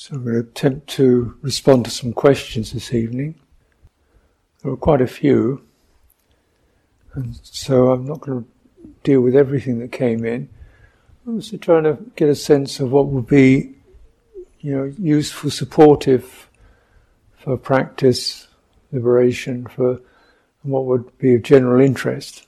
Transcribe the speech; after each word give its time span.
So 0.00 0.14
I'm 0.14 0.22
going 0.22 0.34
to 0.34 0.48
attempt 0.48 0.86
to 0.90 1.36
respond 1.42 1.84
to 1.86 1.90
some 1.90 2.12
questions 2.12 2.70
this 2.70 2.94
evening. 2.94 3.34
There 4.62 4.70
are 4.70 4.76
quite 4.76 5.00
a 5.00 5.08
few, 5.08 5.64
and 7.14 7.36
so 7.42 7.90
I'm 7.90 8.06
not 8.06 8.20
going 8.20 8.44
to 8.44 8.48
deal 9.02 9.22
with 9.22 9.34
everything 9.34 9.80
that 9.80 9.90
came 9.90 10.24
in. 10.24 10.48
I'm 11.26 11.34
also 11.34 11.56
trying 11.56 11.82
to 11.82 11.98
get 12.14 12.28
a 12.28 12.36
sense 12.36 12.78
of 12.78 12.92
what 12.92 13.08
would 13.08 13.26
be, 13.26 13.74
you 14.60 14.76
know, 14.76 14.94
useful, 15.00 15.50
supportive 15.50 16.48
for 17.36 17.56
practice, 17.56 18.46
liberation, 18.92 19.66
for 19.66 20.00
and 20.62 20.72
what 20.72 20.84
would 20.84 21.18
be 21.18 21.34
of 21.34 21.42
general 21.42 21.84
interest. 21.84 22.46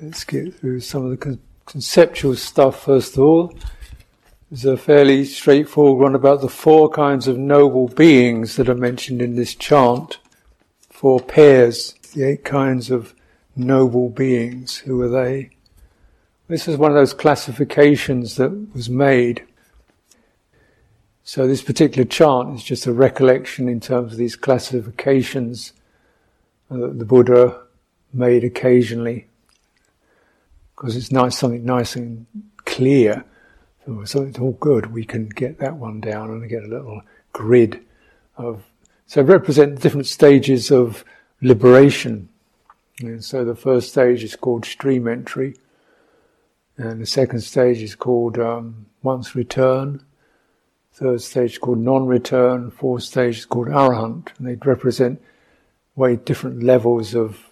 Let's 0.00 0.22
get 0.22 0.54
through 0.54 0.78
some 0.78 1.04
of 1.04 1.10
the 1.10 1.16
con- 1.16 1.40
conceptual 1.66 2.36
stuff 2.36 2.84
first 2.84 3.14
of 3.14 3.24
all. 3.24 3.52
There's 4.54 4.66
a 4.66 4.76
fairly 4.76 5.24
straightforward 5.24 6.00
one 6.00 6.14
about 6.14 6.40
the 6.40 6.48
four 6.48 6.88
kinds 6.88 7.26
of 7.26 7.36
noble 7.36 7.88
beings 7.88 8.54
that 8.54 8.68
are 8.68 8.76
mentioned 8.76 9.20
in 9.20 9.34
this 9.34 9.52
chant. 9.52 10.18
Four 10.90 11.18
pairs, 11.18 11.94
the 12.14 12.22
eight 12.22 12.44
kinds 12.44 12.88
of 12.88 13.16
noble 13.56 14.10
beings. 14.10 14.76
Who 14.76 15.02
are 15.02 15.08
they? 15.08 15.50
This 16.46 16.68
is 16.68 16.76
one 16.76 16.92
of 16.92 16.94
those 16.94 17.12
classifications 17.12 18.36
that 18.36 18.72
was 18.72 18.88
made. 18.88 19.44
So 21.24 21.48
this 21.48 21.62
particular 21.62 22.04
chant 22.04 22.54
is 22.54 22.62
just 22.62 22.86
a 22.86 22.92
recollection 22.92 23.68
in 23.68 23.80
terms 23.80 24.12
of 24.12 24.18
these 24.18 24.36
classifications 24.36 25.72
uh, 26.70 26.76
that 26.76 27.00
the 27.00 27.04
Buddha 27.04 27.60
made 28.12 28.44
occasionally 28.44 29.26
because 30.76 30.94
it's 30.94 31.10
nice, 31.10 31.36
something 31.36 31.64
nice 31.64 31.96
and 31.96 32.26
clear. 32.58 33.24
So 33.86 34.22
it's 34.22 34.38
all 34.38 34.52
good, 34.52 34.92
we 34.92 35.04
can 35.04 35.28
get 35.28 35.58
that 35.58 35.76
one 35.76 36.00
down 36.00 36.30
and 36.30 36.48
get 36.48 36.64
a 36.64 36.68
little 36.68 37.02
grid 37.32 37.84
of. 38.36 38.64
So 39.06 39.22
represent 39.22 39.80
different 39.80 40.06
stages 40.06 40.70
of 40.70 41.04
liberation. 41.42 42.30
And 43.00 43.22
so 43.22 43.44
the 43.44 43.54
first 43.54 43.90
stage 43.90 44.24
is 44.24 44.36
called 44.36 44.64
stream 44.64 45.06
entry, 45.06 45.56
and 46.78 47.00
the 47.00 47.06
second 47.06 47.40
stage 47.40 47.82
is 47.82 47.94
called 47.94 48.38
um, 48.38 48.86
once 49.02 49.34
return. 49.34 50.02
Third 50.92 51.20
stage 51.20 51.52
is 51.52 51.58
called 51.58 51.78
non-return. 51.78 52.70
Fourth 52.70 53.02
stage 53.02 53.38
is 53.38 53.44
called 53.44 53.68
arahant, 53.68 54.28
and 54.38 54.46
they 54.46 54.54
represent 54.54 55.20
way 55.96 56.16
different 56.16 56.62
levels 56.62 57.14
of 57.14 57.50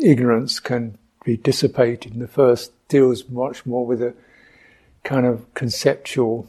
ignorance 0.00 0.60
can 0.60 0.98
be 1.24 1.36
dissipated. 1.36 2.12
And 2.12 2.22
the 2.22 2.28
first 2.28 2.72
deals 2.88 3.28
much 3.28 3.64
more 3.64 3.86
with 3.86 4.02
a 4.02 4.14
kind 5.04 5.26
of 5.26 5.52
conceptual 5.54 6.46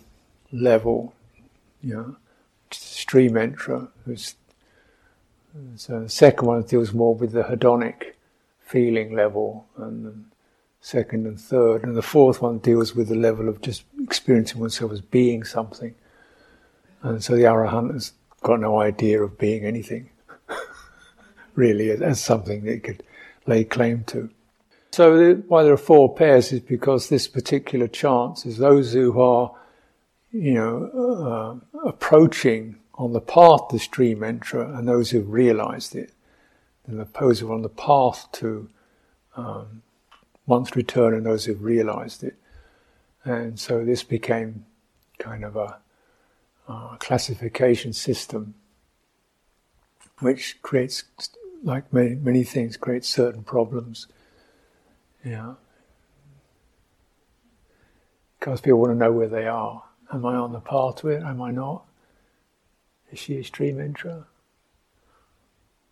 level, 0.52 1.14
you 1.82 1.94
know, 1.94 2.16
stream 2.72 3.38
entry. 3.38 3.88
So 5.76 6.02
the 6.02 6.09
second 6.09 6.48
one 6.48 6.64
deals 6.64 6.94
more 6.94 7.16
with 7.16 7.31
the 7.31 7.44
hedonic 7.44 8.14
feeling 8.59 9.14
level, 9.14 9.68
and 9.78 10.06
the 10.06 10.16
second 10.81 11.28
and 11.28 11.40
third, 11.40 11.84
and 11.84 11.96
the 11.96 12.02
fourth 12.02 12.42
one 12.42 12.58
deals 12.58 12.96
with 12.96 13.08
the 13.08 13.16
level 13.16 13.48
of 13.48 13.62
just 13.62 13.84
experiencing 14.02 14.59
oneself 14.59 14.92
as 14.92 15.02
being 15.02 15.44
something. 15.44 15.94
And 17.02 17.24
so 17.24 17.36
the 17.36 17.44
arahant 17.44 17.94
has 17.94 18.14
got 18.42 18.59
no 18.59 18.80
idea 18.80 19.22
of 19.22 19.38
being 19.38 19.66
anything, 19.66 20.09
really, 21.56 21.92
as 21.92 22.24
something 22.24 22.64
that 22.64 22.84
could 22.84 23.04
lay 23.46 23.64
claim 23.64 24.04
to. 24.06 24.30
So 24.94 25.18
the, 25.18 25.42
why 25.48 25.64
there 25.64 25.74
are 25.74 25.78
four 25.78 26.14
pairs 26.14 26.52
is 26.52 26.60
because 26.60 27.10
this 27.10 27.28
particular 27.28 27.88
chance 27.88 28.46
is 28.46 28.60
those 28.60 28.94
who 28.94 29.20
are, 29.20 29.52
you 30.32 30.54
know, 30.54 31.62
uh, 31.74 31.88
approaching 31.88 32.76
on 32.94 33.12
the 33.12 33.20
path 33.20 33.70
to 33.70 33.80
stream 33.80 34.24
entry 34.24 34.62
and 34.62 34.88
those 34.88 35.10
who've 35.10 35.28
realized 35.28 35.96
it. 35.96 36.12
And 36.86 37.03
those 37.20 37.40
who 37.40 37.50
are 37.50 37.56
on 37.56 37.64
the 37.64 37.70
path 37.70 38.28
to 38.34 38.70
um, 39.36 39.82
once 40.46 40.76
return 40.76 41.16
and 41.16 41.26
those 41.26 41.46
who've 41.46 41.64
realized 41.64 42.24
it. 42.24 42.36
And 43.24 43.59
so 43.59 43.84
this 43.84 44.03
became 44.03 44.64
kind 45.18 45.44
of 45.44 45.56
a, 45.56 45.80
a 46.68 46.98
classification 47.00 47.94
system 47.94 48.53
which 50.20 50.62
creates, 50.62 51.03
like 51.64 51.92
many, 51.92 52.14
many 52.14 52.44
things, 52.44 52.78
creates 52.78 53.09
certain 53.09 53.42
problems. 53.42 54.06
Yeah. 55.25 55.53
Because 58.39 58.61
people 58.61 58.79
want 58.79 58.91
to 58.91 58.97
know 58.97 59.11
where 59.11 59.29
they 59.29 59.47
are. 59.47 59.84
Am 60.11 60.25
I 60.25 60.35
on 60.35 60.51
the 60.51 60.59
path 60.59 60.97
to 60.97 61.09
it? 61.09 61.23
Am 61.23 61.41
I 61.41 61.51
not? 61.51 61.85
Is 63.11 63.19
she 63.19 63.38
a 63.38 63.44
stream 63.44 63.78
enterer? 63.78 64.25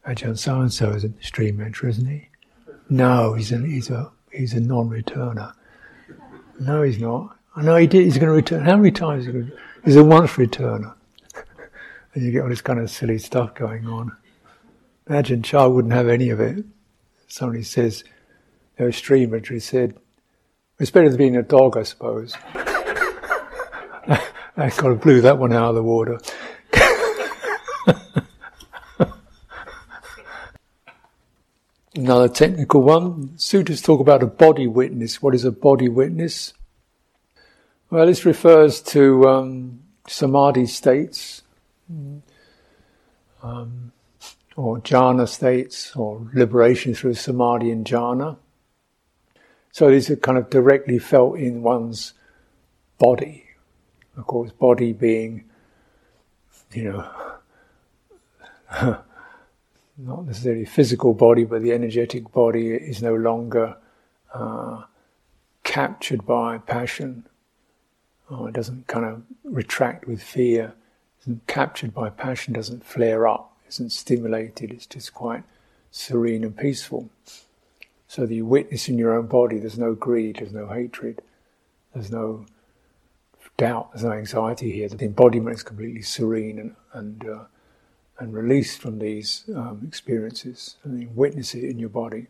Ajahn 0.06 0.38
so 0.38 0.60
and 0.60 0.74
so 0.74 0.90
is 0.92 1.04
a 1.04 1.12
stream 1.22 1.60
enterer, 1.60 1.90
isn't 1.90 2.08
he? 2.08 2.28
No, 2.90 3.34
he's 3.34 3.52
a, 3.52 3.60
he's 3.60 3.90
a, 3.90 4.12
he's 4.32 4.54
a 4.54 4.60
non 4.60 4.90
returner. 4.90 5.54
No, 6.60 6.82
he's 6.82 7.00
not. 7.00 7.38
I 7.56 7.62
know 7.62 7.76
he 7.76 7.88
did, 7.88 8.04
he's 8.04 8.18
going 8.18 8.28
to 8.28 8.34
return. 8.34 8.66
How 8.66 8.76
many 8.76 8.92
times? 8.92 9.28
Is 9.28 9.34
he 9.34 9.52
he's 9.86 9.96
a 9.96 10.04
once 10.04 10.32
returner. 10.32 10.94
and 12.14 12.24
you 12.24 12.32
get 12.32 12.44
all 12.44 12.50
this 12.50 12.62
kind 12.62 12.80
of 12.80 12.90
silly 12.90 13.18
stuff 13.18 13.56
going 13.56 13.88
on. 13.88 14.12
Ajahn 15.10 15.44
Chah 15.44 15.68
wouldn't 15.68 15.94
have 15.94 16.08
any 16.08 16.30
of 16.30 16.40
it. 16.40 16.66
Somebody 17.28 17.64
says, 17.64 18.04
you 18.78 18.86
know, 18.86 18.92
stream 18.92 19.34
entry 19.34 19.60
said, 19.60 19.96
it's 20.80 20.92
better 20.92 21.10
than 21.10 21.18
being 21.18 21.38
a 21.38 21.44
dog, 21.44 21.78
I 21.78 21.84
suppose. 21.84 22.36
I 24.58 24.70
kind 24.70 24.94
of 24.94 25.02
blew 25.02 25.22
that 25.22 25.38
one 25.38 25.54
out 25.54 25.70
of 25.70 25.76
the 25.76 25.84
water. 25.84 26.20
Another 31.96 32.30
technical 32.30 32.82
one. 32.82 33.30
Suttas 33.38 33.84
talk 33.84 34.00
about 34.00 34.24
a 34.24 34.28
body 34.28 34.66
witness. 34.66 35.22
What 35.22 35.36
is 35.36 35.46
a 35.46 35.52
body 35.52 35.88
witness? 35.88 36.54
Well, 37.92 38.06
this 38.06 38.26
refers 38.26 38.82
to 38.82 39.28
um, 39.28 39.82
samadhi 40.08 40.66
states, 40.66 41.44
um, 43.44 43.92
or 44.56 44.80
jhana 44.80 45.28
states, 45.28 45.96
or 45.96 46.28
liberation 46.34 46.96
through 46.96 47.16
samadhi 47.16 47.70
and 47.70 47.86
jhana. 47.86 48.38
So 49.72 49.90
these 49.90 50.10
are 50.10 50.16
kind 50.16 50.38
of 50.38 50.50
directly 50.50 51.00
felt 51.00 51.38
in 51.38 51.64
one's 51.64 52.14
body. 52.98 53.46
Of 54.18 54.28
course, 54.28 54.52
body 54.52 54.92
being, 54.94 55.46
you 56.74 56.84
know, 56.84 57.10
not 59.98 60.26
necessarily 60.26 60.66
physical 60.66 61.14
body, 61.14 61.46
but 61.46 61.62
the 61.62 61.72
energetic 61.72 62.32
body 62.32 62.72
is 62.72 63.02
no 63.02 63.16
longer 63.16 63.78
uh, 64.34 64.84
captured 65.64 66.26
by 66.26 66.58
passion. 66.58 67.26
Oh, 68.30 68.48
it 68.48 68.54
doesn't 68.54 68.88
kind 68.88 69.06
of 69.06 69.24
retract 69.44 70.08
with 70.08 70.22
fear. 70.22 70.74
Isn't 71.22 71.46
captured 71.48 71.94
by 71.94 72.10
passion. 72.10 72.54
Doesn't 72.54 72.84
flare 72.86 73.28
up. 73.28 73.58
Isn't 73.70 73.92
stimulated. 73.92 74.72
It's 74.72 74.86
just 74.86 75.14
quite 75.14 75.44
serene 75.92 76.44
and 76.44 76.58
peaceful. 76.58 77.10
So 78.12 78.26
that 78.26 78.36
you 78.36 78.46
witness 78.46 78.90
in 78.90 78.98
your 78.98 79.14
own 79.14 79.28
body 79.28 79.58
there's 79.58 79.80
no 79.80 79.96
greed, 79.96 80.36
there's 80.40 80.52
no 80.52 80.68
hatred, 80.68 81.22
there's 81.94 82.12
no 82.12 82.46
doubt, 83.56 83.94
there's 83.94 84.04
no 84.04 84.12
anxiety 84.12 84.70
here. 84.70 84.90
The 84.90 85.06
embodiment 85.06 85.56
is 85.56 85.64
completely 85.64 86.02
serene 86.02 86.60
and 86.60 86.76
and, 86.92 87.26
uh, 87.26 87.44
and 88.20 88.34
released 88.34 88.82
from 88.82 89.00
these 89.00 89.46
um, 89.56 89.84
experiences, 89.88 90.76
and 90.84 91.02
you 91.02 91.10
witness 91.16 91.56
it 91.56 91.64
in 91.64 91.80
your 91.80 91.88
body. 91.88 92.28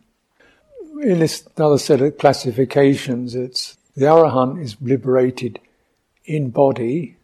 In 1.00 1.18
this 1.18 1.48
another 1.56 1.78
set 1.78 2.00
of 2.00 2.16
classifications, 2.16 3.34
it's 3.34 3.76
the 3.96 4.04
arahant 4.04 4.62
is 4.62 4.76
liberated 4.80 5.58
in 6.24 6.50
body 6.50 7.16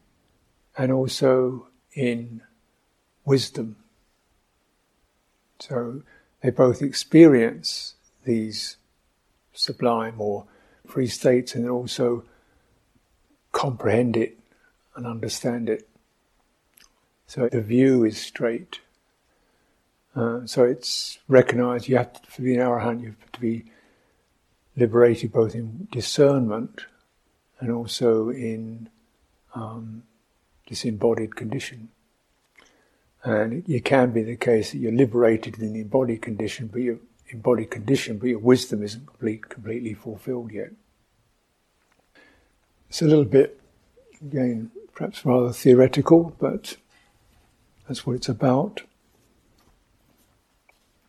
and 0.76 0.90
also 0.90 1.68
in 1.94 2.40
wisdom. 3.24 3.76
So 5.60 6.02
they 6.42 6.50
both 6.50 6.82
experience 6.82 7.94
these 8.28 8.76
sublime 9.52 10.20
or 10.20 10.44
free 10.86 11.08
states 11.08 11.54
and 11.54 11.68
also 11.68 12.24
comprehend 13.52 14.16
it 14.16 14.38
and 14.94 15.06
understand 15.06 15.68
it. 15.68 15.88
So 17.26 17.48
the 17.48 17.60
view 17.60 18.04
is 18.04 18.18
straight. 18.18 18.80
Uh, 20.14 20.46
so 20.46 20.64
it's 20.64 21.18
recognized 21.26 21.88
you 21.88 21.96
have 21.96 22.12
to, 22.12 22.30
for 22.30 22.42
be 22.42 22.54
an 22.54 22.60
arahant, 22.60 23.00
you 23.02 23.08
have 23.08 23.32
to 23.32 23.40
be 23.40 23.64
liberated 24.76 25.32
both 25.32 25.54
in 25.54 25.88
discernment 25.90 26.86
and 27.60 27.70
also 27.70 28.30
in 28.30 28.88
um, 29.54 30.02
disembodied 30.66 31.34
condition. 31.34 31.88
And 33.24 33.52
it, 33.52 33.68
it, 33.68 33.84
can 33.84 34.12
be 34.12 34.22
the 34.22 34.36
case 34.36 34.72
that 34.72 34.78
you're 34.78 34.92
liberated 34.92 35.58
in 35.58 35.72
the 35.72 35.80
embodied 35.80 36.22
condition, 36.22 36.68
but 36.68 36.82
you're 36.82 37.00
embodied 37.30 37.70
condition, 37.70 38.18
but 38.18 38.28
your 38.28 38.38
wisdom 38.38 38.82
isn't 38.82 39.06
complete, 39.06 39.48
completely 39.48 39.94
fulfilled 39.94 40.52
yet. 40.52 40.70
It's 42.88 43.02
a 43.02 43.06
little 43.06 43.24
bit, 43.24 43.60
again, 44.20 44.70
perhaps 44.94 45.24
rather 45.24 45.52
theoretical, 45.52 46.34
but 46.38 46.76
that's 47.86 48.06
what 48.06 48.16
it's 48.16 48.28
about. 48.28 48.82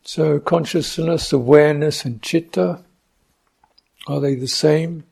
So, 0.04 0.40
consciousness, 0.40 1.32
awareness, 1.32 2.04
and 2.04 2.22
chitta 2.22 2.84
are 4.08 4.20
they 4.20 4.36
the 4.36 4.48
same? 4.48 5.04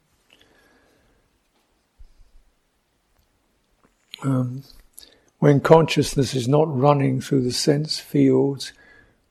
Um, 4.23 4.63
when 5.37 5.59
consciousness 5.59 6.33
is 6.33 6.47
not 6.47 6.75
running 6.75 7.21
through 7.21 7.43
the 7.43 7.51
sense 7.51 7.99
fields, 7.99 8.73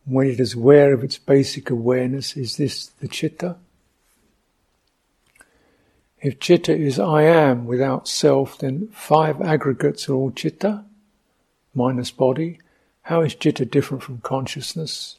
when 0.06 0.28
it 0.28 0.40
is 0.40 0.54
aware 0.54 0.92
of 0.92 1.02
its 1.02 1.18
basic 1.18 1.68
awareness, 1.68 2.36
is 2.36 2.56
this 2.56 2.86
the 2.86 3.08
chitta? 3.08 3.56
If 6.22 6.38
chitta 6.38 6.74
is 6.74 6.98
I 6.98 7.22
am 7.22 7.66
without 7.66 8.08
self, 8.08 8.58
then 8.58 8.88
five 8.92 9.42
aggregates 9.42 10.08
are 10.08 10.14
all 10.14 10.30
chitta, 10.30 10.84
minus 11.74 12.10
body. 12.10 12.60
How 13.02 13.22
is 13.22 13.34
chitta 13.34 13.64
different 13.64 14.02
from 14.02 14.20
consciousness? 14.20 15.18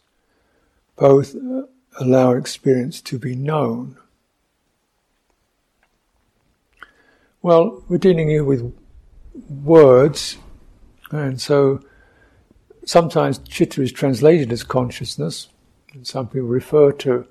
Both 0.96 1.36
uh, 1.36 1.64
allow 2.00 2.32
experience 2.32 3.02
to 3.02 3.20
be 3.20 3.36
known. 3.36 3.98
Well, 7.42 7.84
we're 7.88 7.98
dealing 7.98 8.30
here 8.30 8.44
with 8.44 8.74
words, 9.50 10.38
and 11.12 11.40
so 11.40 11.82
sometimes 12.88 13.38
chitta 13.40 13.82
is 13.82 13.92
translated 13.92 14.52
as 14.52 14.64
consciousness, 14.64 15.50
and 15.94 16.08
some 16.08 16.28
people 16.28 16.48
refer 16.48 16.92
to 16.94 17.28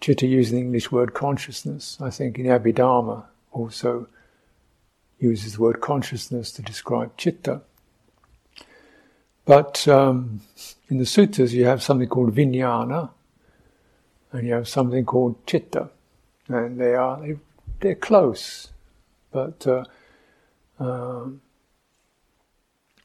chitta 0.00 0.26
using 0.26 0.56
the 0.56 0.62
English 0.62 0.92
word 0.92 1.12
consciousness. 1.12 1.98
I 2.00 2.10
think 2.10 2.38
in 2.38 2.46
Abhidharma 2.46 3.24
also 3.50 4.06
uses 5.18 5.54
the 5.54 5.60
word 5.60 5.80
consciousness 5.80 6.52
to 6.52 6.62
describe 6.62 7.16
chitta. 7.16 7.62
But 9.44 9.86
um, 9.88 10.40
in 10.88 10.98
the 10.98 11.04
suttas, 11.04 11.50
you 11.50 11.64
have 11.64 11.82
something 11.82 12.08
called 12.08 12.34
vijnana, 12.34 13.10
and 14.30 14.46
you 14.46 14.54
have 14.54 14.68
something 14.68 15.04
called 15.04 15.44
chitta, 15.46 15.90
and 16.46 16.80
they 16.80 16.94
are 16.94 17.20
they, 17.20 17.36
they're 17.80 17.96
close, 17.96 18.68
but 19.32 19.66
uh, 19.66 19.84
um, 20.78 21.40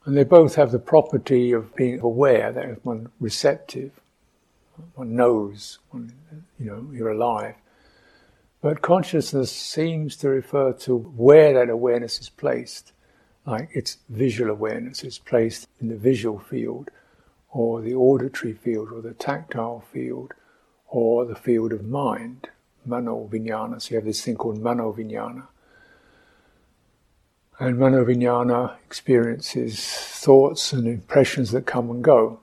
and 0.08 0.16
they 0.16 0.24
both 0.24 0.56
have 0.56 0.72
the 0.72 0.80
property 0.80 1.52
of 1.52 1.76
being 1.76 2.00
aware. 2.00 2.54
That 2.54 2.86
one 2.86 3.12
receptive, 3.20 3.92
one 4.96 5.18
knows, 5.18 5.80
one, 5.90 6.14
you 6.58 6.66
know, 6.68 6.88
you're 6.94 7.12
alive. 7.12 7.56
But 8.62 8.82
consciousness 8.82 9.52
seems 9.52 10.16
to 10.18 10.30
refer 10.30 10.72
to 10.74 10.98
where 10.98 11.54
that 11.54 11.70
awareness 11.70 12.22
is 12.22 12.30
placed, 12.30 12.94
like 13.46 13.68
it's 13.74 13.98
visual 14.08 14.50
awareness 14.50 15.04
is 15.04 15.20
placed 15.20 15.68
in 15.82 15.90
the 15.90 15.98
visual 15.98 16.40
field, 16.40 16.90
or 17.52 17.82
the 17.82 17.94
auditory 17.94 18.54
field, 18.54 18.94
or 18.94 19.02
the 19.02 19.14
tactile 19.14 19.84
field, 19.92 20.34
or 20.88 21.26
the 21.26 21.36
field 21.36 21.74
of 21.74 21.84
mind, 21.84 22.48
mano 22.86 23.30
vijnana. 23.30 23.82
So 23.82 23.92
you 23.92 23.98
have 23.98 24.06
this 24.06 24.24
thing 24.24 24.38
called 24.38 24.62
mano 24.62 24.94
vijnana. 24.94 25.48
And 27.60 27.80
mano 27.80 28.06
vijnana 28.06 28.76
experiences 28.86 29.84
thoughts 29.84 30.74
and 30.74 30.88
impressions 30.88 31.52
that 31.52 31.66
come 31.66 31.90
and 31.90 32.04
go. 32.04 32.40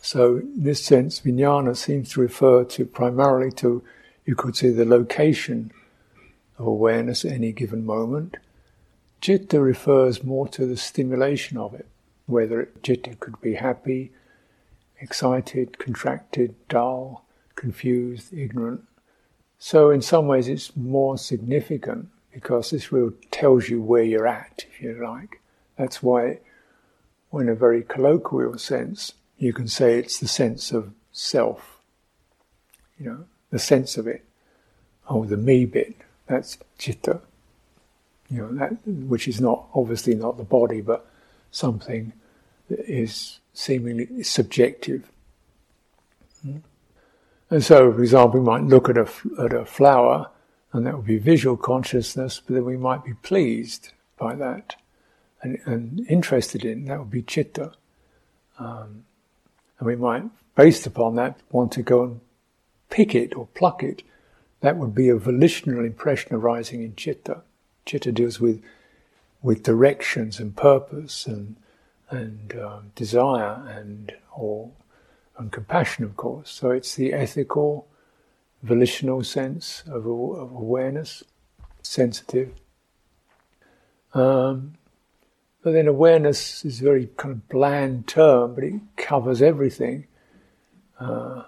So, 0.00 0.38
in 0.38 0.62
this 0.62 0.82
sense, 0.82 1.20
vijnana 1.20 1.76
seems 1.76 2.10
to 2.10 2.20
refer 2.22 2.64
to 2.64 2.86
primarily 2.86 3.50
to, 3.52 3.82
you 4.24 4.34
could 4.34 4.56
say, 4.56 4.70
the 4.70 4.86
location 4.86 5.70
of 6.58 6.66
awareness 6.66 7.26
at 7.26 7.32
any 7.32 7.52
given 7.52 7.84
moment. 7.84 8.38
Chitta 9.20 9.60
refers 9.60 10.24
more 10.24 10.48
to 10.48 10.64
the 10.64 10.76
stimulation 10.76 11.58
of 11.58 11.74
it, 11.74 11.86
whether 12.24 12.62
it, 12.62 12.82
chitta 12.82 13.16
could 13.16 13.38
be 13.42 13.54
happy, 13.54 14.12
excited, 14.98 15.78
contracted, 15.78 16.54
dull, 16.68 17.26
confused, 17.54 18.32
ignorant. 18.32 18.84
So, 19.58 19.90
in 19.90 20.00
some 20.00 20.26
ways, 20.26 20.48
it's 20.48 20.74
more 20.74 21.18
significant 21.18 22.08
because 22.38 22.70
this 22.70 22.92
really 22.92 23.16
tells 23.32 23.68
you 23.68 23.82
where 23.82 24.04
you're 24.04 24.28
at, 24.28 24.64
if 24.70 24.80
you 24.80 24.94
like. 25.04 25.40
That's 25.76 26.04
why, 26.04 26.38
in 27.32 27.48
a 27.48 27.54
very 27.56 27.82
colloquial 27.82 28.58
sense, 28.58 29.14
you 29.38 29.52
can 29.52 29.66
say 29.66 29.98
it's 29.98 30.20
the 30.20 30.28
sense 30.28 30.70
of 30.70 30.92
self. 31.10 31.80
You 32.96 33.06
know, 33.06 33.24
the 33.50 33.58
sense 33.58 33.96
of 33.96 34.06
it. 34.06 34.24
Oh, 35.08 35.24
the 35.24 35.36
me 35.36 35.64
bit. 35.64 35.96
That's 36.28 36.58
chitta. 36.78 37.22
You 38.30 38.42
know, 38.42 38.52
that 38.52 38.86
which 38.86 39.26
is 39.26 39.40
not 39.40 39.66
obviously 39.74 40.14
not 40.14 40.36
the 40.36 40.44
body, 40.44 40.80
but 40.80 41.10
something 41.50 42.12
that 42.68 42.88
is 42.88 43.40
seemingly 43.52 44.22
subjective. 44.22 45.10
Hmm? 46.42 46.58
And 47.50 47.64
so, 47.64 47.92
for 47.92 48.00
example, 48.00 48.38
we 48.38 48.46
might 48.46 48.62
look 48.62 48.88
at 48.88 48.96
a 48.96 49.08
at 49.40 49.52
a 49.52 49.64
flower 49.64 50.30
and 50.72 50.86
that 50.86 50.96
would 50.96 51.06
be 51.06 51.18
visual 51.18 51.56
consciousness, 51.56 52.40
but 52.44 52.54
then 52.54 52.64
we 52.64 52.76
might 52.76 53.04
be 53.04 53.14
pleased 53.14 53.92
by 54.18 54.34
that 54.34 54.76
and, 55.42 55.58
and 55.64 56.06
interested 56.08 56.64
in 56.64 56.86
that 56.86 56.98
would 56.98 57.10
be 57.10 57.22
chitta. 57.22 57.72
Um, 58.58 59.04
and 59.78 59.86
we 59.86 59.96
might, 59.96 60.24
based 60.56 60.86
upon 60.86 61.14
that, 61.16 61.38
want 61.50 61.72
to 61.72 61.82
go 61.82 62.02
and 62.02 62.20
pick 62.90 63.14
it 63.14 63.36
or 63.36 63.46
pluck 63.54 63.82
it. 63.82 64.02
That 64.60 64.76
would 64.76 64.94
be 64.94 65.08
a 65.08 65.16
volitional 65.16 65.84
impression 65.84 66.34
arising 66.34 66.82
in 66.82 66.96
chitta. 66.96 67.42
Chitta 67.86 68.12
deals 68.12 68.40
with 68.40 68.62
with 69.40 69.62
directions 69.62 70.40
and 70.40 70.56
purpose 70.56 71.26
and 71.26 71.54
and 72.10 72.54
um, 72.60 72.90
desire 72.96 73.62
and 73.68 74.12
or 74.34 74.70
and 75.38 75.52
compassion, 75.52 76.04
of 76.04 76.16
course. 76.16 76.50
So 76.50 76.70
it's 76.70 76.96
the 76.96 77.12
ethical 77.12 77.86
volitional 78.62 79.22
sense 79.24 79.82
of, 79.86 80.06
of 80.06 80.52
awareness, 80.52 81.22
sensitive. 81.82 82.52
Um, 84.14 84.74
but 85.62 85.72
then 85.72 85.86
awareness 85.86 86.64
is 86.64 86.80
a 86.80 86.84
very 86.84 87.08
kind 87.16 87.32
of 87.32 87.48
bland 87.48 88.06
term, 88.06 88.54
but 88.54 88.64
it 88.64 88.80
covers 88.96 89.42
everything. 89.42 90.06
Uh, 90.98 91.44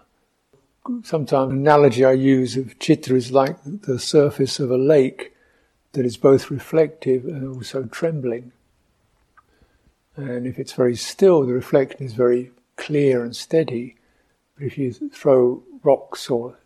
sometimes 1.03 1.53
analogy 1.53 2.05
I 2.05 2.12
use 2.12 2.57
of 2.57 2.79
chitta 2.79 3.15
is 3.15 3.33
like 3.33 3.57
the 3.65 3.99
surface 3.99 4.59
of 4.61 4.71
a 4.71 4.79
lake 4.79 5.35
that 5.93 6.05
is 6.05 6.17
both 6.17 6.51
reflective 6.51 7.25
and 7.25 7.49
also 7.49 7.85
trembling. 7.85 8.52
And 10.17 10.47
if 10.47 10.59
it's 10.59 10.73
very 10.73 10.97
still, 10.97 11.47
the 11.47 11.52
reflection 11.52 12.05
is 12.05 12.14
very 12.14 12.50
clear 12.76 13.25
and 13.25 13.35
steady. 13.35 13.97
But 14.57 14.67
if 14.67 14.79
you 14.79 14.93
throw 14.93 15.62
rocks 15.83 16.29
or 16.29 16.59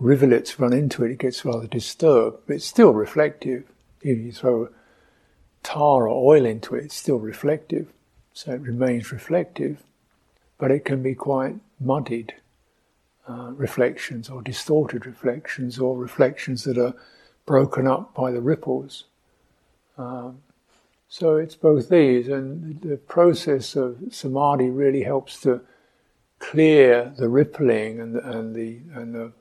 rivulets 0.00 0.58
run 0.58 0.72
into 0.72 1.04
it, 1.04 1.12
it 1.12 1.18
gets 1.18 1.44
rather 1.44 1.66
disturbed, 1.66 2.38
but 2.46 2.56
it's 2.56 2.64
still 2.64 2.92
reflective. 2.92 3.64
If 4.00 4.18
you 4.18 4.32
throw 4.32 4.70
tar 5.62 6.08
or 6.08 6.34
oil 6.34 6.46
into 6.46 6.74
it, 6.74 6.86
it's 6.86 6.96
still 6.96 7.18
reflective, 7.18 7.92
so 8.32 8.52
it 8.52 8.62
remains 8.62 9.12
reflective, 9.12 9.82
but 10.58 10.70
it 10.70 10.84
can 10.84 11.02
be 11.02 11.14
quite 11.14 11.56
muddied 11.78 12.34
uh, 13.28 13.52
reflections 13.52 14.28
or 14.30 14.42
distorted 14.42 15.06
reflections 15.06 15.78
or 15.78 15.96
reflections 15.96 16.64
that 16.64 16.78
are 16.78 16.94
broken 17.44 17.86
up 17.86 18.14
by 18.14 18.30
the 18.30 18.40
ripples. 18.40 19.04
Um, 19.98 20.38
so 21.08 21.36
it's 21.36 21.56
both 21.56 21.88
these, 21.88 22.28
and 22.28 22.80
the 22.80 22.96
process 22.96 23.76
of 23.76 23.98
samadhi 24.10 24.70
really 24.70 25.02
helps 25.02 25.40
to 25.42 25.60
clear 26.38 27.12
the 27.18 27.28
rippling 27.28 28.00
and 28.00 28.16
and 28.16 28.54
the 28.54 28.80
and 28.94 29.14
the 29.14 29.32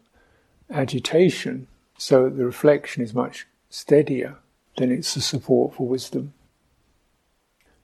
agitation, 0.69 1.67
so 1.97 2.29
the 2.29 2.45
reflection 2.45 3.03
is 3.03 3.13
much 3.13 3.47
steadier, 3.69 4.37
then 4.77 4.91
it's 4.91 5.15
a 5.15 5.21
support 5.21 5.75
for 5.75 5.87
wisdom. 5.87 6.33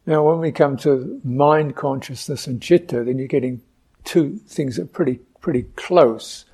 Now, 0.06 0.24
when 0.24 0.40
we 0.40 0.52
come 0.52 0.78
to 0.78 1.20
mind 1.24 1.76
consciousness 1.76 2.46
and 2.46 2.62
chitta, 2.62 3.04
then 3.04 3.18
you're 3.18 3.28
getting 3.28 3.62
two 4.04 4.40
things 4.48 4.76
that 4.76 4.84
are 4.84 4.88
pretty 4.88 5.20
pretty 5.42 5.64
close, 5.76 6.46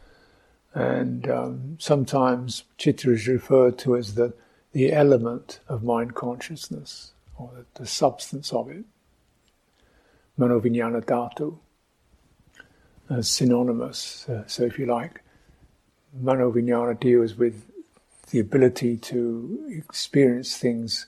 and 0.73 1.29
um, 1.29 1.77
sometimes 1.79 2.63
chitta 2.77 3.11
is 3.11 3.27
referred 3.27 3.77
to 3.79 3.97
as 3.97 4.15
the 4.15 4.33
the 4.71 4.93
element 4.93 5.59
of 5.67 5.83
mind 5.83 6.15
consciousness 6.15 7.11
or 7.38 7.51
the, 7.55 7.81
the 7.81 7.85
substance 7.85 8.53
of 8.53 8.69
it. 8.69 8.85
Manovinyana 10.39 11.03
dhatu, 11.03 11.57
as 13.09 13.29
synonymous. 13.29 14.29
Uh, 14.29 14.47
so, 14.47 14.63
if 14.63 14.79
you 14.79 14.85
like, 14.85 15.21
Manovinyana 16.20 17.00
deals 17.00 17.36
with 17.36 17.65
the 18.32 18.39
ability 18.39 18.98
to 18.98 19.65
experience 19.70 20.58
things 20.58 21.06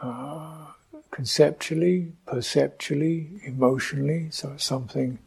uh, 0.00 0.66
conceptually, 1.10 2.12
perceptually, 2.26 3.40
emotionally. 3.44 4.28
So 4.30 4.52
it's 4.52 4.64
something, 4.64 5.18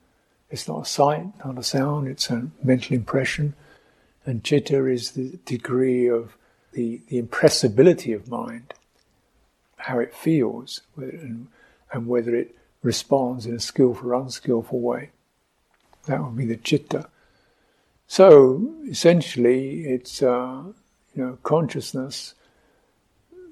it's 0.50 0.68
not 0.68 0.82
a 0.82 0.86
sight, 0.86 1.27
not 1.44 1.58
a 1.58 1.63
sound, 1.63 2.08
it's 2.08 2.30
a 2.30 2.50
mental 2.63 2.96
impression. 2.96 3.54
And 4.25 4.44
chitta 4.44 4.86
is 4.86 5.12
the 5.12 5.39
degree 5.46 6.08
of 6.08 6.36
the, 6.74 7.01
the 7.08 7.18
impressibility 7.18 8.13
of 8.13 8.27
mind. 8.27 8.74
how 9.77 10.00
it 10.00 10.13
feels 10.13 10.82
and, 10.98 11.48
and 11.92 12.08
whether 12.08 12.36
it 12.36 12.56
responds 12.84 13.46
in 13.46 13.56
a 13.56 13.60
skillful 13.60 14.12
or 14.12 14.16
unskillful 14.16 14.80
way. 14.80 15.12
That 16.08 16.24
would 16.24 16.36
be 16.36 16.46
the 16.46 16.58
chitta. 16.58 17.08
So 18.07 18.73
essentially, 18.87 19.81
it's 19.85 20.23
uh, 20.23 20.63
you 21.15 21.23
know 21.23 21.37
consciousness. 21.43 22.33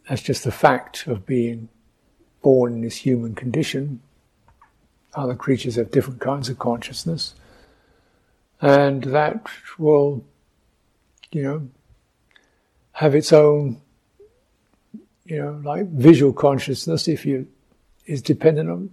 That's 0.08 0.22
just 0.22 0.44
the 0.44 0.52
fact 0.52 1.08
of 1.08 1.26
being 1.26 1.70
born 2.42 2.74
in 2.74 2.82
this 2.82 2.98
human 2.98 3.36
condition. 3.36 4.02
Other 5.14 5.36
creatures 5.36 5.76
have 5.76 5.92
different 5.92 6.22
kinds 6.22 6.50
of 6.50 6.60
consciousness, 6.60 7.36
and 8.62 9.04
that 9.04 9.46
will, 9.78 10.24
you 11.32 11.44
know, 11.44 11.70
have 12.92 13.16
its 13.16 13.34
own, 13.34 13.82
you 15.26 15.38
know, 15.38 15.62
like 15.64 15.88
visual 15.88 16.34
consciousness. 16.34 17.08
If 17.08 17.26
you 17.26 17.48
is 18.06 18.22
dependent 18.22 18.70
on 18.70 18.90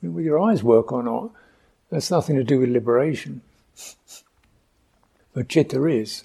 whether 0.00 0.20
your 0.20 0.38
eyes 0.40 0.62
work 0.62 0.92
or 0.92 1.02
not. 1.02 1.30
That's 1.90 2.10
nothing 2.10 2.36
to 2.36 2.44
do 2.44 2.60
with 2.60 2.70
liberation. 2.70 3.42
But 5.34 5.48
chitta 5.48 5.84
is. 5.84 6.24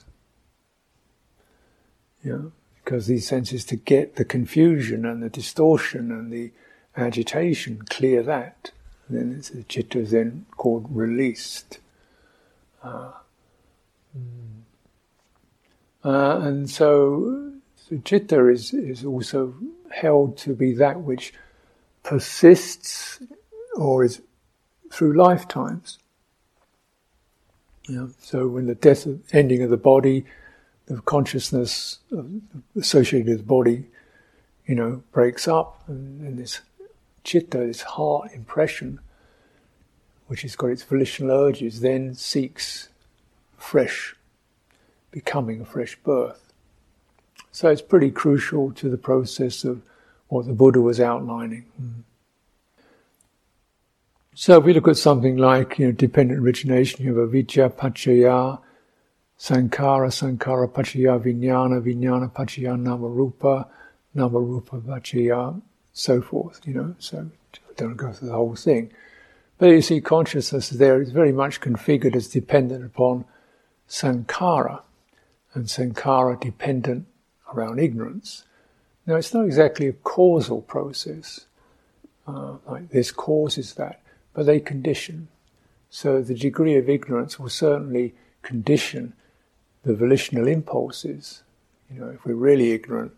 Know, 2.23 2.51
because 2.83 3.07
these 3.07 3.27
senses 3.27 3.65
to 3.65 3.75
get 3.75 4.15
the 4.15 4.25
confusion 4.25 5.05
and 5.05 5.23
the 5.23 5.29
distortion 5.29 6.11
and 6.11 6.31
the 6.31 6.51
agitation, 6.95 7.81
clear 7.89 8.21
that. 8.23 8.71
And 9.07 9.17
then 9.17 9.43
the 9.53 9.63
chitta 9.63 9.99
is 9.99 10.11
then 10.11 10.45
called 10.57 10.87
released. 10.89 11.79
Uh, 12.83 13.11
uh, 16.03 16.39
and 16.41 16.69
so, 16.69 17.53
so 17.75 17.97
chitta 18.03 18.47
is, 18.47 18.73
is 18.73 19.03
also 19.03 19.55
held 19.91 20.37
to 20.39 20.53
be 20.53 20.73
that 20.73 21.01
which 21.01 21.33
persists 22.03 23.21
or 23.75 24.03
is 24.03 24.21
through 24.91 25.13
lifetimes. 25.13 25.99
So 28.21 28.47
when 28.47 28.67
the 28.67 28.75
death, 28.75 29.07
ending 29.33 29.63
of 29.63 29.69
the 29.69 29.77
body, 29.77 30.25
the 30.85 31.01
consciousness 31.01 31.99
associated 32.75 33.27
with 33.27 33.37
the 33.39 33.43
body, 33.43 33.85
you 34.65 34.75
know, 34.75 35.03
breaks 35.11 35.47
up, 35.47 35.83
and, 35.87 36.21
and 36.21 36.37
this 36.37 36.61
chitta, 37.23 37.57
this 37.57 37.81
heart 37.81 38.31
impression, 38.33 38.99
which 40.27 40.41
has 40.43 40.55
got 40.55 40.67
its 40.67 40.83
volitional 40.83 41.31
urges, 41.31 41.81
then 41.81 42.13
seeks 42.15 42.89
fresh 43.57 44.15
becoming, 45.11 45.61
a 45.61 45.65
fresh 45.65 45.95
birth. 45.97 46.53
So 47.51 47.69
it's 47.69 47.81
pretty 47.81 48.11
crucial 48.11 48.71
to 48.73 48.89
the 48.89 48.97
process 48.97 49.63
of 49.63 49.81
what 50.27 50.45
the 50.45 50.53
Buddha 50.53 50.81
was 50.81 50.99
outlining. 50.99 51.65
Mm. 51.81 52.03
So 54.35 54.59
if 54.59 54.63
we 54.63 54.73
look 54.73 54.87
at 54.87 54.97
something 54.97 55.37
like 55.37 55.79
you 55.79 55.87
know, 55.87 55.91
dependent 55.91 56.39
origination, 56.39 57.03
you 57.03 57.17
have 57.17 57.29
avijja 57.29 57.71
paccaya, 57.73 58.59
sankhara, 59.37 60.09
sankhara 60.09 60.71
paccaya 60.71 61.19
vijnana, 61.19 61.81
vijnana 61.81 62.31
paccaya 62.31 62.79
namarupa, 62.79 63.67
namarupa 64.15 64.81
paccaya, 64.81 65.59
so 65.93 66.21
forth, 66.21 66.61
you 66.65 66.73
know, 66.73 66.95
so 66.99 67.29
I 67.55 67.73
don't 67.75 67.97
go 67.97 68.13
through 68.13 68.29
the 68.29 68.35
whole 68.35 68.55
thing. 68.55 68.91
But 69.57 69.71
you 69.71 69.81
see 69.81 69.99
consciousness 69.99 70.69
there 70.69 71.01
is 71.01 71.11
very 71.11 71.33
much 71.33 71.59
configured 71.59 72.15
as 72.15 72.27
dependent 72.27 72.85
upon 72.85 73.25
sankhara, 73.89 74.83
and 75.53 75.65
sankhara 75.65 76.39
dependent 76.39 77.07
around 77.53 77.79
ignorance. 77.79 78.43
Now 79.07 79.15
it's 79.15 79.33
not 79.33 79.45
exactly 79.45 79.87
a 79.87 79.93
causal 79.93 80.61
process, 80.61 81.47
uh, 82.27 82.57
like 82.67 82.89
this 82.89 83.11
causes 83.11 83.73
that 83.73 84.01
but 84.33 84.45
they 84.45 84.59
condition. 84.59 85.27
So 85.89 86.21
the 86.21 86.35
degree 86.35 86.75
of 86.75 86.89
ignorance 86.89 87.39
will 87.39 87.49
certainly 87.49 88.13
condition 88.41 89.13
the 89.83 89.95
volitional 89.95 90.47
impulses. 90.47 91.43
You 91.93 92.01
know, 92.01 92.09
if 92.09 92.25
we're 92.25 92.35
really 92.35 92.71
ignorant, 92.71 93.11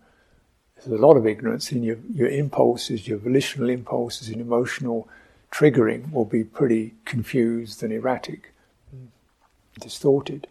there's 0.75 0.99
a 0.99 1.05
lot 1.05 1.17
of 1.17 1.27
ignorance 1.27 1.71
in 1.71 1.83
your, 1.83 1.97
your 2.13 2.29
impulses, 2.29 3.07
your 3.07 3.17
volitional 3.17 3.69
impulses 3.69 4.29
and 4.29 4.41
emotional 4.41 5.07
triggering 5.51 6.11
will 6.11 6.25
be 6.25 6.43
pretty 6.43 6.93
confused 7.05 7.83
and 7.83 7.91
erratic, 7.91 8.53
distorted. 9.79 10.47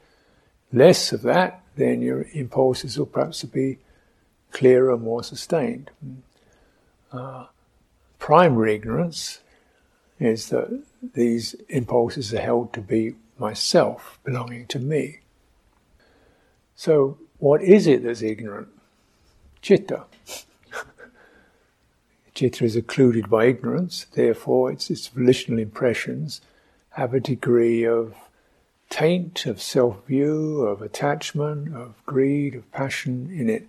Less 0.72 1.12
of 1.12 1.22
that, 1.22 1.62
then 1.76 2.02
your 2.02 2.26
impulses 2.32 2.98
will 2.98 3.06
perhaps 3.06 3.42
be 3.44 3.78
clearer, 4.52 4.96
more 4.96 5.24
sustained. 5.24 5.90
Uh, 7.10 7.46
primary 8.18 8.74
ignorance 8.74 9.40
is 10.20 10.50
that 10.50 10.82
these 11.14 11.54
impulses 11.70 12.34
are 12.34 12.40
held 12.40 12.72
to 12.74 12.80
be 12.80 13.14
myself, 13.38 14.18
belonging 14.22 14.66
to 14.66 14.78
me. 14.78 15.20
So, 16.76 17.18
what 17.38 17.62
is 17.62 17.86
it 17.86 18.04
that's 18.04 18.22
ignorant? 18.22 18.68
Chitta. 19.62 20.04
Chitta 22.34 22.64
is 22.64 22.76
occluded 22.76 23.30
by 23.30 23.46
ignorance, 23.46 24.04
therefore, 24.12 24.70
its, 24.70 24.90
its 24.90 25.08
volitional 25.08 25.58
impressions 25.58 26.42
have 26.90 27.14
a 27.14 27.20
degree 27.20 27.84
of 27.84 28.14
taint, 28.90 29.46
of 29.46 29.62
self 29.62 30.06
view, 30.06 30.62
of 30.62 30.82
attachment, 30.82 31.74
of 31.74 31.94
greed, 32.04 32.54
of 32.54 32.70
passion 32.72 33.30
in 33.32 33.48
it. 33.48 33.66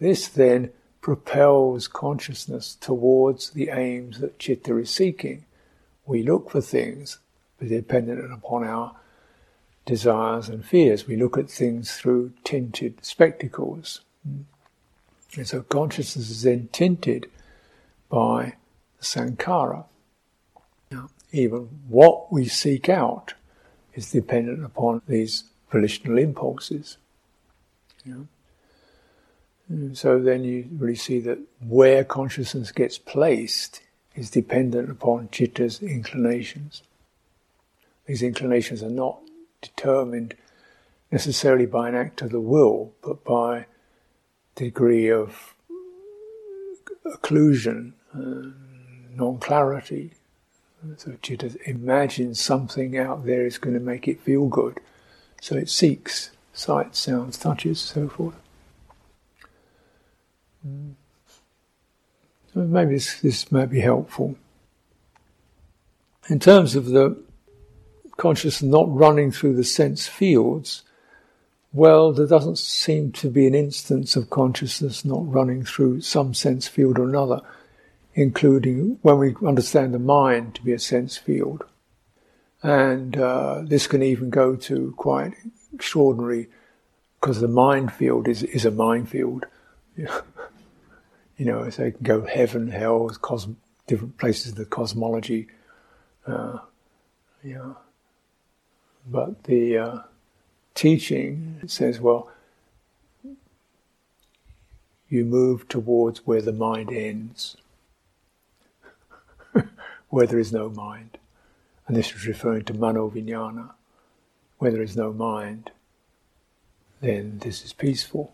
This 0.00 0.26
then 0.26 0.70
propels 1.00 1.86
consciousness 1.86 2.76
towards 2.80 3.50
the 3.50 3.68
aims 3.68 4.20
that 4.20 4.38
chitta 4.38 4.76
is 4.78 4.90
seeking 4.90 5.44
we 6.06 6.22
look 6.22 6.50
for 6.50 6.60
things 6.60 7.18
dependent 7.60 8.32
upon 8.32 8.64
our 8.64 8.94
desires 9.86 10.48
and 10.48 10.64
fears. 10.64 11.06
We 11.06 11.16
look 11.16 11.38
at 11.38 11.50
things 11.50 11.96
through 11.96 12.32
tinted 12.44 13.04
spectacles. 13.04 14.00
And 15.36 15.46
so 15.46 15.62
consciousness 15.62 16.30
is 16.30 16.42
then 16.42 16.68
tinted 16.72 17.30
by 18.08 18.54
the 18.98 19.04
sankhara. 19.04 19.84
Now, 20.90 21.08
even 21.32 21.68
what 21.88 22.32
we 22.32 22.46
seek 22.46 22.88
out 22.88 23.34
is 23.94 24.10
dependent 24.10 24.64
upon 24.64 25.02
these 25.08 25.44
volitional 25.70 26.18
impulses. 26.18 26.98
Know? 28.06 28.26
so 29.94 30.20
then 30.20 30.44
you 30.44 30.68
really 30.76 30.94
see 30.94 31.20
that 31.20 31.38
where 31.66 32.04
consciousness 32.04 32.70
gets 32.70 32.98
placed 32.98 33.80
is 34.14 34.30
dependent 34.30 34.90
upon 34.90 35.28
chitta's 35.30 35.82
inclinations. 35.82 36.82
These 38.06 38.22
inclinations 38.22 38.82
are 38.82 38.90
not 38.90 39.18
determined 39.60 40.34
necessarily 41.10 41.66
by 41.66 41.88
an 41.88 41.94
act 41.94 42.22
of 42.22 42.30
the 42.30 42.40
will, 42.40 42.92
but 43.02 43.24
by 43.24 43.66
degree 44.54 45.10
of 45.10 45.54
occlusion, 47.06 47.92
uh, 48.14 48.50
non-clarity. 49.14 50.12
So 50.96 51.16
chitta 51.22 51.56
imagines 51.64 52.40
something 52.40 52.98
out 52.98 53.24
there 53.24 53.46
is 53.46 53.58
going 53.58 53.74
to 53.74 53.80
make 53.80 54.06
it 54.06 54.20
feel 54.20 54.48
good, 54.48 54.80
so 55.40 55.56
it 55.56 55.70
seeks 55.70 56.30
sights, 56.52 56.98
sounds, 56.98 57.38
touches, 57.38 57.80
so 57.80 58.08
forth. 58.08 58.34
Mm. 60.66 60.94
Maybe 62.54 62.94
this, 62.94 63.20
this 63.20 63.50
might 63.50 63.70
be 63.70 63.80
helpful. 63.80 64.36
In 66.28 66.38
terms 66.38 66.76
of 66.76 66.86
the 66.86 67.16
consciousness 68.16 68.62
not 68.62 68.94
running 68.94 69.32
through 69.32 69.56
the 69.56 69.64
sense 69.64 70.06
fields, 70.06 70.82
well, 71.72 72.12
there 72.12 72.28
doesn't 72.28 72.58
seem 72.58 73.10
to 73.12 73.28
be 73.28 73.48
an 73.48 73.54
instance 73.54 74.14
of 74.14 74.30
consciousness 74.30 75.04
not 75.04 75.28
running 75.30 75.64
through 75.64 76.02
some 76.02 76.32
sense 76.32 76.68
field 76.68 76.98
or 77.00 77.08
another, 77.08 77.40
including 78.14 78.98
when 79.02 79.18
we 79.18 79.34
understand 79.44 79.92
the 79.92 79.98
mind 79.98 80.54
to 80.54 80.62
be 80.62 80.72
a 80.72 80.78
sense 80.78 81.16
field. 81.16 81.64
And 82.62 83.16
uh, 83.16 83.62
this 83.64 83.88
can 83.88 84.02
even 84.04 84.30
go 84.30 84.54
to 84.54 84.94
quite 84.96 85.34
extraordinary, 85.74 86.46
because 87.20 87.40
the 87.40 87.48
mind 87.48 87.92
field 87.92 88.28
is, 88.28 88.44
is 88.44 88.64
a 88.64 88.70
minefield. 88.70 89.44
you 91.36 91.44
know, 91.44 91.68
so 91.70 91.84
it 91.84 91.96
can 91.96 92.04
go 92.04 92.24
heaven, 92.24 92.68
hell, 92.68 93.08
cos- 93.20 93.48
different 93.86 94.16
places 94.18 94.52
in 94.52 94.58
the 94.58 94.64
cosmology. 94.64 95.48
Uh, 96.26 96.58
yeah. 97.42 97.74
But 99.06 99.44
the 99.44 99.78
uh, 99.78 99.98
teaching 100.74 101.60
says, 101.66 102.00
well, 102.00 102.30
you 105.08 105.24
move 105.24 105.68
towards 105.68 106.26
where 106.26 106.42
the 106.42 106.52
mind 106.52 106.92
ends, 106.92 107.56
where 110.08 110.26
there 110.26 110.38
is 110.38 110.52
no 110.52 110.70
mind. 110.70 111.18
And 111.86 111.96
this 111.96 112.12
is 112.12 112.26
referring 112.26 112.64
to 112.64 112.74
mano 112.74 113.10
vijnana. 113.10 113.72
Where 114.58 114.70
there 114.70 114.82
is 114.82 114.96
no 114.96 115.12
mind, 115.12 115.72
then 117.00 117.40
this 117.40 117.64
is 117.64 117.72
peaceful, 117.74 118.32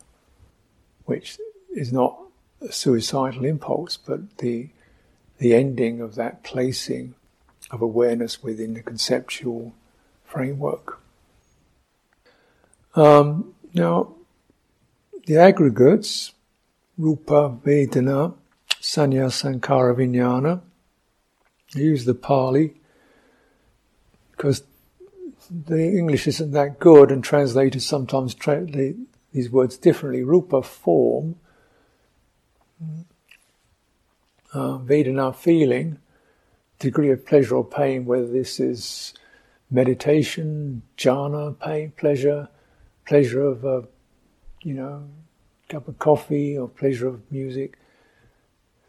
which 1.06 1.38
is 1.74 1.92
not 1.92 2.29
suicidal 2.70 3.44
impulse, 3.44 3.96
but 3.96 4.38
the 4.38 4.68
the 5.38 5.54
ending 5.54 6.02
of 6.02 6.16
that 6.16 6.42
placing 6.42 7.14
of 7.70 7.80
awareness 7.80 8.42
within 8.42 8.74
the 8.74 8.82
conceptual 8.82 9.72
framework. 10.24 11.00
Um, 12.94 13.54
now, 13.72 14.14
the 15.26 15.38
aggregates, 15.38 16.32
rupa, 16.98 17.56
vedana, 17.64 18.34
sanya, 18.80 19.30
sankhara, 19.30 19.94
vijnana, 19.96 20.60
I 21.74 21.78
use 21.78 22.04
the 22.04 22.14
Pali 22.14 22.74
because 24.32 24.64
the 25.50 25.82
English 25.82 26.26
isn't 26.26 26.52
that 26.52 26.78
good, 26.78 27.10
and 27.10 27.22
translators 27.22 27.86
sometimes 27.86 28.34
translate 28.34 28.96
these 29.32 29.50
words 29.50 29.76
differently. 29.76 30.22
Rupa, 30.22 30.62
form, 30.62 31.36
uh, 34.52 34.78
Vedana, 34.78 35.34
feeling, 35.34 35.98
degree 36.78 37.10
of 37.10 37.26
pleasure 37.26 37.56
or 37.56 37.64
pain, 37.64 38.04
whether 38.04 38.26
this 38.26 38.58
is 38.58 39.14
meditation, 39.70 40.82
jhana, 40.96 41.58
pain, 41.58 41.92
pleasure, 41.96 42.48
pleasure 43.06 43.42
of 43.42 43.64
a, 43.64 43.84
you 44.62 44.74
know, 44.74 45.04
cup 45.68 45.86
of 45.86 45.98
coffee 45.98 46.58
or 46.58 46.68
pleasure 46.68 47.08
of 47.08 47.20
music, 47.30 47.78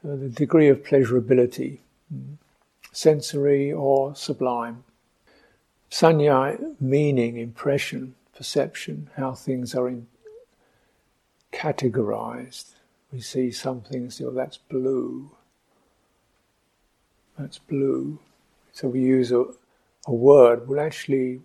uh, 0.04 0.16
the 0.16 0.30
degree 0.30 0.68
of 0.68 0.84
pleasurability, 0.84 1.80
mm, 2.14 2.38
sensory 2.92 3.72
or 3.72 4.16
sublime. 4.16 4.84
Sanya, 5.92 6.58
meaning, 6.80 7.38
impression, 7.38 8.16
perception, 8.36 9.10
how 9.18 9.34
things 9.34 9.76
are 9.76 9.88
in, 9.88 10.08
categorized. 11.52 12.74
We 13.12 13.20
see 13.20 13.52
some 13.52 13.82
things, 13.82 14.22
oh, 14.22 14.32
that's 14.32 14.58
blue. 14.58 15.32
That's 17.38 17.58
blue. 17.58 18.20
So 18.72 18.88
we 18.88 19.02
use 19.02 19.32
a, 19.32 19.46
a 20.08 20.14
word, 20.14 20.68
will 20.68 20.80
actually 20.80 21.42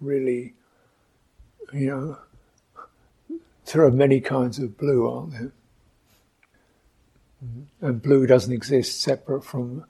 really, 0.00 0.54
you 1.72 1.86
know, 1.86 2.18
there 3.66 3.84
are 3.84 3.92
many 3.92 4.20
kinds 4.20 4.58
of 4.58 4.76
blue, 4.76 5.08
aren't 5.08 5.32
there? 5.32 5.52
Mm-hmm. 7.44 7.86
And 7.86 8.02
blue 8.02 8.26
doesn't 8.26 8.52
exist 8.52 9.00
separate 9.00 9.44
from 9.44 9.84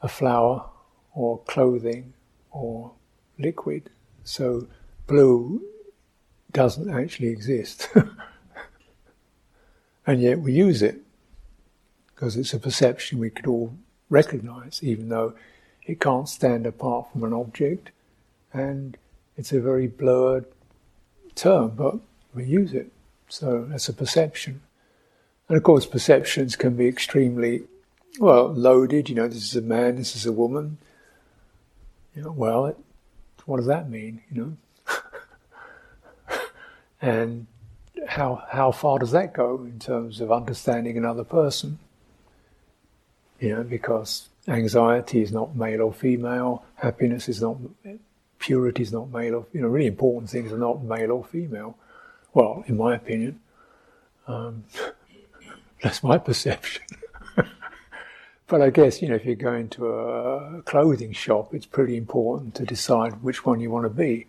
a 0.00 0.08
flower 0.08 0.66
or 1.14 1.38
clothing 1.40 2.14
or 2.50 2.92
liquid. 3.38 3.90
So 4.24 4.66
blue 5.06 5.62
doesn't 6.52 6.90
actually 6.90 7.28
exist. 7.28 7.88
and 10.06 10.20
yet 10.20 10.40
we 10.40 10.52
use 10.52 10.82
it 10.82 11.00
because 12.14 12.36
it's 12.36 12.54
a 12.54 12.58
perception 12.58 13.18
we 13.18 13.30
could 13.30 13.46
all 13.46 13.74
recognize, 14.10 14.80
even 14.82 15.08
though 15.08 15.34
it 15.86 16.00
can't 16.00 16.28
stand 16.28 16.66
apart 16.66 17.10
from 17.12 17.24
an 17.24 17.32
object 17.32 17.90
and 18.52 18.96
it's 19.36 19.52
a 19.52 19.60
very 19.60 19.86
blurred 19.86 20.46
term, 21.34 21.70
but 21.70 21.96
we 22.34 22.44
use 22.44 22.72
it. 22.72 22.92
So 23.28 23.64
that's 23.64 23.88
a 23.88 23.92
perception. 23.92 24.60
And 25.48 25.56
of 25.56 25.62
course, 25.62 25.86
perceptions 25.86 26.56
can 26.56 26.76
be 26.76 26.86
extremely, 26.86 27.64
well, 28.18 28.52
loaded. 28.52 29.08
You 29.08 29.16
know, 29.16 29.28
this 29.28 29.44
is 29.44 29.56
a 29.56 29.60
man, 29.60 29.96
this 29.96 30.14
is 30.14 30.24
a 30.24 30.32
woman, 30.32 30.78
you 32.14 32.22
know, 32.22 32.30
well, 32.30 32.66
it, 32.66 32.78
what 33.44 33.58
does 33.58 33.66
that 33.66 33.90
mean? 33.90 34.22
You 34.30 34.56
know, 34.88 36.36
and 37.02 37.46
how 38.14 38.44
how 38.48 38.70
far 38.70 39.00
does 39.00 39.10
that 39.10 39.34
go 39.34 39.64
in 39.64 39.80
terms 39.80 40.20
of 40.20 40.30
understanding 40.30 40.96
another 40.96 41.24
person? 41.24 41.80
You 43.40 43.56
know, 43.56 43.64
because 43.64 44.28
anxiety 44.46 45.20
is 45.20 45.32
not 45.32 45.56
male 45.56 45.82
or 45.82 45.92
female, 45.92 46.64
happiness 46.76 47.28
is 47.28 47.42
not, 47.42 47.56
purity 48.38 48.82
is 48.82 48.92
not 48.92 49.10
male 49.10 49.34
or 49.34 49.46
you 49.52 49.60
know, 49.60 49.66
really 49.66 49.88
important 49.88 50.30
things 50.30 50.52
are 50.52 50.58
not 50.58 50.84
male 50.84 51.10
or 51.10 51.24
female. 51.24 51.76
Well, 52.32 52.62
in 52.68 52.76
my 52.76 52.94
opinion, 52.94 53.40
um, 54.28 54.64
that's 55.82 56.02
my 56.02 56.18
perception. 56.18 56.84
But 58.46 58.60
I 58.60 58.68
guess, 58.68 59.00
you 59.00 59.08
know, 59.08 59.14
if 59.14 59.24
you 59.24 59.36
go 59.36 59.54
into 59.54 59.88
a 59.88 60.60
clothing 60.62 61.12
shop, 61.12 61.54
it's 61.54 61.64
pretty 61.64 61.96
important 61.96 62.54
to 62.56 62.64
decide 62.64 63.22
which 63.22 63.46
one 63.46 63.58
you 63.58 63.70
want 63.70 63.84
to 63.86 63.88
be 63.88 64.26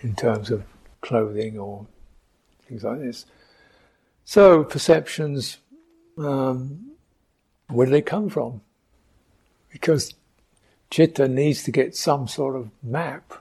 in 0.00 0.16
terms 0.16 0.50
of 0.50 0.64
clothing 1.02 1.58
or 1.58 1.86
things 2.70 2.84
like 2.84 3.00
this. 3.00 3.26
So, 4.24 4.62
perceptions, 4.64 5.58
um, 6.16 6.92
where 7.68 7.86
do 7.86 7.92
they 7.92 8.00
come 8.00 8.28
from? 8.28 8.60
Because 9.70 10.14
chitta 10.88 11.28
needs 11.28 11.64
to 11.64 11.72
get 11.72 11.96
some 11.96 12.28
sort 12.28 12.56
of 12.56 12.70
map. 12.82 13.32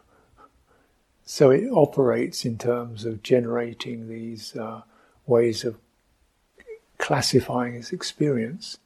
So 1.25 1.51
it 1.51 1.69
operates 1.71 2.43
in 2.43 2.57
terms 2.57 3.05
of 3.05 3.21
generating 3.21 4.09
these 4.09 4.55
uh, 4.55 4.81
ways 5.27 5.63
of 5.63 5.77
classifying 6.97 7.75
its 7.75 7.91
experience. 7.91 8.79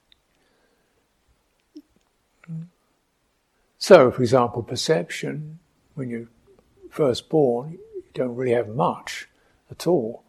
So, 3.77 4.12
for 4.12 4.21
example, 4.21 4.62
perception, 4.62 5.60
when 5.95 6.10
you're 6.10 6.27
first 6.89 7.29
born, 7.29 7.79
you 7.95 8.03
don't 8.13 8.36
really 8.36 8.51
have 8.51 8.69
much 8.69 9.27
at 9.71 9.88
all. 9.88 10.22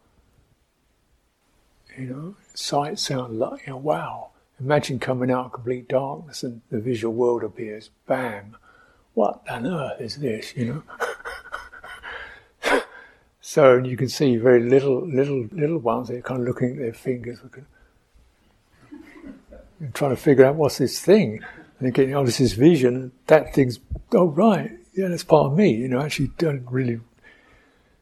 You 1.98 2.06
know, 2.06 2.36
sight, 2.54 2.98
sound, 2.98 3.38
light, 3.38 3.62
you 3.66 3.72
know, 3.72 3.78
wow. 3.78 4.30
Imagine 4.60 4.98
coming 4.98 5.30
out 5.30 5.46
of 5.46 5.52
complete 5.52 5.88
darkness 5.88 6.42
and 6.42 6.60
the 6.70 6.80
visual 6.80 7.14
world 7.14 7.42
appears. 7.42 7.90
Bam. 8.06 8.56
What 9.14 9.42
on 9.48 9.66
earth 9.66 10.00
is 10.00 10.16
this, 10.16 10.56
you 10.56 10.82
know? 12.70 12.82
so 13.40 13.76
you 13.76 13.96
can 13.96 14.08
see 14.08 14.36
very 14.36 14.62
little, 14.62 15.06
little, 15.06 15.46
little 15.52 15.78
ones, 15.78 16.08
they're 16.08 16.22
kind 16.22 16.40
of 16.40 16.46
looking 16.46 16.72
at 16.72 16.78
their 16.78 16.92
fingers, 16.92 17.38
looking, 17.42 17.66
trying 19.92 20.10
to 20.10 20.16
figure 20.16 20.44
out 20.44 20.56
what's 20.56 20.78
this 20.78 21.00
thing 21.00 21.40
and 21.78 21.94
getting, 21.94 22.14
oh, 22.14 22.24
this 22.24 22.40
is 22.40 22.54
vision. 22.54 23.12
That 23.26 23.54
thing's, 23.54 23.78
oh, 24.12 24.28
right, 24.28 24.72
yeah, 24.94 25.08
that's 25.08 25.24
part 25.24 25.46
of 25.46 25.56
me. 25.58 25.72
You 25.72 25.88
know, 25.88 26.00
actually 26.00 26.30
don't 26.38 26.66
really. 26.70 27.00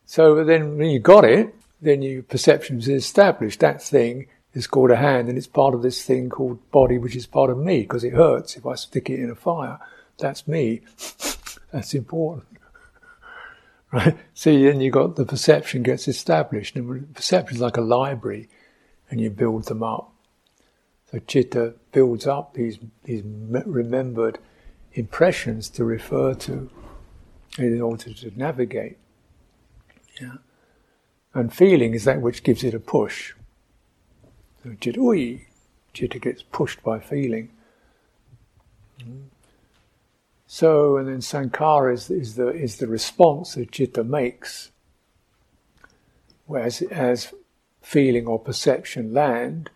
So 0.06 0.44
then 0.44 0.78
when 0.78 0.90
you 0.90 0.98
got 0.98 1.24
it, 1.24 1.54
then 1.82 2.00
your 2.00 2.22
perception 2.22 2.78
is 2.78 2.88
established. 2.88 3.60
That 3.60 3.82
thing 3.82 4.28
is 4.54 4.68
called 4.68 4.92
a 4.92 4.96
hand, 4.96 5.28
and 5.28 5.36
it's 5.36 5.48
part 5.48 5.74
of 5.74 5.82
this 5.82 6.04
thing 6.04 6.30
called 6.30 6.70
body, 6.70 6.96
which 6.96 7.16
is 7.16 7.26
part 7.26 7.50
of 7.50 7.58
me 7.58 7.82
because 7.82 8.04
it 8.04 8.14
hurts 8.14 8.56
if 8.56 8.64
I 8.64 8.76
stick 8.76 9.10
it 9.10 9.18
in 9.18 9.30
a 9.30 9.34
fire. 9.34 9.78
That's 10.18 10.46
me. 10.46 10.82
that's 11.72 11.92
important. 11.92 12.46
right? 13.92 14.16
See, 14.32 14.64
then 14.64 14.80
you 14.80 14.92
got 14.92 15.16
the 15.16 15.26
perception 15.26 15.82
gets 15.82 16.06
established, 16.06 16.76
and 16.76 17.12
perception 17.14 17.56
is 17.56 17.62
like 17.62 17.76
a 17.76 17.82
library, 17.82 18.48
and 19.10 19.20
you 19.20 19.28
build 19.28 19.64
them 19.64 19.82
up. 19.82 20.12
So 21.10 21.18
chitta 21.18 21.74
builds 21.90 22.26
up 22.26 22.54
these 22.54 22.78
these 23.04 23.22
remembered 23.24 24.38
impressions 24.94 25.68
to 25.70 25.84
refer 25.84 26.34
to 26.34 26.70
in 27.58 27.80
order 27.80 28.14
to 28.14 28.32
navigate. 28.38 28.98
Yeah. 30.20 30.36
And 31.34 31.52
feeling 31.52 31.94
is 31.94 32.04
that 32.04 32.20
which 32.20 32.42
gives 32.42 32.62
it 32.62 32.74
a 32.74 32.80
push. 32.80 33.34
So 34.62 34.74
chitta, 34.80 35.00
oi, 35.00 35.46
chitta 35.92 36.18
gets 36.18 36.42
pushed 36.42 36.82
by 36.82 36.98
feeling. 36.98 37.50
So, 40.46 40.98
and 40.98 41.08
then 41.08 41.20
sankhara 41.20 41.94
is, 41.94 42.10
is, 42.10 42.34
the, 42.34 42.48
is 42.48 42.76
the 42.76 42.86
response 42.86 43.54
that 43.54 43.72
chitta 43.72 44.04
makes. 44.04 44.70
Whereas 46.46 46.82
as 46.82 47.32
feeling 47.80 48.26
or 48.26 48.38
perception 48.38 49.14
land, 49.14 49.70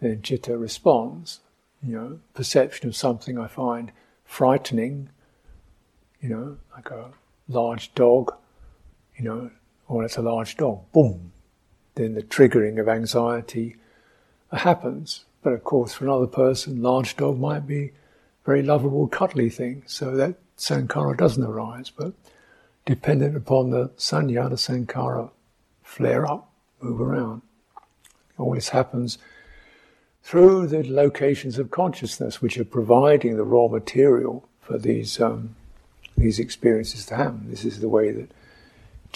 then 0.00 0.22
chitta 0.22 0.58
responds. 0.58 1.40
You 1.82 1.92
know, 1.92 2.20
perception 2.34 2.88
of 2.88 2.96
something 2.96 3.38
I 3.38 3.46
find 3.46 3.92
frightening, 4.24 5.10
you 6.20 6.28
know, 6.28 6.56
like 6.74 6.90
a 6.90 7.12
large 7.48 7.94
dog, 7.94 8.34
you 9.16 9.24
know, 9.24 9.50
or 9.88 10.04
it's 10.04 10.16
a 10.16 10.22
large 10.22 10.56
dog, 10.56 10.80
boom, 10.92 11.32
then 11.94 12.14
the 12.14 12.22
triggering 12.22 12.80
of 12.80 12.88
anxiety 12.88 13.76
happens. 14.52 15.24
But 15.42 15.52
of 15.52 15.64
course, 15.64 15.94
for 15.94 16.04
another 16.04 16.26
person, 16.26 16.82
large 16.82 17.16
dog 17.16 17.38
might 17.38 17.66
be 17.66 17.92
very 18.44 18.62
lovable, 18.62 19.06
cuddly 19.06 19.50
thing, 19.50 19.82
so 19.86 20.16
that 20.16 20.36
sankhara 20.56 21.16
doesn't 21.16 21.42
arise. 21.42 21.90
But 21.90 22.12
dependent 22.84 23.36
upon 23.36 23.70
the 23.70 23.90
sanya, 23.96 24.48
the 24.48 24.56
sankhara 24.56 25.30
flare 25.82 26.26
up, 26.26 26.50
move 26.80 27.00
around. 27.00 27.42
All 28.38 28.54
this 28.54 28.70
happens 28.70 29.18
through 30.22 30.66
the 30.66 30.82
locations 30.82 31.58
of 31.58 31.70
consciousness, 31.70 32.42
which 32.42 32.58
are 32.58 32.64
providing 32.64 33.36
the 33.36 33.44
raw 33.44 33.68
material 33.68 34.48
for 34.60 34.78
these 34.78 35.20
um, 35.20 35.54
these 36.16 36.38
experiences 36.38 37.06
to 37.06 37.14
happen. 37.14 37.48
This 37.48 37.64
is 37.64 37.80
the 37.80 37.88
way 37.88 38.10
that 38.10 38.30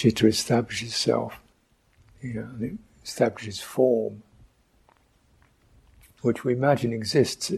chitta 0.00 0.26
establishes 0.26 0.88
itself. 0.88 1.38
You 2.22 2.34
know, 2.34 2.48
it 2.60 2.78
establishes 3.04 3.60
form 3.60 4.22
which 6.22 6.42
we 6.44 6.52
imagine 6.52 6.92
exists 6.92 7.50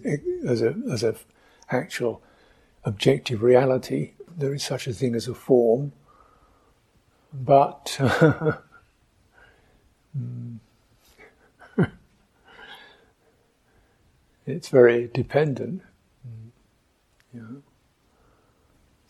as 0.47 0.63
a 0.63 0.75
as 0.91 1.03
a 1.03 1.17
actual 1.71 2.23
objective 2.85 3.43
reality. 3.43 4.13
There 4.37 4.55
is 4.55 4.63
such 4.63 4.87
a 4.87 4.93
thing 4.93 5.15
as 5.15 5.29
a 5.29 5.35
form, 5.35 5.93
but 7.33 7.97
hmm, 10.17 10.57
it's 14.47 14.69
very 14.69 15.09
dependent. 15.13 15.83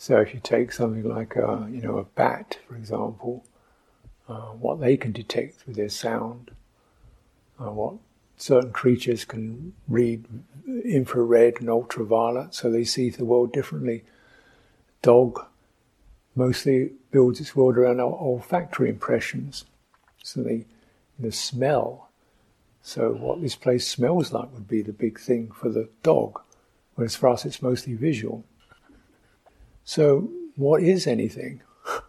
So 0.03 0.21
if 0.21 0.35
you 0.35 0.41
take 0.43 0.73
something 0.73 1.05
like 1.05 1.37
a 1.37 1.69
you 1.71 1.81
know 1.81 1.99
a 1.99 2.03
bat, 2.03 2.59
for 2.67 2.75
example, 2.75 3.45
uh, 4.29 4.51
what 4.65 4.81
they 4.81 4.97
can 4.97 5.12
detect 5.12 5.65
with 5.65 5.77
their 5.77 5.88
sound, 5.88 6.51
uh, 7.61 7.71
what 7.71 7.95
certain 8.37 8.73
creatures 8.73 9.25
can 9.25 9.75
read 9.87 10.25
infrared 10.85 11.61
and 11.61 11.71
ultraviolet, 11.71 12.53
so 12.53 12.69
they 12.69 12.83
see 12.83 13.11
the 13.11 13.25
world 13.25 13.53
differently. 13.53 14.03
Dog 15.03 15.47
mostly 16.35 16.91
builds 17.12 17.41
its 17.41 17.55
world 17.55 17.79
around 17.79 18.01
olfactory 18.01 18.88
impressions, 18.88 19.67
so 20.21 20.43
they 20.43 20.67
the 21.17 21.31
smell. 21.31 22.11
So 22.83 23.12
what 23.12 23.41
this 23.41 23.55
place 23.55 23.87
smells 23.87 24.33
like 24.33 24.53
would 24.53 24.67
be 24.67 24.83
the 24.83 24.93
big 24.93 25.21
thing 25.21 25.53
for 25.53 25.69
the 25.69 25.88
dog, 26.03 26.41
whereas 26.97 27.15
for 27.15 27.29
us 27.29 27.45
it's 27.45 27.62
mostly 27.62 27.95
visual. 27.95 28.45
So 29.85 30.31
what 30.57 30.83
is 30.83 31.07
anything? 31.07 31.62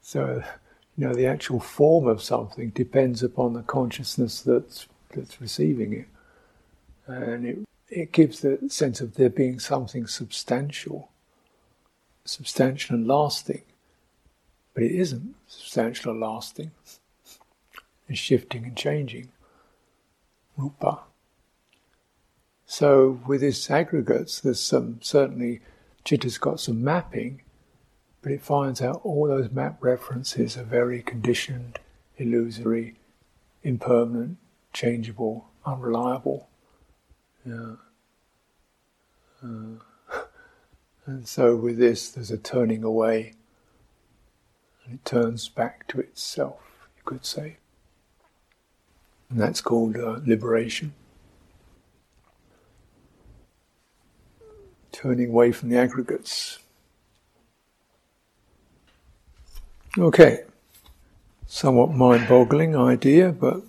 so 0.00 0.42
you 0.96 1.06
know, 1.06 1.14
the 1.14 1.26
actual 1.26 1.60
form 1.60 2.08
of 2.08 2.20
something 2.20 2.70
depends 2.70 3.22
upon 3.22 3.52
the 3.52 3.62
consciousness 3.62 4.40
that's 4.40 4.88
that's 5.14 5.40
receiving 5.40 5.92
it, 5.92 6.08
and 7.06 7.46
it 7.46 7.58
it 7.88 8.12
gives 8.12 8.40
the 8.40 8.58
sense 8.68 9.00
of 9.00 9.14
there 9.14 9.30
being 9.30 9.60
something 9.60 10.06
substantial, 10.06 11.10
substantial 12.24 12.96
and 12.96 13.06
lasting, 13.06 13.62
but 14.74 14.82
it 14.82 14.92
isn't 14.92 15.34
substantial 15.46 16.12
or 16.12 16.16
lasting. 16.16 16.72
It's 18.08 18.18
shifting 18.18 18.64
and 18.64 18.76
changing. 18.76 19.28
Rupa. 20.56 21.00
So 22.70 23.18
with 23.26 23.42
its 23.42 23.70
aggregates, 23.70 24.40
there's 24.40 24.60
some 24.60 24.98
certainly 25.00 25.60
Chitta's 26.04 26.36
got 26.36 26.60
some 26.60 26.84
mapping, 26.84 27.40
but 28.20 28.30
it 28.30 28.42
finds 28.42 28.82
out 28.82 29.00
all 29.04 29.26
those 29.26 29.50
map 29.50 29.78
references 29.82 30.58
are 30.58 30.64
very 30.64 31.00
conditioned, 31.00 31.78
illusory, 32.18 32.96
impermanent, 33.62 34.36
changeable, 34.74 35.48
unreliable. 35.64 36.50
Yeah. 37.46 37.76
Uh, 39.42 39.80
and 41.06 41.26
so 41.26 41.56
with 41.56 41.78
this, 41.78 42.10
there's 42.10 42.30
a 42.30 42.36
turning 42.36 42.84
away, 42.84 43.32
and 44.84 44.96
it 44.96 45.06
turns 45.06 45.48
back 45.48 45.88
to 45.88 46.00
itself, 46.00 46.60
you 46.98 47.02
could 47.06 47.24
say. 47.24 47.56
And 49.30 49.40
that's 49.40 49.62
called 49.62 49.96
uh, 49.96 50.20
liberation. 50.26 50.92
Turning 54.98 55.28
away 55.30 55.52
from 55.52 55.68
the 55.68 55.78
aggregates. 55.78 56.58
Okay, 59.96 60.40
somewhat 61.46 61.92
mind 61.92 62.26
boggling 62.26 62.74
idea, 62.74 63.30
but 63.30 63.62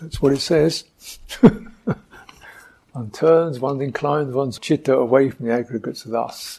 that's 0.00 0.20
what 0.20 0.32
it 0.32 0.40
says. 0.40 0.82
one 1.40 3.10
turns, 3.12 3.60
one 3.60 3.80
inclines 3.80 4.34
one's 4.34 4.58
chitta 4.58 4.92
away 4.92 5.30
from 5.30 5.46
the 5.46 5.52
aggregates 5.52 6.02
thus. 6.02 6.58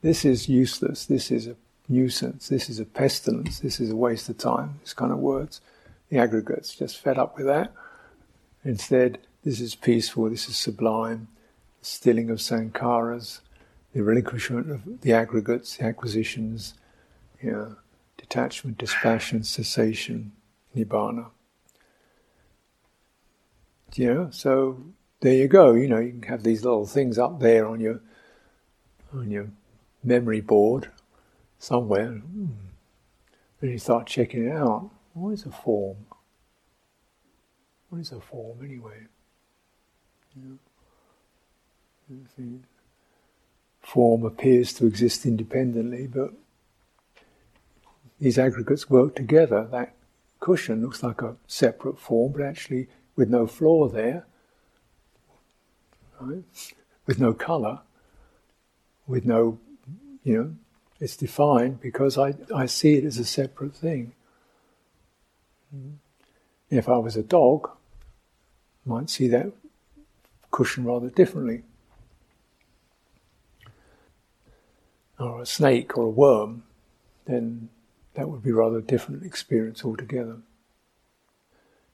This 0.00 0.24
is 0.24 0.48
useless, 0.48 1.06
this 1.06 1.32
is 1.32 1.48
a 1.48 1.56
nuisance, 1.88 2.48
this 2.48 2.70
is 2.70 2.78
a 2.78 2.84
pestilence, 2.84 3.58
this 3.58 3.80
is 3.80 3.90
a 3.90 3.96
waste 3.96 4.28
of 4.28 4.38
time, 4.38 4.78
these 4.84 4.94
kind 4.94 5.10
of 5.10 5.18
words. 5.18 5.60
The 6.10 6.18
aggregates, 6.18 6.76
just 6.76 6.96
fed 6.96 7.18
up 7.18 7.36
with 7.36 7.46
that. 7.46 7.72
Instead, 8.64 9.18
this 9.42 9.58
is 9.58 9.74
peaceful, 9.74 10.30
this 10.30 10.48
is 10.48 10.56
sublime, 10.56 11.26
stilling 11.84 12.30
of 12.30 12.38
sankharas, 12.38 13.40
the 13.92 14.02
relinquishment 14.02 14.70
of 14.70 15.00
the 15.02 15.12
aggregates, 15.12 15.76
the 15.76 15.84
acquisitions, 15.84 16.74
you 17.42 17.52
know, 17.52 17.76
detachment, 18.16 18.78
dispassion, 18.78 19.44
cessation, 19.44 20.32
nibbana. 20.74 21.26
You 23.94 24.12
know, 24.12 24.30
so 24.30 24.82
there 25.20 25.34
you 25.34 25.46
go. 25.46 25.74
You 25.74 25.88
know, 25.88 26.00
you 26.00 26.12
can 26.12 26.22
have 26.22 26.42
these 26.42 26.64
little 26.64 26.86
things 26.86 27.18
up 27.18 27.38
there 27.38 27.68
on 27.68 27.80
your 27.80 28.00
on 29.12 29.30
your 29.30 29.50
memory 30.02 30.40
board 30.40 30.90
somewhere. 31.58 32.08
Hmm. 32.08 32.46
Then 33.60 33.70
you 33.70 33.78
start 33.78 34.06
checking 34.06 34.48
it 34.48 34.52
out. 34.52 34.90
What 35.12 35.30
is 35.30 35.46
a 35.46 35.50
form? 35.50 35.98
What 37.88 38.00
is 38.00 38.10
a 38.10 38.20
form 38.20 38.58
anyway? 38.64 39.06
Form 43.80 44.24
appears 44.24 44.72
to 44.74 44.86
exist 44.86 45.26
independently, 45.26 46.06
but 46.06 46.32
these 48.20 48.38
aggregates 48.38 48.88
work 48.88 49.14
together. 49.14 49.68
That 49.70 49.94
cushion 50.40 50.82
looks 50.82 51.02
like 51.02 51.22
a 51.22 51.36
separate 51.46 51.98
form, 51.98 52.32
but 52.32 52.42
actually 52.42 52.88
with 53.16 53.28
no 53.28 53.46
floor 53.46 53.88
there, 53.88 54.26
right? 56.20 56.44
with 57.06 57.20
no 57.20 57.32
colour, 57.32 57.80
with 59.06 59.24
no, 59.24 59.58
you 60.22 60.36
know, 60.36 60.54
it's 61.00 61.16
defined 61.16 61.80
because 61.80 62.16
I, 62.16 62.34
I 62.54 62.66
see 62.66 62.94
it 62.94 63.04
as 63.04 63.18
a 63.18 63.24
separate 63.24 63.74
thing. 63.74 64.12
If 66.70 66.88
I 66.88 66.96
was 66.96 67.16
a 67.16 67.22
dog, 67.22 67.70
I 68.86 68.88
might 68.88 69.10
see 69.10 69.28
that 69.28 69.52
cushion 70.50 70.84
rather 70.84 71.10
differently. 71.10 71.62
Or 75.18 75.42
a 75.42 75.46
snake 75.46 75.96
or 75.96 76.06
a 76.06 76.10
worm, 76.10 76.64
then 77.26 77.68
that 78.14 78.28
would 78.28 78.42
be 78.42 78.52
rather 78.52 78.78
a 78.78 78.82
different 78.82 79.24
experience 79.24 79.84
altogether. 79.84 80.38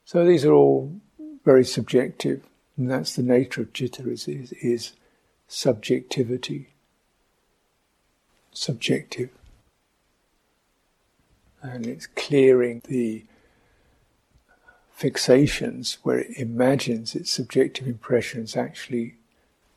So 0.04 0.24
these 0.24 0.44
are 0.44 0.52
all 0.52 1.00
very 1.44 1.64
subjective, 1.64 2.42
and 2.76 2.90
that's 2.90 3.14
the 3.14 3.22
nature 3.22 3.62
of 3.62 3.68
citta 3.74 4.08
is, 4.10 4.26
is, 4.28 4.52
is 4.52 4.92
subjectivity. 5.48 6.68
Subjective. 8.52 9.30
And 11.62 11.86
it's 11.86 12.06
clearing 12.06 12.82
the 12.88 13.24
fixations 14.98 15.98
where 16.02 16.20
it 16.20 16.36
imagines 16.36 17.14
its 17.14 17.30
subjective 17.30 17.86
impressions 17.86 18.56
actually 18.56 19.14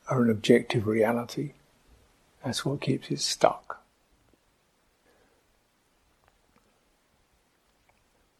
are 0.09 0.21
an 0.21 0.29
objective 0.29 0.85
reality. 0.85 1.53
That's 2.43 2.65
what 2.65 2.81
keeps 2.81 3.09
it 3.09 3.19
stuck. 3.19 3.83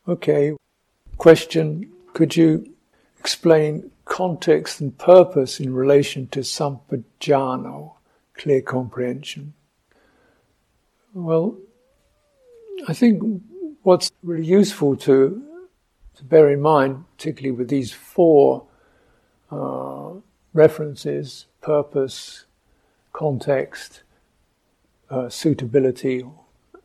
Okay, 0.08 0.54
question 1.18 1.89
Could 2.13 2.36
you 2.36 2.74
explain 3.20 3.89
context 4.06 4.82
and 4.82 4.96
purpose 4.98 5.60
in 5.60 5.74
relation 5.74 6.28
to 6.28 6.42
sampajañña, 6.42 7.94
clear 8.34 8.62
comprehension? 8.62 9.54
Well, 11.13 11.58
I 12.88 12.94
think 12.94 13.42
what's 13.84 14.12
really 14.22 14.46
useful 14.46 14.98
to, 14.98 15.42
to 16.16 16.24
bear 16.24 16.50
in 16.52 16.62
mind, 16.62 17.06
particularly 17.18 17.58
with 17.58 17.70
these 17.70 17.94
four 17.94 18.68
uh, 19.50 20.10
references 20.54 21.46
purpose, 21.62 22.46
context, 23.13 24.04
uh, 25.10 25.30
suitability, 25.30 26.26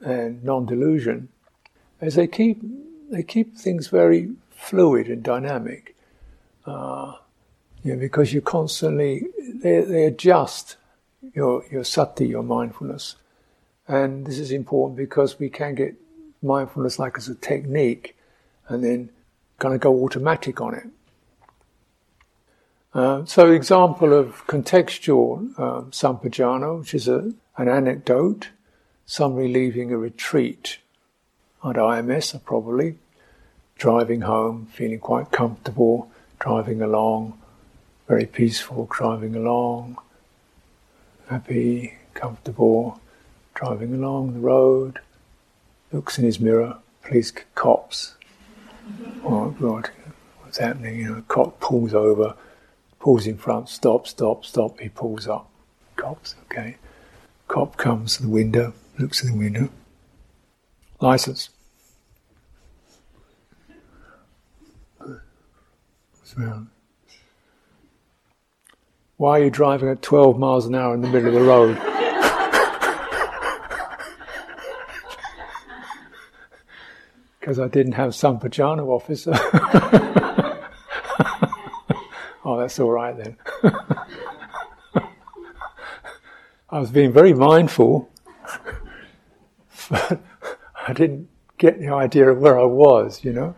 and 0.01 0.45
non 0.45 0.67
delusion, 0.67 1.29
as 2.01 2.14
they 2.14 2.27
keep 2.27 2.61
they 3.11 3.23
keep 3.23 3.57
things 3.57 3.88
very 3.88 4.31
fluid 4.51 5.09
and 5.09 5.23
dynamic. 5.23 5.97
Uh, 6.67 7.14
you 7.83 7.95
know, 7.95 7.99
because 7.99 8.33
you 8.33 8.41
constantly 8.41 9.25
they, 9.55 9.81
they 9.81 10.05
adjust 10.05 10.77
your 11.35 11.64
your 11.71 11.85
sati, 11.85 12.29
your 12.29 12.43
mindfulness, 12.43 13.17
and 13.87 14.27
this 14.27 14.38
is 14.38 14.53
important 14.53 14.97
because 14.97 15.38
we 15.38 15.49
can 15.49 15.75
get 15.75 15.97
mindfulness 16.43 16.99
like 16.99 17.17
as 17.17 17.29
a 17.29 17.35
technique, 17.35 18.17
and 18.69 18.85
then 18.85 19.11
kind 19.59 19.75
of 19.75 19.81
go 19.81 20.05
automatic 20.05 20.61
on 20.61 20.75
it. 20.75 20.87
Uh, 22.94 23.24
so, 23.27 23.53
example 23.53 24.14
of 24.14 24.46
contextual 24.46 25.59
um, 25.59 25.90
sampajañña, 25.90 26.79
which 26.81 26.94
is 26.94 27.07
a, 27.07 27.33
an 27.59 27.68
anecdote, 27.68 28.48
somebody 29.05 29.48
leaving 29.48 29.92
a 29.92 29.98
retreat 29.98 30.79
at 31.62 31.77
IMS 31.77 32.42
probably, 32.44 32.96
driving 33.77 34.22
home, 34.22 34.66
feeling 34.72 34.98
quite 34.98 35.31
comfortable, 35.31 36.11
driving 36.38 36.81
along, 36.81 37.38
very 38.07 38.24
peaceful, 38.24 38.88
driving 38.90 39.37
along, 39.37 39.98
happy, 41.29 41.98
comfortable, 42.14 43.01
driving 43.55 43.92
along 43.92 44.33
the 44.33 44.40
road, 44.40 44.98
looks 45.92 46.18
in 46.18 46.24
his 46.24 46.40
mirror, 46.40 46.79
police 47.03 47.33
cops. 47.55 48.14
Oh 49.24 49.51
God, 49.61 49.90
what's 50.40 50.59
happening? 50.59 51.01
You 51.01 51.14
know, 51.16 51.22
cop 51.29 51.61
pulls 51.61 51.92
over, 51.92 52.35
pulls 52.99 53.27
in 53.27 53.37
front, 53.37 53.69
stop, 53.69 54.07
stop, 54.07 54.45
stop. 54.45 54.81
He 54.81 54.89
pulls 54.89 55.27
up. 55.29 55.51
Cops, 55.97 56.35
okay. 56.45 56.77
Cop 57.47 57.77
comes 57.77 58.17
to 58.17 58.23
the 58.23 58.29
window, 58.29 58.75
looks 58.99 59.23
in 59.23 59.33
the 59.33 59.39
window. 59.39 59.69
License. 61.01 61.51
Why 69.17 69.41
are 69.41 69.45
you 69.45 69.51
driving 69.51 69.89
at 69.89 70.03
12 70.03 70.39
miles 70.39 70.67
an 70.67 70.75
hour 70.75 70.95
in 70.95 71.01
the 71.01 71.09
middle 71.09 71.29
of 71.29 71.35
the 71.35 71.41
road? 71.41 71.77
Because 77.41 77.61
I 77.61 77.69
didn't 77.69 77.93
have 77.93 78.11
Sampajañña 78.11 78.87
officer. 78.87 79.33
that's 82.69 82.79
all 82.81 82.91
right 82.91 83.17
then. 83.17 83.35
I 86.69 86.79
was 86.79 86.91
being 86.91 87.15
very 87.15 87.33
mindful, 87.33 88.11
but 89.89 90.21
I 90.87 90.93
didn't 90.93 91.31
get 91.57 91.81
the 91.81 91.89
idea 91.89 92.29
of 92.29 92.41
where 92.41 92.61
I 92.61 92.67
was, 92.67 93.25
you 93.25 93.33
know. 93.33 93.57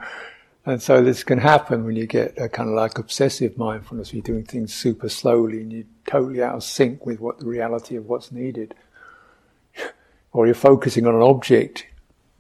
And 0.65 0.81
so 0.81 1.03
this 1.03 1.25
can 1.25 1.39
happen 1.39 1.85
when 1.85 1.97
you 1.97 2.07
get 2.07 2.39
a 2.39 2.49
kind 2.49 2.69
of 2.69 2.77
like 2.77 2.99
obsessive 2.99 3.59
mindfulness, 3.59 4.15
you're 4.15 4.23
doing 4.23 4.45
things 4.45 4.73
super 4.73 5.09
slowly 5.09 5.63
and 5.63 5.73
you're 5.73 5.87
totally 6.07 6.41
out 6.41 6.55
of 6.55 6.63
sync 6.63 7.05
with 7.05 7.19
what 7.19 7.41
the 7.41 7.47
reality 7.47 7.97
of 7.97 8.07
what's 8.07 8.31
needed. 8.31 8.77
or 10.33 10.47
you're 10.47 10.55
focusing 10.55 11.05
on 11.05 11.17
an 11.17 11.23
object 11.23 11.85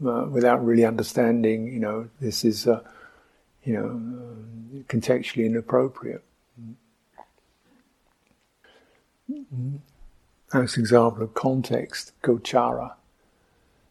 uh, 0.07 0.27
without 0.31 0.65
really 0.65 0.85
understanding, 0.85 1.67
you 1.67 1.81
know, 1.81 2.09
this 2.21 2.45
is, 2.45 2.69
uh, 2.69 2.81
you 3.65 3.73
know, 3.73 3.87
uh, 3.87 4.51
contextually 4.89 5.47
inappropriate. 5.47 6.23
Mm-hmm. 6.61 6.73
That's 10.53 10.77
example 10.77 11.23
of 11.23 11.35
context, 11.35 12.13
gochara. 12.23 12.95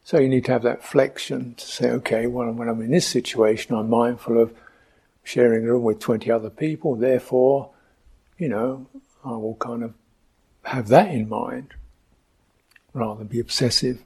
So 0.03 0.17
you 0.19 0.27
need 0.27 0.45
to 0.45 0.51
have 0.51 0.63
that 0.63 0.83
flexion 0.83 1.55
to 1.55 1.65
say, 1.65 1.89
okay, 1.91 2.27
well, 2.27 2.51
when 2.51 2.67
I'm 2.67 2.81
in 2.81 2.91
this 2.91 3.07
situation, 3.07 3.75
I'm 3.75 3.89
mindful 3.89 4.41
of 4.41 4.53
sharing 5.23 5.63
a 5.63 5.71
room 5.71 5.83
with 5.83 5.99
20 5.99 6.31
other 6.31 6.49
people, 6.49 6.95
therefore, 6.95 7.69
you 8.37 8.49
know, 8.49 8.87
I 9.23 9.31
will 9.31 9.55
kind 9.55 9.83
of 9.83 9.93
have 10.63 10.87
that 10.87 11.09
in 11.09 11.29
mind 11.29 11.73
rather 12.93 13.19
than 13.19 13.27
be 13.27 13.39
obsessive. 13.39 14.01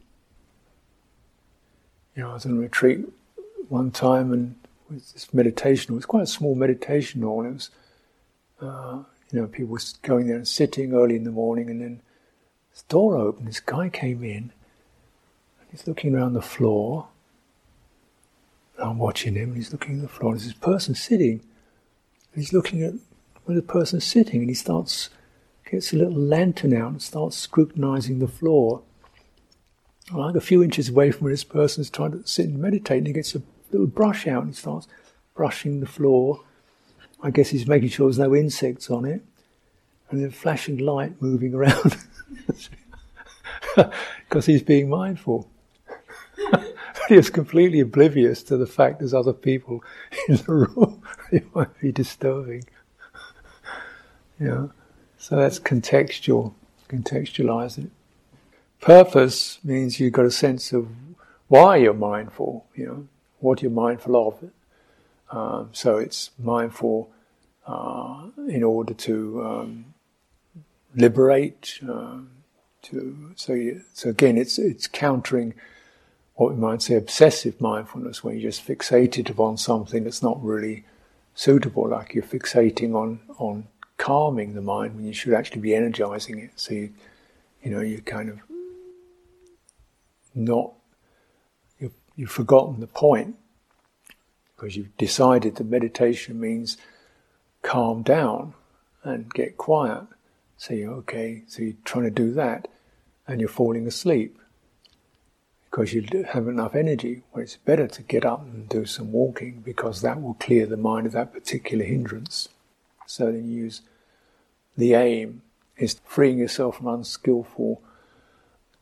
You 2.16 2.24
know, 2.24 2.32
I 2.32 2.34
was 2.34 2.46
on 2.46 2.58
a 2.58 2.60
retreat 2.60 3.06
one 3.70 3.92
time 3.92 4.34
and 4.34 4.56
with 4.90 5.14
this 5.14 5.34
meditation, 5.34 5.94
it 5.94 5.96
was 5.96 6.06
quite 6.06 6.24
a 6.24 6.28
small 6.28 6.56
meditation 6.56 7.22
hall. 7.22 7.46
It 7.46 7.54
was, 7.54 7.70
uh, 8.62 9.04
you 9.34 9.42
know, 9.42 9.48
people 9.48 9.72
were 9.72 9.80
going 10.04 10.28
there 10.28 10.38
and 10.38 10.48
sitting 10.48 10.94
early 10.94 11.16
in 11.16 11.26
the 11.26 11.32
morning 11.32 11.70
and 11.70 11.82
then 11.82 12.02
this 12.72 12.84
door 12.84 13.18
opened, 13.18 13.48
this 13.48 13.60
guy 13.60 13.90
came 13.90 14.24
in 14.24 14.52
and 15.60 15.70
He's 15.74 15.88
looking 15.88 16.14
around 16.14 16.34
the 16.34 16.42
floor. 16.42 17.08
I'm 18.78 19.00
watching 19.00 19.34
him, 19.34 19.50
and 19.50 19.58
he's 19.58 19.72
looking 19.72 19.96
at 19.96 20.02
the 20.04 20.08
floor. 20.08 20.34
There's 20.34 20.46
this 20.46 20.54
person 20.54 20.94
sitting. 20.94 21.42
And 22.32 22.44
he's 22.44 22.54
looking 22.54 22.84
at 22.84 22.94
where 23.46 23.56
the 23.56 23.64
person's 23.64 24.04
sitting, 24.04 24.42
and 24.42 24.50
he 24.50 24.54
starts, 24.54 25.10
gets 25.70 25.92
a 25.92 25.96
little 25.96 26.14
lantern 26.14 26.76
out 26.76 26.92
and 26.92 27.02
starts 27.02 27.38
scrutinizing 27.38 28.20
the 28.20 28.28
floor. 28.28 28.84
Like 30.12 30.36
a 30.36 30.42
few 30.42 30.62
inches 30.62 30.90
away 30.90 31.10
from 31.10 31.24
where 31.24 31.34
this 31.34 31.44
person's 31.44 31.90
trying 31.90 32.12
to 32.12 32.28
sit 32.28 32.46
and 32.46 32.60
meditate, 32.60 33.00
and 33.00 33.08
he 33.08 33.14
gets 33.14 33.34
a 33.34 33.42
little 33.72 33.88
brush 33.88 34.28
out 34.28 34.44
and 34.44 34.52
he 34.52 34.56
starts 34.56 34.88
brushing 35.34 35.80
the 35.80 35.88
floor. 35.88 36.42
I 37.24 37.32
guess 37.32 37.50
he's 37.50 37.66
making 37.66 37.90
sure 37.90 38.08
there's 38.08 38.20
no 38.20 38.36
insects 38.36 38.92
on 38.92 39.06
it. 39.06 39.24
And 40.12 40.22
then 40.22 40.30
flashing 40.30 40.78
light 40.78 41.22
moving 41.22 41.56
around. 41.56 41.98
because 44.30 44.46
he's 44.46 44.62
being 44.62 44.90
mindful. 44.90 45.50
he 47.08 47.16
is 47.16 47.30
completely 47.30 47.80
oblivious 47.80 48.44
to 48.44 48.58
the 48.58 48.68
fact 48.68 49.00
there's 49.00 49.14
other 49.14 49.34
people 49.34 49.82
in 50.28 50.36
the 50.36 50.54
room. 50.54 51.02
it 51.32 51.56
might 51.56 51.80
be 51.80 51.94
disturbing. 51.94 52.66
yeah. 54.40 54.68
So 55.18 55.38
that's 55.38 55.60
contextual. 55.60 56.54
Contextualize 56.90 57.78
it. 57.78 57.90
Purpose 58.82 59.60
means 59.64 59.98
you've 59.98 60.12
got 60.12 60.26
a 60.26 60.32
sense 60.32 60.74
of 60.74 60.90
why 61.48 61.78
you're 61.78 61.94
mindful, 61.94 62.66
you 62.76 62.86
know, 62.86 63.08
what 63.40 63.62
you're 63.62 63.72
mindful 63.72 64.28
of. 64.28 64.52
Um, 65.32 65.70
so 65.72 65.98
it's 65.98 66.32
mindful 66.38 67.10
uh, 67.66 68.28
in 68.48 68.64
order 68.64 68.94
to 68.94 69.44
um, 69.44 69.94
liberate, 70.96 71.80
um, 71.84 72.30
to 72.84 73.32
so 73.36 73.54
you, 73.54 73.82
so 73.94 74.10
again, 74.10 74.38
it's 74.38 74.60
it's 74.60 74.88
countering 74.88 75.54
what 76.36 76.54
we 76.54 76.60
might 76.60 76.82
say 76.82 76.96
obsessive 76.96 77.62
mindfulness, 77.62 78.24
where 78.24 78.34
you're 78.34 78.50
just 78.52 78.66
fixated 78.66 79.30
upon 79.30 79.58
something 79.58 80.04
that's 80.04 80.24
not 80.24 80.44
really 80.44 80.84
suitable, 81.36 81.90
like 81.90 82.14
you're 82.14 82.24
fixating 82.24 82.96
on, 82.96 83.20
on 83.38 83.68
calming 83.98 84.54
the 84.54 84.62
mind 84.62 84.96
when 84.96 85.06
you 85.06 85.14
should 85.14 85.34
actually 85.34 85.62
be 85.62 85.76
energizing 85.76 86.40
it. 86.40 86.52
So 86.56 86.74
you, 86.74 86.90
you 87.62 87.72
know, 87.72 87.82
you're 87.82 88.02
kind 88.02 88.30
of 88.30 88.40
not, 90.34 90.74
you've, 91.80 91.94
you've 92.16 92.32
forgotten 92.32 92.80
the 92.80 92.88
point 92.88 93.36
because 94.56 94.76
you've 94.76 94.96
decided 94.98 95.56
that 95.56 95.66
meditation 95.66 96.40
means 96.40 96.78
calm 97.64 98.04
down 98.04 98.54
and 99.04 99.34
get 99.34 99.58
quiet. 99.58 100.04
So 100.58 100.74
you're 100.74 100.94
okay, 100.94 101.44
so 101.48 101.64
you're 101.64 101.74
trying 101.84 102.06
to 102.06 102.12
do 102.12 102.32
that 102.34 102.68
and 103.28 103.40
you're 103.40 103.50
falling 103.50 103.88
asleep 103.88 104.38
because 105.70 105.94
you 105.94 106.06
have 106.32 106.48
enough 106.48 106.76
energy 106.76 107.24
where 107.32 107.44
it's 107.44 107.58
better 107.58 107.88
to 107.88 108.04
get 108.04 108.24
up 108.24 108.44
and 108.44 108.70
do 108.70 108.86
some 108.86 109.12
walking 109.12 109.62
because 109.62 110.02
that 110.02 110.22
will 110.22 110.36
clear 110.36 110.68
the 110.68 110.78
mind 110.78 111.08
of 111.08 111.14
that 111.14 111.34
particular 111.34 111.84
hindrance. 111.84 112.50
So 113.08 113.32
then 113.32 113.50
you 113.50 113.64
use 113.64 113.82
the 114.78 114.94
aim 114.94 115.42
is 115.78 116.00
freeing 116.06 116.38
yourself 116.38 116.78
from 116.78 116.88
unskillful 116.88 117.82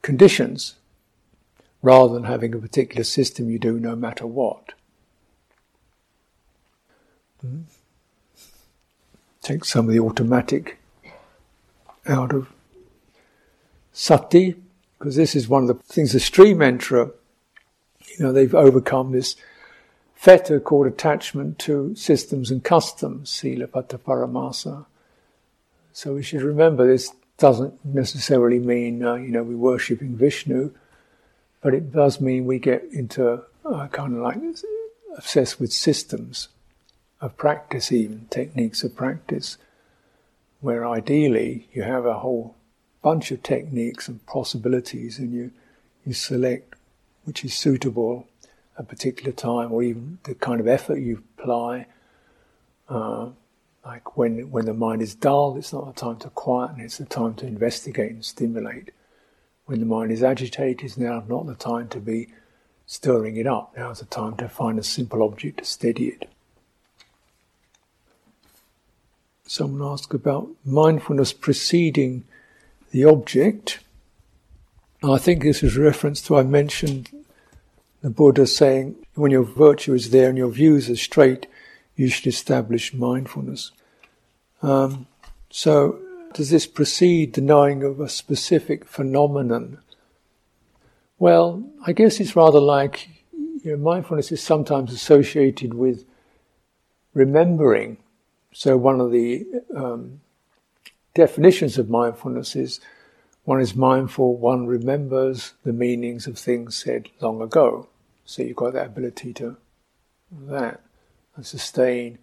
conditions 0.01 0.75
rather 1.81 2.13
than 2.13 2.25
having 2.25 2.53
a 2.53 2.59
particular 2.59 3.03
system 3.03 3.49
you 3.49 3.57
do 3.57 3.79
no 3.79 3.95
matter 3.95 4.27
what. 4.27 4.73
Hmm? 7.39 7.61
Take 9.41 9.65
some 9.65 9.87
of 9.87 9.93
the 9.93 9.99
automatic 9.99 10.79
out 12.07 12.33
of 12.33 12.47
sati, 13.91 14.55
because 14.97 15.15
this 15.15 15.35
is 15.35 15.47
one 15.47 15.63
of 15.63 15.67
the 15.67 15.83
things 15.83 16.13
the 16.13 16.19
stream 16.19 16.59
enterer, 16.59 17.11
you 18.17 18.25
know, 18.25 18.31
they've 18.31 18.53
overcome 18.53 19.11
this 19.11 19.35
fetter 20.13 20.59
called 20.59 20.85
attachment 20.85 21.57
to 21.59 21.95
systems 21.95 22.51
and 22.51 22.63
customs, 22.63 23.31
silabbata 23.31 23.97
paramasa. 23.99 24.85
So 25.93 26.13
we 26.13 26.23
should 26.23 26.43
remember 26.43 26.85
this 26.85 27.11
doesn't 27.37 27.83
necessarily 27.83 28.59
mean, 28.59 29.03
uh, 29.03 29.15
you 29.15 29.29
know, 29.29 29.41
we're 29.41 29.57
worshipping 29.57 30.15
Vishnu, 30.15 30.71
but 31.61 31.73
it 31.73 31.91
does 31.91 32.21
mean 32.21 32.45
we 32.45 32.59
get 32.59 32.83
into 32.91 33.41
uh, 33.65 33.87
kind 33.87 34.13
of 34.15 34.21
like 34.21 34.37
obsessed 35.17 35.59
with 35.59 35.73
systems 35.73 36.49
of 37.21 37.37
practice, 37.37 37.91
even 37.91 38.27
techniques 38.29 38.83
of 38.83 38.95
practice, 38.95 39.57
where 40.59 40.87
ideally 40.87 41.67
you 41.71 41.83
have 41.83 42.05
a 42.05 42.19
whole 42.19 42.55
bunch 43.01 43.31
of 43.31 43.43
techniques 43.43 44.07
and 44.07 44.25
possibilities, 44.25 45.19
and 45.19 45.31
you 45.31 45.51
you 46.05 46.13
select 46.13 46.75
which 47.23 47.45
is 47.45 47.53
suitable 47.53 48.27
at 48.75 48.83
a 48.83 48.87
particular 48.87 49.31
time, 49.31 49.71
or 49.71 49.83
even 49.83 50.17
the 50.23 50.33
kind 50.33 50.59
of 50.59 50.67
effort 50.67 50.97
you 50.97 51.23
apply. 51.37 51.85
Uh, 52.89 53.29
like 53.85 54.17
when 54.17 54.51
when 54.51 54.65
the 54.65 54.73
mind 54.73 55.01
is 55.01 55.15
dull, 55.15 55.55
it's 55.57 55.73
not 55.73 55.85
the 55.85 55.99
time 55.99 56.17
to 56.17 56.29
quieten; 56.29 56.79
it's 56.81 56.97
the 56.97 57.05
time 57.05 57.35
to 57.35 57.45
investigate 57.45 58.11
and 58.11 58.25
stimulate. 58.25 58.91
When 59.65 59.79
the 59.79 59.85
mind 59.85 60.11
is 60.11 60.23
agitated, 60.23 60.83
it's 60.83 60.97
now 60.97 61.23
not 61.27 61.45
the 61.45 61.55
time 61.55 61.87
to 61.89 61.99
be 61.99 62.27
stirring 62.87 63.37
it 63.37 63.47
up. 63.47 63.73
Now 63.77 63.91
is 63.91 63.99
the 63.99 64.05
time 64.05 64.35
to 64.37 64.49
find 64.49 64.77
a 64.79 64.83
simple 64.83 65.23
object 65.23 65.59
to 65.59 65.65
steady 65.65 66.07
it. 66.07 66.29
Someone 69.51 69.85
asked 69.85 70.13
about 70.13 70.47
mindfulness 70.63 71.33
preceding 71.33 72.23
the 72.91 73.03
object. 73.03 73.79
I 75.03 75.17
think 75.17 75.43
this 75.43 75.61
is 75.61 75.75
a 75.75 75.81
reference 75.81 76.21
to 76.21 76.37
I 76.37 76.43
mentioned 76.43 77.09
the 78.01 78.09
Buddha 78.09 78.47
saying, 78.47 78.95
When 79.15 79.29
your 79.29 79.43
virtue 79.43 79.93
is 79.93 80.11
there 80.11 80.29
and 80.29 80.37
your 80.37 80.51
views 80.51 80.89
are 80.89 80.95
straight, 80.95 81.47
you 81.97 82.07
should 82.07 82.27
establish 82.27 82.93
mindfulness. 82.93 83.73
Um, 84.61 85.07
so, 85.49 85.99
does 86.33 86.49
this 86.49 86.65
precede 86.65 87.33
the 87.33 87.41
knowing 87.41 87.83
of 87.83 87.99
a 87.99 88.07
specific 88.07 88.85
phenomenon? 88.85 89.79
Well, 91.19 91.61
I 91.85 91.91
guess 91.91 92.21
it's 92.21 92.37
rather 92.37 92.61
like 92.61 93.09
you 93.33 93.71
know, 93.71 93.75
mindfulness 93.75 94.31
is 94.31 94.41
sometimes 94.41 94.93
associated 94.93 95.73
with 95.73 96.05
remembering. 97.13 97.97
So, 98.53 98.77
one 98.77 98.99
of 98.99 99.11
the 99.11 99.45
um, 99.75 100.21
definitions 101.13 101.77
of 101.77 101.89
mindfulness 101.89 102.55
is 102.55 102.79
one 103.43 103.61
is 103.61 103.75
mindful, 103.75 104.35
one 104.35 104.67
remembers 104.67 105.53
the 105.63 105.73
meanings 105.73 106.27
of 106.27 106.37
things 106.37 106.75
said 106.75 107.09
long 107.21 107.41
ago. 107.41 107.87
So, 108.25 108.43
you've 108.43 108.57
got 108.57 108.73
that 108.73 108.87
ability 108.87 109.33
to 109.35 109.57
that 110.31 110.81
and 111.35 111.45
sustain, 111.45 112.17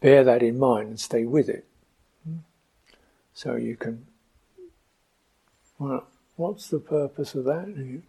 bear 0.00 0.24
that 0.24 0.42
in 0.42 0.58
mind 0.58 0.88
and 0.88 1.00
stay 1.00 1.24
with 1.24 1.48
it. 1.48 1.66
So, 3.34 3.56
you 3.56 3.76
can, 3.76 4.06
well, 5.78 6.06
what's 6.36 6.68
the 6.68 6.80
purpose 6.80 7.34
of 7.34 7.44
that? 7.44 8.02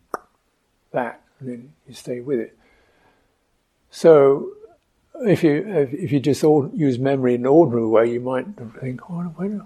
that, 0.92 1.22
and 1.40 1.50
then 1.50 1.74
you 1.88 1.94
stay 1.94 2.20
with 2.20 2.40
it. 2.40 2.58
So, 3.92 4.54
if 5.22 5.44
you 5.44 5.64
if 5.68 6.12
you 6.12 6.20
just 6.20 6.44
use 6.44 7.00
memory 7.00 7.36
in 7.36 7.42
an 7.42 7.48
ordinary 7.48 7.88
way, 7.88 8.12
you 8.12 8.20
might 8.20 8.46
think, 8.80 9.10
"Oh, 9.10 9.24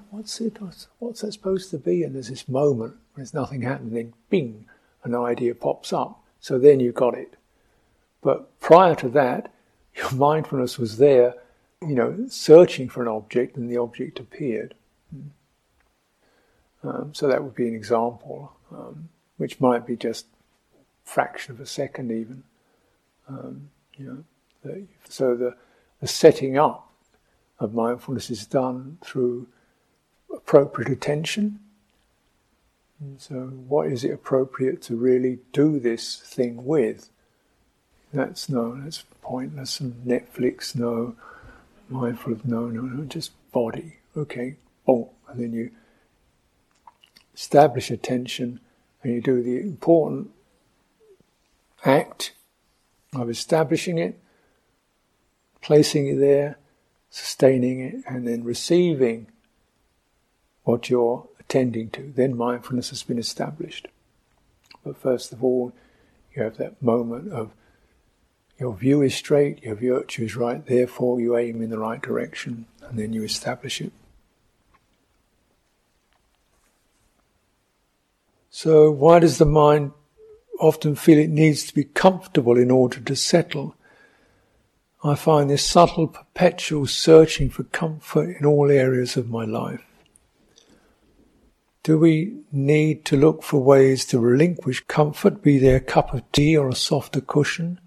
what's 0.10 0.42
it? 0.42 0.62
What's, 0.62 0.88
what's 1.00 1.22
that 1.22 1.34
supposed 1.34 1.70
to 1.72 1.78
be?" 1.78 2.04
And 2.04 2.16
there's 2.16 2.30
this 2.30 2.48
moment 2.48 2.94
when 3.14 3.24
there's 3.24 3.34
nothing 3.34 3.62
happening, 3.62 3.94
then 3.94 4.14
bing, 4.30 4.66
an 5.04 5.16
idea 5.16 5.54
pops 5.54 5.94
up. 5.94 6.24
So 6.40 6.58
then 6.58 6.80
you 6.80 6.92
got 6.92 7.16
it. 7.16 7.36
But 8.22 8.60
prior 8.60 8.96
to 8.96 9.10
that, 9.10 9.54
your 9.96 10.12
mindfulness 10.12 10.78
was 10.78 10.98
there, 10.98 11.36
you 11.82 11.96
know, 11.96 12.26
searching 12.30 12.90
for 12.90 13.02
an 13.02 13.08
object, 13.08 13.58
and 13.58 13.70
the 13.70 13.78
object 13.78 14.20
appeared. 14.20 14.74
Um, 16.84 17.14
so 17.14 17.28
that 17.28 17.44
would 17.44 17.56
be 17.56 17.68
an 17.68 17.76
example, 17.76 18.52
um, 18.72 19.10
which 19.38 19.62
might 19.62 19.86
be 19.86 19.96
just 19.96 20.26
fraction 21.06 21.54
of 21.54 21.62
a 21.62 21.66
second, 21.66 22.12
even. 22.12 22.44
Um, 23.30 23.70
you 23.98 24.06
know, 24.06 24.24
so 25.10 25.36
the, 25.36 25.56
the 26.02 26.08
setting 26.08 26.58
up 26.58 26.92
of 27.60 27.74
mindfulness 27.74 28.30
is 28.30 28.46
done 28.46 28.98
through 29.04 29.48
appropriate 30.34 30.92
attention. 30.92 31.60
So, 33.18 33.36
what 33.68 33.88
is 33.88 34.04
it 34.04 34.12
appropriate 34.12 34.82
to 34.84 34.96
really 34.96 35.40
do 35.52 35.80
this 35.80 36.18
thing 36.18 36.66
with? 36.66 37.10
That's 38.14 38.48
no, 38.48 38.80
that's 38.82 39.04
pointless. 39.22 39.80
And 39.80 40.06
Netflix, 40.06 40.76
no. 40.76 41.16
Mindful 41.90 42.34
of 42.34 42.46
no, 42.46 42.68
no, 42.68 42.82
no. 42.82 43.04
Just 43.04 43.32
body. 43.52 43.98
Okay, 44.16 44.56
boom, 44.86 45.10
and 45.28 45.40
then 45.40 45.54
you 45.54 45.72
establish 47.34 47.92
attention, 47.92 48.60
and 49.02 49.14
you 49.14 49.22
do 49.22 49.42
the 49.42 49.60
important 49.60 50.30
act 51.84 52.34
of 53.14 53.30
establishing 53.30 53.98
it, 53.98 54.20
placing 55.64 56.08
it 56.08 56.20
there, 56.20 56.58
sustaining 57.10 57.80
it, 57.80 57.96
and 58.08 58.28
then 58.28 58.44
receiving 58.44 59.26
what 60.64 60.90
you're 60.90 61.28
attending 61.40 61.90
to. 61.90 62.14
Then 62.16 62.38
mindfulness 62.38 62.90
has 62.90 63.02
been 63.02 63.18
established. 63.18 63.88
But 64.84 64.98
first 64.98 65.34
of 65.34 65.44
all, 65.44 65.74
you 66.36 66.44
have 66.44 66.58
that 66.58 66.82
moment 66.82 67.32
of 67.32 67.52
your 68.60 68.76
view 68.76 69.02
is 69.02 69.16
straight, 69.16 69.64
your 69.64 69.76
virtue 69.76 70.24
is 70.26 70.36
right, 70.36 70.64
therefore 70.64 71.20
you 71.20 71.36
aim 71.36 71.62
in 71.62 71.72
the 71.72 71.80
right 71.80 72.02
direction, 72.02 72.68
and 72.82 73.00
then 73.00 73.12
you 73.12 73.24
establish 73.24 73.82
it. 73.82 73.92
So, 78.52 78.92
why 78.92 79.18
does 79.18 79.40
the 79.40 79.46
mind 79.46 79.94
often 80.64 80.96
feel 80.96 81.18
it 81.20 81.30
needs 81.30 81.66
to 81.66 81.74
be 81.74 81.84
comfortable 81.84 82.58
in 82.58 82.72
order 82.72 83.00
to 83.00 83.16
settle. 83.16 83.76
I 85.04 85.16
find 85.16 85.50
this 85.50 85.66
subtle, 85.66 86.08
perpetual 86.08 86.88
searching 86.88 87.50
for 87.50 87.64
comfort 87.64 88.38
in 88.40 88.46
all 88.46 88.72
areas 88.72 89.18
of 89.18 89.30
my 89.30 89.44
life. 89.44 89.84
Do 91.84 91.98
we 91.98 92.38
need 92.54 93.04
to 93.06 93.18
look 93.18 93.44
for 93.44 93.62
ways 93.62 94.06
to 94.06 94.20
relinquish 94.20 94.86
comfort, 94.88 95.42
be 95.42 95.60
there 95.60 95.76
a 95.76 95.82
cup 95.82 96.14
of 96.14 96.32
tea 96.32 96.56
or 96.56 96.70
a 96.70 96.76
softer 96.76 97.20
cushion? 97.20 97.82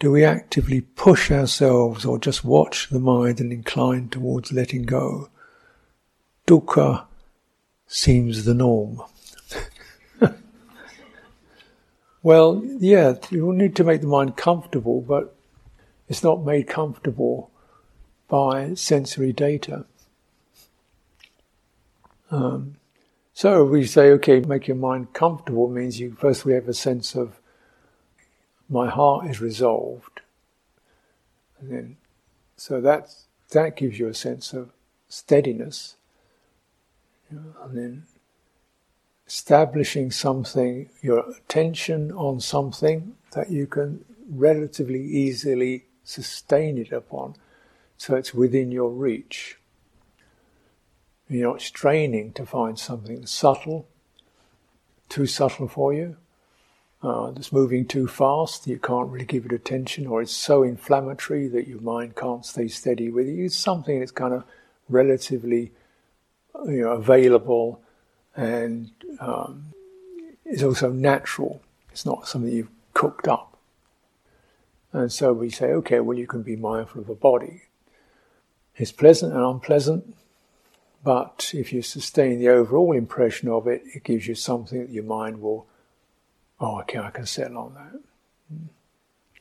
Do 0.00 0.10
we 0.10 0.24
actively 0.24 0.80
push 0.80 1.30
ourselves 1.30 2.04
or 2.04 2.18
just 2.18 2.44
watch 2.44 2.88
the 2.88 2.98
mind 2.98 3.40
and 3.40 3.52
incline 3.52 4.08
towards 4.08 4.52
letting 4.52 4.82
go? 4.82 5.30
Dukkha 6.46 7.04
seems 7.86 8.44
the 8.44 8.54
norm. 8.54 9.02
Well, 12.26 12.60
yeah, 12.80 13.14
you 13.30 13.52
need 13.52 13.76
to 13.76 13.84
make 13.84 14.00
the 14.00 14.08
mind 14.08 14.36
comfortable, 14.36 15.00
but 15.00 15.36
it's 16.08 16.22
not 16.22 16.44
made 16.44 16.68
comfortable 16.68 17.50
by 18.28 18.74
sensory 18.74 19.32
data. 19.32 19.84
Um, 22.30 22.76
so 23.32 23.64
we 23.64 23.86
say, 23.86 24.10
okay, 24.12 24.40
make 24.40 24.66
your 24.66 24.76
mind 24.76 25.12
comfortable 25.12 25.68
means 25.68 26.00
you 26.00 26.16
first 26.18 26.44
we 26.44 26.54
have 26.54 26.68
a 26.68 26.74
sense 26.74 27.14
of 27.14 27.38
my 28.68 28.88
heart 28.88 29.26
is 29.26 29.40
resolved, 29.40 30.22
and 31.60 31.70
then 31.70 31.96
so 32.56 32.80
that 32.80 33.14
that 33.50 33.76
gives 33.76 33.98
you 33.98 34.08
a 34.08 34.14
sense 34.14 34.52
of 34.52 34.70
steadiness, 35.08 35.94
and 37.30 37.76
then 37.76 38.02
establishing 39.26 40.10
something, 40.10 40.88
your 41.02 41.28
attention 41.30 42.12
on 42.12 42.40
something 42.40 43.14
that 43.32 43.50
you 43.50 43.66
can 43.66 44.04
relatively 44.28 45.02
easily 45.02 45.84
sustain 46.06 46.78
it 46.78 46.92
upon, 46.92 47.34
so 47.98 48.14
it's 48.14 48.32
within 48.32 48.70
your 48.70 48.90
reach. 48.90 49.58
You're 51.28 51.50
not 51.50 51.60
straining 51.60 52.32
to 52.34 52.46
find 52.46 52.78
something 52.78 53.26
subtle, 53.26 53.88
too 55.08 55.26
subtle 55.26 55.68
for 55.68 55.92
you, 55.92 56.16
uh, 57.02 57.30
that's 57.32 57.52
moving 57.52 57.84
too 57.84 58.06
fast, 58.06 58.66
you 58.66 58.78
can't 58.78 59.08
really 59.10 59.24
give 59.24 59.44
it 59.44 59.52
attention, 59.52 60.06
or 60.06 60.22
it's 60.22 60.32
so 60.32 60.62
inflammatory 60.62 61.48
that 61.48 61.68
your 61.68 61.80
mind 61.80 62.16
can't 62.16 62.46
stay 62.46 62.68
steady 62.68 63.10
with 63.10 63.26
it. 63.26 63.44
It's 63.44 63.56
something 63.56 63.98
that's 63.98 64.12
kind 64.12 64.32
of 64.32 64.44
relatively 64.88 65.72
you 66.66 66.82
know, 66.82 66.92
available 66.92 67.82
and 68.36 68.90
um, 69.20 69.72
is 70.44 70.62
also 70.62 70.90
natural. 70.90 71.60
It's 71.90 72.06
not 72.06 72.28
something 72.28 72.52
you've 72.52 72.70
cooked 72.94 73.28
up. 73.28 73.55
And 74.92 75.12
so 75.12 75.32
we 75.32 75.50
say, 75.50 75.66
okay, 75.66 76.00
well, 76.00 76.16
you 76.16 76.26
can 76.26 76.42
be 76.42 76.56
mindful 76.56 77.02
of 77.02 77.08
a 77.08 77.14
body. 77.14 77.62
It's 78.76 78.92
pleasant 78.92 79.32
and 79.32 79.42
unpleasant, 79.42 80.14
but 81.02 81.52
if 81.54 81.72
you 81.72 81.82
sustain 81.82 82.38
the 82.38 82.48
overall 82.48 82.92
impression 82.92 83.48
of 83.48 83.66
it, 83.66 83.82
it 83.94 84.04
gives 84.04 84.26
you 84.26 84.34
something 84.34 84.80
that 84.80 84.90
your 84.90 85.04
mind 85.04 85.40
will, 85.40 85.66
oh, 86.60 86.80
okay, 86.80 86.98
I 86.98 87.10
can 87.10 87.26
settle 87.26 87.58
on 87.58 87.74
that. 87.74 88.00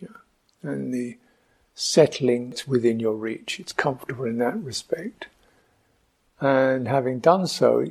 Yeah. 0.02 0.72
And 0.72 0.94
the 0.94 1.18
settling 1.74 2.54
is 2.54 2.68
within 2.68 3.00
your 3.00 3.16
reach. 3.16 3.60
It's 3.60 3.74
comfortable 3.74 4.26
in 4.26 4.38
that 4.38 4.58
respect. 4.58 5.28
And 6.40 6.88
having 6.88 7.20
done 7.20 7.48
so, 7.48 7.86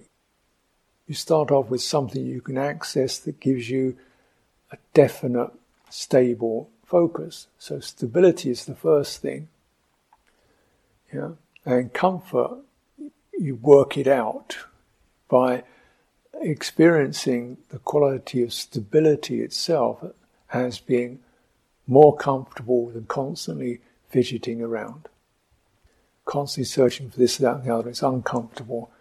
you 1.06 1.14
start 1.14 1.50
off 1.50 1.68
with 1.68 1.82
something 1.82 2.24
you 2.24 2.40
can 2.40 2.56
access 2.56 3.18
that 3.18 3.40
gives 3.40 3.68
you 3.68 3.96
a 4.70 4.78
definite, 4.94 5.50
stable 5.90 6.70
focus. 6.94 7.48
So 7.58 7.80
stability 7.80 8.50
is 8.50 8.66
the 8.66 8.76
first 8.76 9.20
thing. 9.20 9.48
Yeah. 11.12 11.30
And 11.66 11.92
comfort, 11.92 12.58
you 13.36 13.56
work 13.56 13.98
it 13.98 14.06
out 14.06 14.58
by 15.28 15.64
experiencing 16.40 17.56
the 17.70 17.80
quality 17.80 18.44
of 18.44 18.52
stability 18.52 19.40
itself 19.40 20.04
as 20.52 20.78
being 20.78 21.18
more 21.88 22.16
comfortable 22.16 22.90
than 22.90 23.06
constantly 23.06 23.80
fidgeting 24.08 24.62
around. 24.62 25.08
Constantly 26.24 26.64
searching 26.64 27.10
for 27.10 27.18
this, 27.18 27.38
that, 27.38 27.56
and 27.56 27.64
the 27.64 27.74
other. 27.74 27.90
It's 27.90 28.04
uncomfortable. 28.04 28.92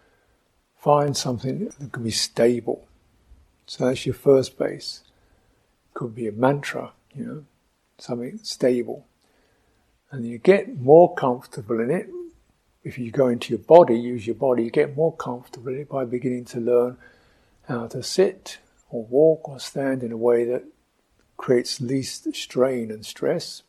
Find 0.76 1.16
something 1.16 1.70
that 1.78 1.92
can 1.92 2.02
be 2.02 2.10
stable. 2.10 2.88
So 3.66 3.86
that's 3.86 4.04
your 4.04 4.16
first 4.16 4.58
base. 4.58 5.04
Could 5.92 6.16
be 6.16 6.26
a 6.26 6.32
mantra, 6.32 6.90
you 7.14 7.24
know, 7.24 7.44
something 7.98 8.38
stable. 8.42 9.06
And 10.10 10.26
you 10.26 10.38
get 10.38 10.78
more 10.78 11.14
comfortable 11.14 11.80
in 11.80 11.90
it. 11.90 12.08
If 12.82 12.98
you 12.98 13.10
go 13.10 13.28
into 13.28 13.52
your 13.52 13.62
body, 13.62 13.98
use 13.98 14.26
your 14.26 14.36
body, 14.36 14.64
you 14.64 14.70
get 14.70 14.96
more 14.96 15.14
comfortable 15.16 15.68
in 15.68 15.80
it 15.80 15.88
by 15.88 16.04
beginning 16.04 16.44
to 16.46 16.60
learn 16.60 16.98
how 17.66 17.86
to 17.88 18.02
sit 18.02 18.58
or 18.90 19.04
walk 19.04 19.48
or 19.48 19.58
stand 19.58 20.02
in 20.02 20.12
a 20.12 20.16
way 20.16 20.44
that 20.44 20.64
creates 21.36 21.80
least 21.80 22.32
strain 22.34 22.90
and 22.90 23.04
stress. 23.04 23.62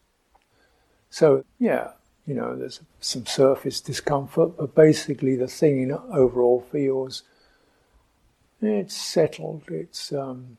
So, 1.10 1.46
yeah, 1.60 1.92
you 2.26 2.34
know, 2.36 2.56
there's 2.56 2.82
some 3.00 3.26
surface 3.26 3.80
discomfort, 3.80 4.58
but 4.58 4.76
basically 4.76 5.36
the 5.36 5.48
thing 5.48 5.92
overall 5.92 6.66
feels 6.72 7.24
it's 8.62 8.96
settled. 8.96 9.64
It's, 9.68 10.12
um, 10.12 10.58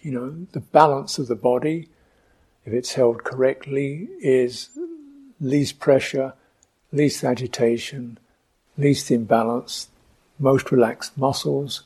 you 0.00 0.12
know, 0.12 0.46
the 0.52 0.60
balance 0.60 1.18
of 1.18 1.26
the 1.26 1.34
body, 1.34 1.88
if 2.64 2.72
it's 2.72 2.94
held 2.94 3.24
correctly, 3.24 4.08
is 4.20 4.70
least 5.40 5.78
pressure, 5.78 6.34
least 6.92 7.24
agitation, 7.24 8.18
least 8.78 9.10
imbalance, 9.10 9.88
most 10.38 10.72
relaxed 10.72 11.16
muscles. 11.18 11.82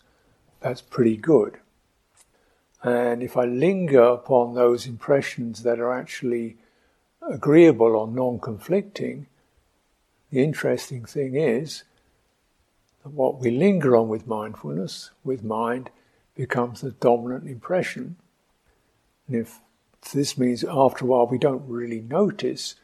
That's 0.61 0.81
pretty 0.81 1.17
good. 1.17 1.59
And 2.83 3.23
if 3.23 3.37
I 3.37 3.45
linger 3.45 4.03
upon 4.03 4.55
those 4.55 4.87
impressions 4.87 5.63
that 5.65 5.81
are 5.81 5.93
actually 5.93 6.57
agreeable 7.21 7.97
or 7.97 8.07
non 8.07 8.39
conflicting, 8.39 9.27
the 10.31 10.43
interesting 10.43 11.05
thing 11.05 11.35
is 11.35 11.85
that 13.03 13.11
what 13.11 13.41
we 13.41 13.51
linger 13.51 13.97
on 13.97 14.09
with 14.09 14.27
mindfulness, 14.27 15.11
with 15.25 15.43
mind, 15.43 15.91
becomes 16.37 16.83
the 16.83 16.93
dominant 16.93 17.49
impression. 17.49 18.17
And 19.27 19.37
if 19.37 19.59
this 20.13 20.39
means 20.39 20.65
after 20.65 21.05
a 21.05 21.09
while 21.09 21.27
we 21.27 21.39
don't 21.39 21.69
really 21.69 22.01
notice, 22.01 22.75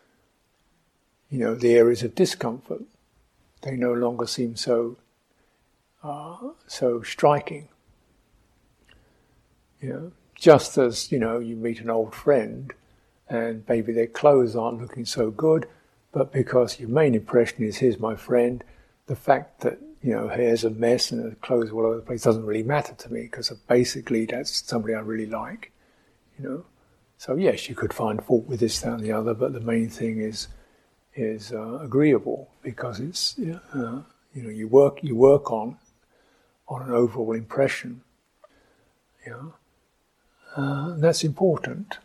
you 1.30 1.38
know, 1.38 1.54
the 1.54 1.74
areas 1.74 2.02
of 2.02 2.14
discomfort, 2.14 2.82
they 3.62 3.76
no 3.76 3.92
longer 3.92 4.26
seem 4.26 4.56
so 4.56 4.96
uh, 6.02 6.36
so 6.66 7.02
striking. 7.02 7.68
You 9.80 9.88
know, 9.88 10.12
just 10.34 10.76
as 10.78 11.10
you 11.10 11.18
know, 11.18 11.38
you 11.38 11.56
meet 11.56 11.80
an 11.80 11.90
old 11.90 12.14
friend, 12.14 12.72
and 13.28 13.64
maybe 13.68 13.92
their 13.92 14.06
clothes 14.06 14.54
aren't 14.54 14.80
looking 14.80 15.06
so 15.06 15.30
good, 15.30 15.66
but 16.12 16.32
because 16.32 16.78
your 16.78 16.88
main 16.88 17.14
impression 17.14 17.64
is 17.64 17.78
here's 17.78 17.98
my 17.98 18.14
friend, 18.14 18.62
the 19.06 19.16
fact 19.16 19.60
that 19.60 19.78
you 20.02 20.12
know 20.12 20.28
hair's 20.28 20.64
a 20.64 20.70
mess 20.70 21.10
and 21.10 21.32
the 21.32 21.34
clothes 21.36 21.70
all 21.70 21.86
over 21.86 21.96
the 21.96 22.02
place 22.02 22.22
doesn't 22.22 22.44
really 22.44 22.62
matter 22.62 22.94
to 22.94 23.12
me 23.12 23.22
because 23.22 23.50
basically 23.68 24.26
that's 24.26 24.64
somebody 24.66 24.94
I 24.94 25.00
really 25.00 25.26
like, 25.26 25.72
you 26.38 26.48
know. 26.48 26.64
So 27.16 27.36
yes, 27.36 27.68
you 27.68 27.74
could 27.74 27.92
find 27.92 28.22
fault 28.22 28.46
with 28.46 28.60
this, 28.60 28.80
that, 28.80 28.94
and 28.94 29.02
the 29.02 29.12
other, 29.12 29.34
but 29.34 29.52
the 29.52 29.60
main 29.60 29.88
thing 29.88 30.20
is 30.20 30.48
is 31.16 31.52
uh, 31.52 31.78
agreeable 31.80 32.50
because 32.62 32.98
it's 32.98 33.38
uh, 33.38 34.02
you 34.34 34.42
know 34.42 34.50
you 34.50 34.66
work 34.66 34.98
you 35.02 35.14
work 35.14 35.52
on 35.52 35.78
on 36.68 36.82
an 36.82 36.90
overall 36.90 37.32
impression. 37.32 38.02
Know, 39.26 39.54
uh, 40.54 40.94
that's 40.96 41.24
important 41.24 41.98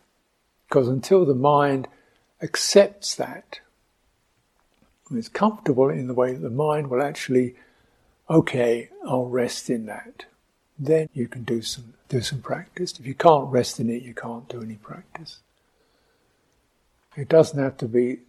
because 0.68 0.88
until 0.88 1.26
the 1.26 1.36
mind 1.36 1.88
accepts 2.42 3.16
that, 3.16 3.60
it's 5.12 5.28
comfortable 5.28 5.90
in 5.90 6.08
the 6.08 6.14
way 6.14 6.34
that 6.34 6.40
the 6.40 6.50
mind 6.50 6.90
will 6.90 7.02
actually, 7.02 7.56
okay, 8.30 8.90
I'll 9.06 9.26
rest 9.26 9.70
in 9.70 9.86
that. 9.88 10.26
Then 10.80 11.10
you 11.14 11.28
can 11.28 11.44
do 11.44 11.62
some 11.62 11.94
do 12.08 12.22
some 12.22 12.42
practice. 12.42 12.98
If 13.00 13.06
you 13.06 13.14
can't 13.14 13.52
rest 13.52 13.80
in 13.80 13.90
it, 13.90 14.02
you 14.02 14.14
can't 14.14 14.48
do 14.48 14.62
any 14.62 14.76
practice. 14.76 15.40
It 17.16 17.28
doesn't 17.28 17.62
have 17.62 17.78
to 17.78 17.88
be, 17.88 18.20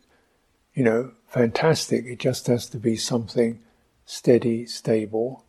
you 0.74 0.84
know, 0.84 1.12
fantastic. 1.28 2.04
It 2.04 2.18
just 2.18 2.46
has 2.48 2.66
to 2.70 2.78
be 2.78 2.96
something 2.96 3.60
steady, 4.04 4.66
stable, 4.66 5.44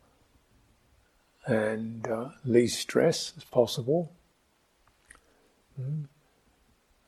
and 1.46 2.08
uh, 2.08 2.30
least 2.46 2.80
stress 2.80 3.34
as 3.36 3.44
possible. 3.44 4.12
Mm. 5.80 6.06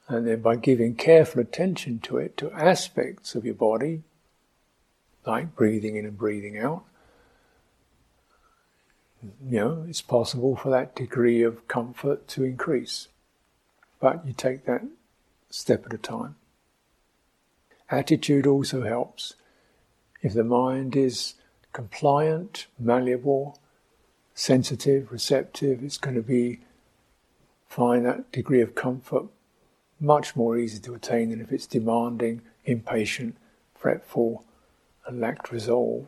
And 0.08 0.28
then 0.28 0.42
by 0.42 0.56
giving 0.56 0.96
careful 0.96 1.42
attention 1.42 2.00
to 2.00 2.18
it, 2.18 2.36
to 2.38 2.52
aspects 2.52 3.36
of 3.36 3.46
your 3.46 3.54
body, 3.54 4.02
like 5.26 5.56
breathing 5.56 5.96
in 5.96 6.06
and 6.06 6.18
breathing 6.18 6.58
out, 6.58 6.84
you 9.46 9.60
know, 9.60 9.86
it's 9.88 10.02
possible 10.02 10.56
for 10.56 10.70
that 10.70 10.96
degree 10.96 11.44
of 11.44 11.68
comfort 11.68 12.28
to 12.30 12.44
increase. 12.44 13.08
But 14.00 14.26
you 14.26 14.34
take 14.34 14.66
that 14.66 14.84
step 15.50 15.86
at 15.86 15.94
a 15.94 15.98
time. 15.98 16.36
Attitude 17.90 18.48
also 18.48 18.84
helps. 18.84 19.36
If 20.22 20.34
the 20.34 20.44
mind 20.44 20.96
is 20.96 21.36
compliant, 21.74 22.68
malleable, 22.80 23.60
sensitive, 24.34 25.12
receptive, 25.12 25.84
it's 25.84 25.98
going 25.98 26.16
to 26.16 26.22
be 26.22 26.60
find 27.68 28.06
that 28.06 28.32
degree 28.32 28.62
of 28.62 28.76
comfort 28.76 29.26
much 30.00 30.36
more 30.36 30.58
easy 30.58 30.80
to 30.80 30.94
attain 30.94 31.30
than 31.30 31.42
if 31.42 31.52
it's 31.52 31.66
demanding, 31.66 32.42
impatient, 32.66 33.36
fretful, 33.74 34.44
and 35.08 35.20
lacked 35.20 35.52
resolve. 35.52 36.08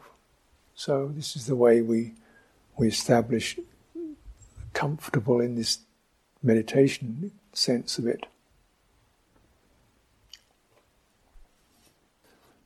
So 0.75 1.11
this 1.15 1.35
is 1.35 1.45
the 1.45 1.55
way 1.55 1.81
we 1.81 2.13
we 2.77 2.87
establish 2.87 3.57
comfortable 4.73 5.39
in 5.39 5.55
this 5.55 5.79
meditation 6.43 7.31
sense 7.53 7.97
of 7.97 8.05
it. 8.07 8.25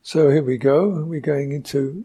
So 0.02 0.30
here 0.32 0.44
we 0.44 0.58
go. 0.58 0.90
We're 1.04 1.20
going 1.20 1.52
into 1.52 2.04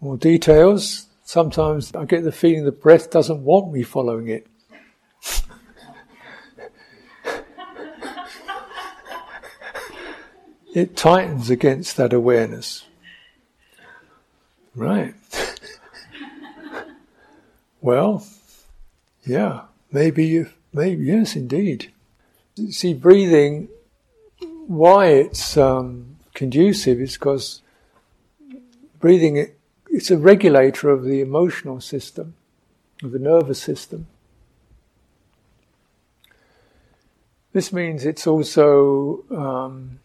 more 0.00 0.16
details. 0.16 1.06
Sometimes 1.24 1.92
I 1.94 2.04
get 2.04 2.22
the 2.22 2.32
feeling 2.32 2.64
the 2.64 2.72
breath 2.72 3.10
doesn't 3.10 3.42
want 3.42 3.72
me 3.72 3.82
following 3.82 4.28
it. 4.28 4.46
it 10.74 10.96
tightens 10.96 11.50
against 11.50 11.96
that 11.96 12.12
awareness. 12.12 12.84
Right. 14.74 15.14
Well, 17.80 18.26
yeah, 19.24 19.62
maybe 19.92 20.24
you, 20.24 20.50
maybe, 20.72 21.04
yes, 21.04 21.36
indeed. 21.36 21.92
See, 22.70 22.94
breathing, 22.94 23.68
why 24.66 25.06
it's 25.06 25.56
um, 25.56 26.16
conducive 26.34 27.00
is 27.00 27.14
because 27.14 27.62
breathing 28.98 29.48
it's 29.90 30.10
a 30.10 30.16
regulator 30.16 30.90
of 30.90 31.04
the 31.04 31.20
emotional 31.20 31.80
system, 31.80 32.34
of 33.02 33.10
the 33.10 33.18
nervous 33.18 33.60
system. 33.60 34.06
This 37.52 37.72
means 37.72 38.04
it's 38.04 38.26
also 38.26 39.24
um, 39.30 39.98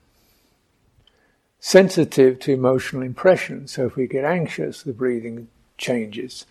sensitive 1.60 2.40
to 2.40 2.52
emotional 2.52 3.04
impressions. 3.04 3.74
So 3.74 3.86
if 3.86 3.96
we 3.96 4.08
get 4.08 4.26
anxious, 4.26 4.82
the 4.82 4.94
breathing 4.94 5.48
changes. 5.78 6.48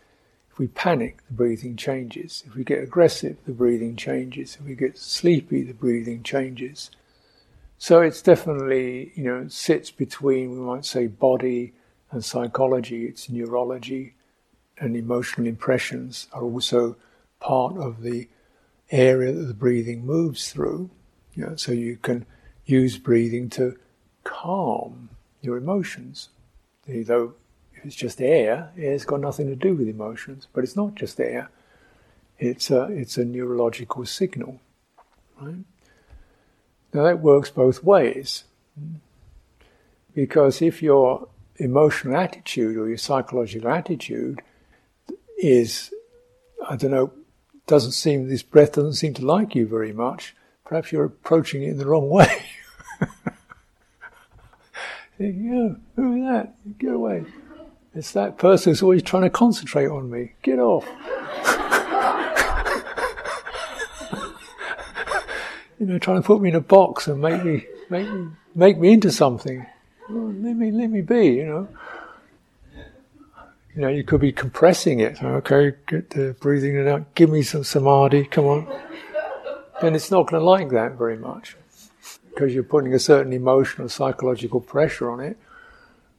If 0.55 0.61
we 0.61 0.69
panic, 0.69 1.19
the 1.27 1.33
breathing 1.33 1.75
changes. 1.75 2.45
If 2.47 2.55
we 2.55 2.63
get 2.63 2.81
aggressive, 2.81 3.39
the 3.45 3.51
breathing 3.51 3.97
changes. 3.97 4.57
If 4.61 4.65
we 4.65 4.77
get 4.77 4.97
sleepy, 4.97 5.65
the 5.65 5.75
breathing 5.75 6.23
changes. 6.23 6.93
So 7.77 8.03
it's 8.03 8.23
definitely, 8.23 9.11
you 9.17 9.25
know, 9.25 9.49
sits 9.49 9.91
between, 9.91 10.53
we 10.53 10.65
might 10.65 10.85
say, 10.85 11.09
body 11.09 11.73
and 12.13 12.25
psychology, 12.25 13.05
it's 13.07 13.29
neurology, 13.29 14.15
and 14.79 14.97
emotional 14.97 15.49
impressions 15.49 16.29
are 16.33 16.45
also 16.45 16.95
part 17.41 17.77
of 17.77 18.03
the 18.03 18.29
area 18.93 19.33
that 19.33 19.47
the 19.47 19.55
breathing 19.55 20.07
moves 20.07 20.53
through. 20.53 20.89
You 21.33 21.47
know, 21.47 21.57
so 21.57 21.73
you 21.73 21.97
can 21.97 22.27
use 22.65 22.97
breathing 22.97 23.51
to 23.51 23.77
calm 24.23 25.11
your 25.43 25.57
emotions. 25.57 26.29
Though 26.87 27.35
it's 27.85 27.95
just 27.95 28.21
air, 28.21 28.71
air's 28.77 29.05
got 29.05 29.21
nothing 29.21 29.47
to 29.49 29.57
do 29.57 29.75
with 29.75 29.89
emotions, 29.89 30.49
but 30.53 30.65
it's 30.65 30.77
not 30.77 30.95
just 30.95 31.21
air. 31.21 31.51
It's 32.39 32.71
a, 32.71 32.85
it's 32.85 33.17
a 33.17 33.25
neurological 33.25 34.05
signal, 34.07 34.61
right? 35.41 35.65
Now 36.93 37.03
that 37.03 37.21
works 37.21 37.51
both 37.51 37.83
ways. 37.83 38.45
Because 40.15 40.63
if 40.63 40.83
your 40.83 41.29
emotional 41.57 42.17
attitude 42.17 42.77
or 42.77 42.89
your 42.89 42.99
psychological 42.99 43.71
attitude 43.71 44.41
is, 45.39 45.93
I 46.69 46.77
don't 46.77 46.93
know, 46.93 47.13
doesn't 47.67 47.93
seem, 47.93 48.29
this 48.29 48.43
breath 48.43 48.73
doesn't 48.73 48.95
seem 48.95 49.15
to 49.15 49.27
like 49.27 49.55
you 49.55 49.67
very 49.67 49.93
much, 49.93 50.37
perhaps 50.65 50.93
you're 50.93 51.05
approaching 51.05 51.63
it 51.63 51.71
in 51.71 51.79
the 51.79 51.87
wrong 51.87 52.09
way. 52.09 52.45
Think, 55.19 55.37
who 55.97 56.13
is 56.17 56.25
that? 56.29 56.55
Get 56.79 56.93
away. 56.93 57.25
It's 57.95 58.13
that 58.13 58.39
person 58.39 58.71
who's 58.73 58.83
always 58.83 59.03
trying 59.03 59.23
to 59.23 59.31
concentrate 59.31 59.87
on 59.87 60.11
me. 60.11 60.33
Get 60.43 60.59
off. 60.59 60.85
you 65.79 65.87
know, 65.87 65.99
trying 65.99 66.21
to 66.21 66.27
put 66.27 66.41
me 66.41 66.49
in 66.49 66.57
a 66.57 66.61
box 66.61 67.07
and 67.07 67.21
make 67.21 67.45
me 67.45 67.67
make 67.89 68.11
me 68.11 68.29
make 68.55 68.79
me 68.79 68.93
into 68.93 69.13
something. 69.13 69.65
Well, 70.09 70.33
let 70.33 70.57
me 70.57 70.73
let 70.73 70.91
me 70.91 71.03
be, 71.03 71.27
you 71.27 71.47
know. 71.47 71.69
You 73.77 73.83
know, 73.83 73.89
you 73.89 74.05
could 74.05 74.21
be 74.21 74.33
compressing 74.33 75.01
it. 75.01 75.23
Okay, 75.23 75.73
get 75.89 76.11
the 76.11 76.37
breathing 76.41 76.77
it 76.77 76.87
out. 76.87 77.15
Give 77.15 77.31
me 77.31 77.43
some 77.43 77.65
samadhi. 77.65 78.25
Come 78.25 78.45
on. 78.45 78.81
And 79.83 79.97
it's 79.97 80.11
not 80.11 80.29
going 80.29 80.41
to 80.41 80.47
like 80.47 80.71
that 80.71 80.93
very 80.93 81.17
much 81.17 81.57
because 82.31 82.55
you're 82.55 82.63
putting 82.63 82.95
a 82.95 82.99
certain 82.99 83.33
emotional, 83.33 83.89
psychological 83.89 84.61
pressure 84.61 85.11
on 85.11 85.21
it. 85.21 85.37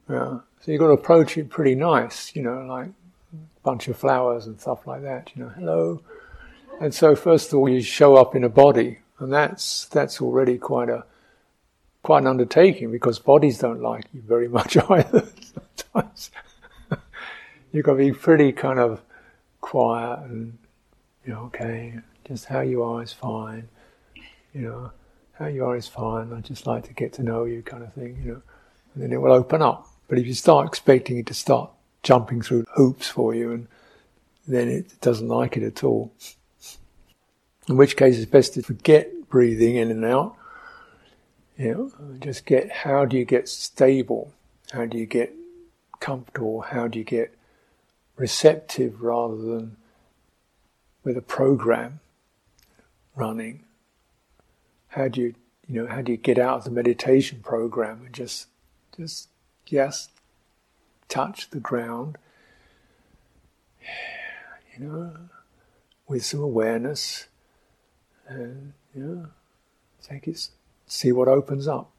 Yeah. 0.10 0.40
So 0.66 0.72
you've 0.72 0.80
got 0.80 0.88
to 0.88 0.94
approach 0.94 1.38
it 1.38 1.52
pretty 1.52 1.76
nice, 1.76 2.36
you 2.36 2.42
know, 2.42 2.66
like 2.68 2.88
a 2.88 3.62
bunch 3.62 3.88
of 3.88 3.98
flowers 3.98 4.48
and 4.48 4.60
stuff 4.60 4.88
like 4.88 5.04
that, 5.04 5.32
you 5.36 5.44
know, 5.44 5.50
hello. 5.50 6.02
And 6.82 6.92
so 6.92 7.16
first 7.16 7.54
of 7.54 7.60
all, 7.60 7.70
you 7.70 7.84
show 7.84 8.16
up 8.16 8.36
in 8.36 8.44
a 8.44 8.50
body, 8.50 8.98
and 9.20 9.32
that's 9.32 9.86
that's 9.86 10.20
already 10.20 10.58
quite 10.58 10.90
a 10.90 11.06
quite 12.02 12.24
an 12.24 12.28
undertaking 12.28 12.92
because 12.92 13.20
bodies 13.20 13.60
don't 13.60 13.80
like 13.80 14.06
you 14.12 14.24
very 14.24 14.48
much 14.58 14.76
either. 14.76 15.28
Sometimes 15.84 16.32
you've 17.72 17.86
got 17.86 17.92
to 17.92 17.98
be 18.00 18.12
pretty 18.12 18.52
kind 18.52 18.80
of 18.80 19.04
quiet 19.62 20.22
and 20.22 20.58
you 21.28 21.34
know, 21.34 21.42
okay, 21.42 22.00
just 22.28 22.46
how 22.46 22.62
you 22.62 22.82
are 22.82 23.04
is 23.04 23.14
fine. 23.14 23.70
You 24.52 24.62
know, 24.62 24.92
how 25.34 25.46
you 25.46 25.64
are 25.64 25.76
is 25.76 25.88
fine. 25.88 26.34
I 26.34 26.42
just 26.42 26.66
like 26.66 26.86
to 26.88 26.94
get 26.94 27.14
to 27.14 27.24
know 27.24 27.44
you, 27.44 27.62
kind 27.62 27.84
of 27.84 27.94
thing. 27.94 28.20
You 28.26 28.32
know, 28.32 28.42
and 28.96 29.04
then 29.04 29.12
it 29.12 29.22
will 29.22 29.32
open 29.32 29.62
up. 29.62 29.90
But 30.08 30.20
if 30.20 30.28
you 30.28 30.34
start 30.34 30.68
expecting 30.68 31.18
it 31.18 31.26
to 31.28 31.34
start 31.34 31.72
jumping 32.04 32.42
through 32.42 32.66
hoops 32.76 33.08
for 33.08 33.34
you, 33.34 33.52
and 33.52 33.68
then 34.48 34.70
it 34.70 35.00
doesn't 35.02 35.28
like 35.28 35.58
it 35.58 35.64
at 35.64 35.84
all. 35.84 36.14
In 37.68 37.78
which 37.78 37.98
case, 37.98 38.18
it's 38.18 38.30
best 38.30 38.54
to 38.54 38.62
forget 38.62 39.28
breathing 39.28 39.76
in 39.76 39.90
and 39.90 40.06
out. 40.06 40.36
You 41.58 41.92
know, 42.00 42.16
just 42.20 42.46
get 42.46 42.72
how 42.72 43.06
do 43.06 43.18
you 43.18 43.26
get 43.26 43.50
stable? 43.50 44.34
How 44.72 44.86
do 44.86 44.98
you 44.98 45.06
get 45.06 45.34
comfortable? 46.00 46.62
How 46.62 46.88
do 46.88 47.00
you 47.00 47.06
get 47.06 47.34
receptive 48.18 49.02
rather 49.02 49.38
than 49.38 49.78
with 51.04 51.18
a 51.18 51.22
program 51.22 52.02
running? 53.16 53.64
How 54.90 55.08
do 55.08 55.22
you, 55.22 55.36
you 55.68 55.82
know, 55.82 55.88
how 55.88 56.02
do 56.02 56.12
you 56.12 56.18
get 56.18 56.38
out 56.38 56.60
of 56.60 56.64
the 56.66 56.72
meditation 56.72 57.40
program 57.44 58.04
and 58.06 58.14
just, 58.14 58.48
just, 58.96 59.30
just 59.66 60.12
touch 61.10 61.50
the 61.50 61.60
ground, 61.60 62.18
you 64.78 64.86
know, 64.86 65.14
with 66.08 66.26
some 66.26 66.42
awareness, 66.42 67.28
and 68.28 68.74
you 68.96 69.04
know, 69.04 69.28
take 70.02 70.28
it, 70.28 70.50
see 70.88 71.12
what 71.12 71.28
opens 71.28 71.68
up. 71.68 71.92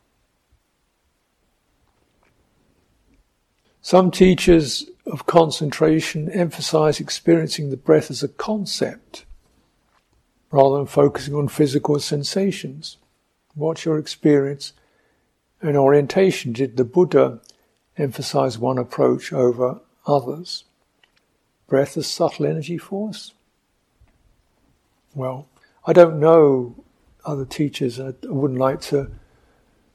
Some 3.80 4.10
teachers 4.10 4.86
of 5.06 5.26
concentration 5.26 6.28
emphasize 6.30 6.98
experiencing 6.98 7.70
the 7.70 7.76
breath 7.76 8.10
as 8.10 8.22
a 8.22 8.28
concept 8.28 9.24
rather 10.50 10.78
than 10.78 10.86
focusing 10.86 11.34
on 11.34 11.46
physical 11.48 11.98
sensations. 12.00 12.96
What's 13.54 13.84
your 13.84 13.98
experience 13.98 14.72
and 15.62 15.76
orientation? 15.76 16.52
Did 16.52 16.76
the 16.76 16.84
Buddha 16.84 17.40
emphasize 17.98 18.58
one 18.58 18.78
approach 18.78 19.32
over 19.32 19.80
others? 20.06 20.64
Breath 21.66 21.96
as 21.96 22.06
subtle 22.06 22.46
energy 22.46 22.78
force? 22.78 23.32
Well, 25.14 25.48
I 25.86 25.92
don't 25.92 26.20
know 26.20 26.84
other 27.24 27.44
teachers. 27.44 27.98
I, 27.98 28.14
wouldn't 28.22 28.60
like 28.60 28.80
to 28.82 29.10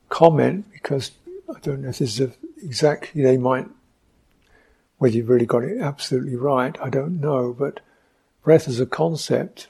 comment 0.09 0.65
because 0.73 1.11
I 1.49 1.59
don't 1.59 1.81
know 1.81 1.89
if 1.89 1.99
this 1.99 2.19
is 2.19 2.35
exactly, 2.61 3.21
they 3.23 3.37
might 3.37 3.67
whether 5.01 5.15
you've 5.15 5.29
really 5.29 5.47
got 5.47 5.63
it 5.63 5.81
absolutely 5.81 6.35
right, 6.35 6.77
I 6.79 6.87
don't 6.91 7.19
know, 7.19 7.55
but 7.57 7.79
breath 8.43 8.67
as 8.67 8.79
a 8.79 8.85
concept, 8.85 9.67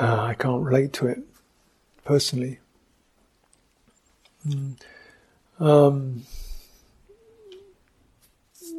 uh, 0.00 0.20
I 0.20 0.34
can't 0.34 0.64
relate 0.64 0.92
to 0.94 1.06
it 1.06 1.20
personally. 2.04 2.58
Mm. 4.44 4.74
Um, 5.64 6.24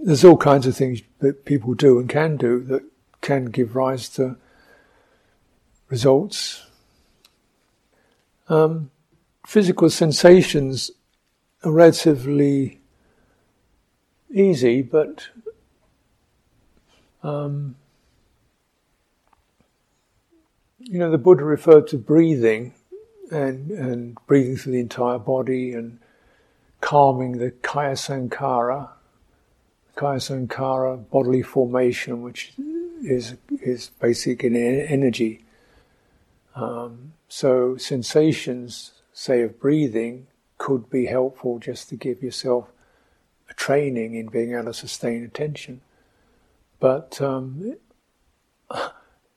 there's 0.04 0.24
all 0.24 0.38
kinds 0.38 0.68
of 0.68 0.78
things 0.78 1.02
that 1.18 1.44
people 1.44 1.74
do 1.74 1.98
and 1.98 2.08
can 2.08 2.38
do 2.38 2.60
that 2.66 2.84
can 3.22 3.46
give 3.46 3.76
rise 3.76 4.08
to 4.10 4.38
results. 5.90 6.68
Um, 8.50 8.92
physical 9.48 9.90
sensations 9.90 10.92
are 11.64 11.72
relatively 11.72 12.82
easy, 14.32 14.84
but 14.84 15.30
um, 17.24 17.78
you 20.78 21.00
know, 21.00 21.10
the 21.10 21.18
Buddha 21.18 21.46
referred 21.46 21.88
to 21.88 21.98
breathing 21.98 22.76
and, 23.32 23.72
and 23.72 24.18
breathing 24.28 24.56
through 24.56 24.74
the 24.74 24.80
entire 24.80 25.18
body 25.18 25.74
and 25.74 25.98
calming 26.86 27.40
the 27.40 27.50
kaya 27.50 27.94
sankhara, 27.94 28.90
kaya 29.96 30.20
sankhara 30.20 31.10
bodily 31.10 31.42
formation, 31.42 32.22
which 32.22 32.54
is 33.04 33.36
is 33.50 33.90
basic 34.00 34.44
in 34.44 34.56
energy. 34.56 35.44
Um, 36.54 37.14
so 37.28 37.76
sensations, 37.76 38.92
say 39.14 39.42
of 39.42 39.60
breathing, 39.60 40.28
could 40.60 40.88
be 40.92 41.08
helpful 41.08 41.58
just 41.58 41.90
to 41.90 41.96
give 41.96 42.22
yourself 42.22 42.72
a 43.50 43.56
training 43.56 44.14
in 44.14 44.28
being 44.28 44.54
able 44.54 44.66
to 44.66 44.74
sustain 44.76 45.24
attention. 45.24 45.82
But 46.80 47.20
um, 47.20 47.78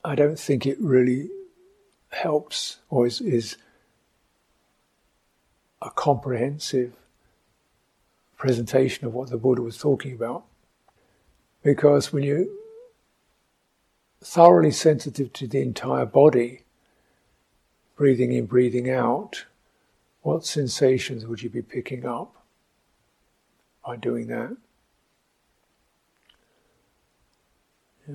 I 0.04 0.14
don't 0.14 0.38
think 0.38 0.66
it 0.66 0.78
really 0.78 1.30
helps 2.10 2.80
or 2.90 3.06
is, 3.06 3.22
is 3.22 3.56
a 5.80 5.88
comprehensive 5.88 6.92
presentation 8.38 9.06
of 9.06 9.12
what 9.12 9.28
the 9.28 9.36
Buddha 9.36 9.60
was 9.60 9.76
talking 9.76 10.14
about. 10.14 10.44
Because 11.62 12.12
when 12.12 12.22
you're 12.22 12.46
thoroughly 14.22 14.70
sensitive 14.70 15.32
to 15.34 15.46
the 15.46 15.60
entire 15.60 16.06
body, 16.06 16.64
breathing 17.96 18.32
in, 18.32 18.46
breathing 18.46 18.88
out, 18.90 19.44
what 20.22 20.46
sensations 20.46 21.26
would 21.26 21.42
you 21.42 21.50
be 21.50 21.62
picking 21.62 22.06
up? 22.06 22.38
by 23.88 23.96
doing 23.96 24.26
that. 24.26 24.54
Yeah. 28.06 28.14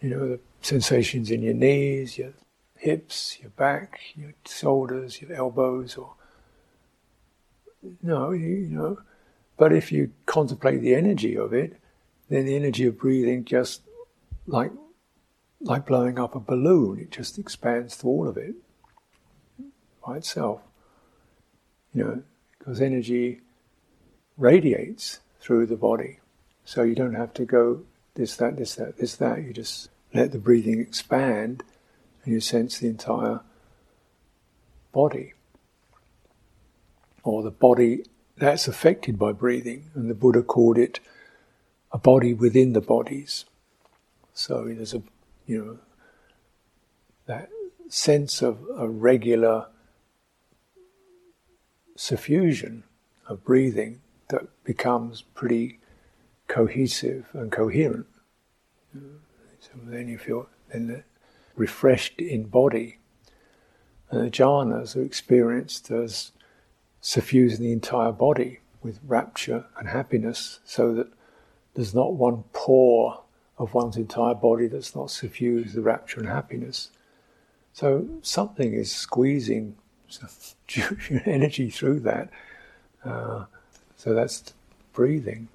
You 0.00 0.10
know, 0.10 0.28
the 0.30 0.40
sensations 0.62 1.30
in 1.30 1.42
your 1.42 1.54
knees, 1.54 2.18
your 2.18 2.32
hips, 2.76 3.38
your 3.40 3.50
back, 3.50 4.00
your 4.16 4.32
shoulders, 4.44 5.22
your 5.22 5.32
elbows, 5.32 5.96
or 5.96 6.14
no, 8.02 8.30
you 8.32 8.68
know. 8.70 8.98
But 9.56 9.72
if 9.72 9.90
you 9.90 10.12
contemplate 10.26 10.80
the 10.80 10.94
energy 10.94 11.36
of 11.36 11.52
it, 11.52 11.80
then 12.28 12.46
the 12.46 12.56
energy 12.56 12.86
of 12.86 12.98
breathing 12.98 13.44
just 13.44 13.82
like 14.46 14.72
like 15.60 15.86
blowing 15.86 16.18
up 16.18 16.34
a 16.34 16.40
balloon, 16.40 16.98
it 16.98 17.10
just 17.10 17.38
expands 17.38 17.96
to 17.98 18.06
all 18.06 18.28
of 18.28 18.36
it 18.36 18.54
by 20.06 20.18
itself. 20.18 20.60
You 21.94 22.04
know, 22.04 22.22
because 22.58 22.80
energy 22.80 23.40
radiates 24.36 25.20
through 25.40 25.66
the 25.66 25.76
body. 25.76 26.20
So 26.64 26.82
you 26.82 26.94
don't 26.94 27.14
have 27.14 27.32
to 27.34 27.44
go 27.44 27.84
this, 28.14 28.36
that, 28.36 28.56
this, 28.56 28.74
that, 28.74 28.98
this, 28.98 29.16
that. 29.16 29.42
You 29.42 29.52
just 29.52 29.88
let 30.12 30.32
the 30.32 30.38
breathing 30.38 30.80
expand 30.80 31.62
and 32.24 32.34
you 32.34 32.40
sense 32.40 32.78
the 32.78 32.88
entire 32.88 33.40
body. 34.92 35.34
Or 37.26 37.42
the 37.42 37.50
body 37.50 38.04
that's 38.36 38.68
affected 38.68 39.18
by 39.18 39.32
breathing. 39.32 39.90
And 39.94 40.08
the 40.08 40.14
Buddha 40.14 40.42
called 40.42 40.78
it 40.78 41.00
a 41.90 41.98
body 41.98 42.32
within 42.32 42.72
the 42.72 42.80
bodies. 42.80 43.44
So 44.32 44.64
there's 44.66 44.94
a, 44.94 45.02
you 45.44 45.64
know, 45.64 45.78
that 47.26 47.48
sense 47.88 48.42
of 48.42 48.58
a 48.76 48.88
regular 48.88 49.66
suffusion 51.96 52.84
of 53.26 53.42
breathing 53.42 54.02
that 54.28 54.42
becomes 54.62 55.22
pretty 55.22 55.80
cohesive 56.46 57.26
and 57.32 57.50
coherent. 57.50 58.06
So 58.94 59.70
then 59.84 60.06
you 60.06 60.18
feel 60.18 60.48
then 60.72 61.02
refreshed 61.56 62.20
in 62.20 62.44
body. 62.44 62.98
And 64.10 64.26
the 64.26 64.30
jhanas 64.30 64.94
are 64.94 65.02
experienced 65.02 65.90
as 65.90 66.30
suffusing 67.06 67.64
the 67.64 67.70
entire 67.70 68.10
body 68.10 68.58
with 68.82 68.98
rapture 69.06 69.64
and 69.78 69.88
happiness, 69.88 70.58
so 70.64 70.92
that 70.92 71.06
there's 71.74 71.94
not 71.94 72.14
one 72.14 72.42
pore 72.52 73.22
of 73.58 73.72
one's 73.74 73.96
entire 73.96 74.34
body 74.34 74.66
that's 74.66 74.96
not 74.96 75.08
suffused 75.08 75.76
with 75.76 75.84
rapture 75.84 76.18
and 76.18 76.28
happiness. 76.28 76.90
So 77.72 78.08
something 78.22 78.74
is 78.74 78.90
squeezing 78.90 79.76
energy 81.24 81.70
through 81.70 82.00
that. 82.00 82.28
Uh, 83.04 83.44
so 83.96 84.12
that's 84.12 84.52
breathing. 84.92 85.46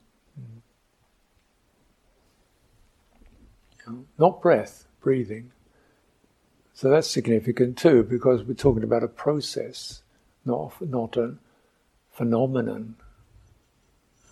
not 4.17 4.41
breath, 4.41 4.87
breathing. 5.01 5.51
So 6.73 6.89
that's 6.89 7.09
significant 7.09 7.77
too, 7.77 8.03
because 8.03 8.41
we're 8.41 8.53
talking 8.53 8.83
about 8.83 9.03
a 9.03 9.09
process, 9.09 10.00
not 10.45 10.73
not 10.81 11.17
a 11.17 11.35
phenomenon 12.11 12.95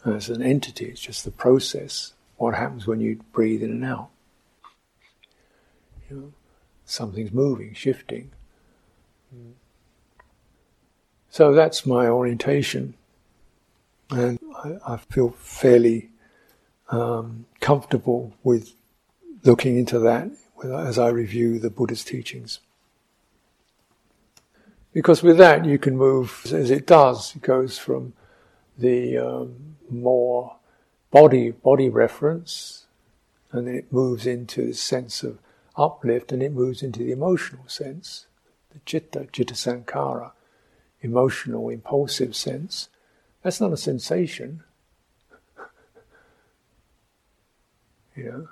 as 0.05 0.29
an 0.29 0.41
entity. 0.41 0.85
It's 0.85 1.01
just 1.01 1.25
the 1.25 1.31
process. 1.31 2.13
What 2.37 2.55
happens 2.55 2.87
when 2.87 3.01
you 3.01 3.19
breathe 3.31 3.63
in 3.63 3.71
and 3.71 3.85
out? 3.85 4.09
You 6.09 6.15
know, 6.15 6.33
something's 6.85 7.31
moving, 7.31 7.73
shifting. 7.73 8.31
So 11.29 11.53
that's 11.53 11.85
my 11.85 12.07
orientation, 12.07 12.95
and 14.09 14.39
I, 14.63 14.93
I 14.93 14.97
feel 14.97 15.29
fairly 15.29 16.09
um, 16.89 17.45
comfortable 17.59 18.33
with 18.43 18.73
looking 19.43 19.77
into 19.77 19.99
that 19.99 20.31
as 20.63 20.97
I 20.97 21.09
review 21.09 21.59
the 21.59 21.69
Buddha's 21.69 22.03
teachings. 22.03 22.59
Because 24.93 25.21
with 25.21 25.37
that 25.37 25.65
you 25.65 25.77
can 25.77 25.97
move 25.97 26.41
as 26.45 26.71
it 26.71 26.87
does. 26.87 27.35
It 27.35 27.41
goes 27.41 27.77
from 27.77 28.13
the 28.77 29.17
um, 29.17 29.75
more 29.89 30.55
body 31.11 31.51
body 31.51 31.89
reference, 31.89 32.85
and 33.51 33.67
then 33.67 33.75
it 33.75 33.91
moves 33.93 34.25
into 34.25 34.67
the 34.67 34.73
sense 34.73 35.23
of 35.23 35.39
uplift, 35.75 36.31
and 36.31 36.41
it 36.41 36.51
moves 36.51 36.81
into 36.81 36.99
the 36.99 37.11
emotional 37.11 37.67
sense, 37.67 38.25
the 38.71 38.79
chitta, 38.85 39.27
chitta 39.31 39.53
sankhara, 39.53 40.31
emotional, 41.01 41.69
impulsive 41.69 42.35
sense. 42.35 42.89
That's 43.43 43.61
not 43.61 43.71
a 43.73 43.77
sensation. 43.77 44.63
you 48.15 48.23
know, 48.23 48.49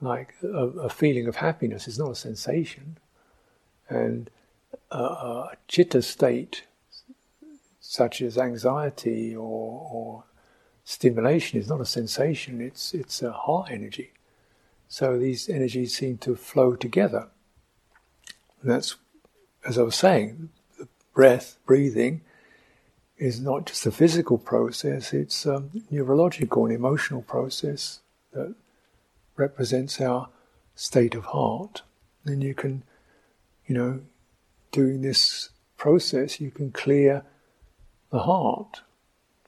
like 0.00 0.34
a, 0.42 0.46
a, 0.46 0.88
feeling 0.90 1.26
of 1.26 1.36
happiness 1.36 1.88
is 1.88 1.98
not 1.98 2.10
a 2.10 2.14
sensation, 2.14 2.98
and 3.88 4.28
a, 4.90 4.98
a 4.98 5.52
chitta 5.68 6.02
state 6.02 6.64
such 7.80 8.20
as 8.20 8.36
anxiety 8.36 9.34
or, 9.34 9.88
or 9.90 10.24
stimulation 10.84 11.58
is 11.58 11.68
not 11.68 11.80
a 11.80 11.86
sensation, 11.86 12.60
it's, 12.60 12.94
it's 12.94 13.22
a 13.22 13.32
heart 13.32 13.70
energy. 13.70 14.12
So 14.88 15.18
these 15.18 15.48
energies 15.48 15.96
seem 15.96 16.18
to 16.18 16.36
flow 16.36 16.76
together. 16.76 17.28
And 18.60 18.70
that's, 18.70 18.96
as 19.66 19.78
I 19.78 19.82
was 19.82 19.96
saying, 19.96 20.50
the 20.78 20.88
breath, 21.14 21.58
breathing, 21.66 22.22
is 23.18 23.40
not 23.40 23.66
just 23.66 23.86
a 23.86 23.90
physical 23.90 24.38
process, 24.38 25.12
it's 25.12 25.46
a 25.46 25.64
neurological 25.90 26.66
and 26.66 26.74
emotional 26.74 27.22
process 27.22 28.00
that 28.32 28.54
represents 29.36 30.00
our 30.00 30.28
state 30.74 31.14
of 31.14 31.26
heart. 31.26 31.82
And 32.24 32.42
you 32.42 32.54
can, 32.54 32.82
you 33.66 33.74
know, 33.74 34.00
doing 34.76 35.00
this 35.00 35.48
process, 35.78 36.38
you 36.38 36.50
can 36.50 36.70
clear 36.70 37.24
the 38.10 38.18
heart. 38.18 38.82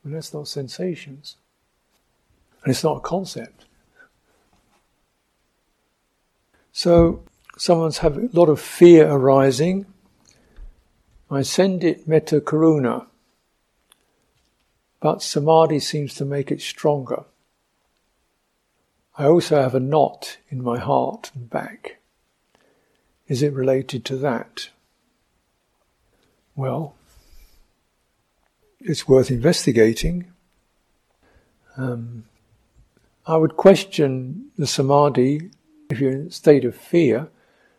And 0.02 0.14
that's 0.14 0.32
not 0.32 0.48
sensations. 0.48 1.36
And 2.64 2.70
it's 2.70 2.82
not 2.82 2.96
a 2.96 3.00
concept. 3.00 3.66
So, 6.72 7.22
someone's 7.58 7.98
having 7.98 8.30
a 8.32 8.36
lot 8.38 8.48
of 8.48 8.58
fear 8.58 9.06
arising. 9.06 9.84
I 11.30 11.42
send 11.42 11.84
it 11.84 12.08
metta 12.08 12.40
karuna, 12.40 13.06
but 14.98 15.22
samadhi 15.22 15.78
seems 15.78 16.14
to 16.14 16.24
make 16.24 16.50
it 16.50 16.62
stronger. 16.62 17.24
I 19.18 19.26
also 19.26 19.60
have 19.60 19.74
a 19.74 19.80
knot 19.80 20.38
in 20.48 20.62
my 20.62 20.78
heart 20.78 21.32
and 21.34 21.50
back. 21.50 21.98
Is 23.26 23.42
it 23.42 23.52
related 23.52 24.06
to 24.06 24.16
that? 24.16 24.70
Well, 26.58 26.96
it's 28.80 29.06
worth 29.06 29.30
investigating. 29.30 30.32
Um, 31.76 32.24
I 33.28 33.36
would 33.36 33.56
question 33.56 34.50
the 34.58 34.66
samadhi 34.66 35.52
if 35.88 36.00
you're 36.00 36.10
in 36.10 36.26
a 36.26 36.30
state 36.32 36.64
of 36.64 36.74
fear. 36.74 37.28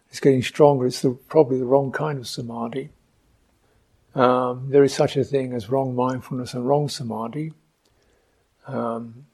It's 0.09 0.21
getting 0.21 0.41
stronger. 0.41 0.85
It's 0.85 1.01
the, 1.01 1.11
probably 1.11 1.57
the 1.57 1.65
wrong 1.65 1.91
kind 1.91 2.19
of 2.19 2.25
samadhi. 2.25 2.91
Um, 4.15 4.69
there 4.69 4.85
is 4.85 4.93
such 4.93 5.17
a 5.17 5.25
thing 5.25 5.51
as 5.51 5.69
wrong 5.69 5.93
mindfulness 5.93 6.53
and 6.53 6.65
wrong 6.65 6.87
samadhi. 6.87 7.51
Um, 8.65 9.25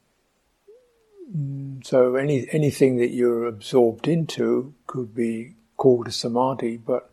so 1.83 2.15
any 2.15 2.47
anything 2.51 2.97
that 2.97 3.11
you're 3.11 3.45
absorbed 3.45 4.07
into 4.07 4.73
could 4.87 5.13
be 5.13 5.53
called 5.77 6.07
a 6.07 6.11
samadhi, 6.11 6.77
but 6.77 7.11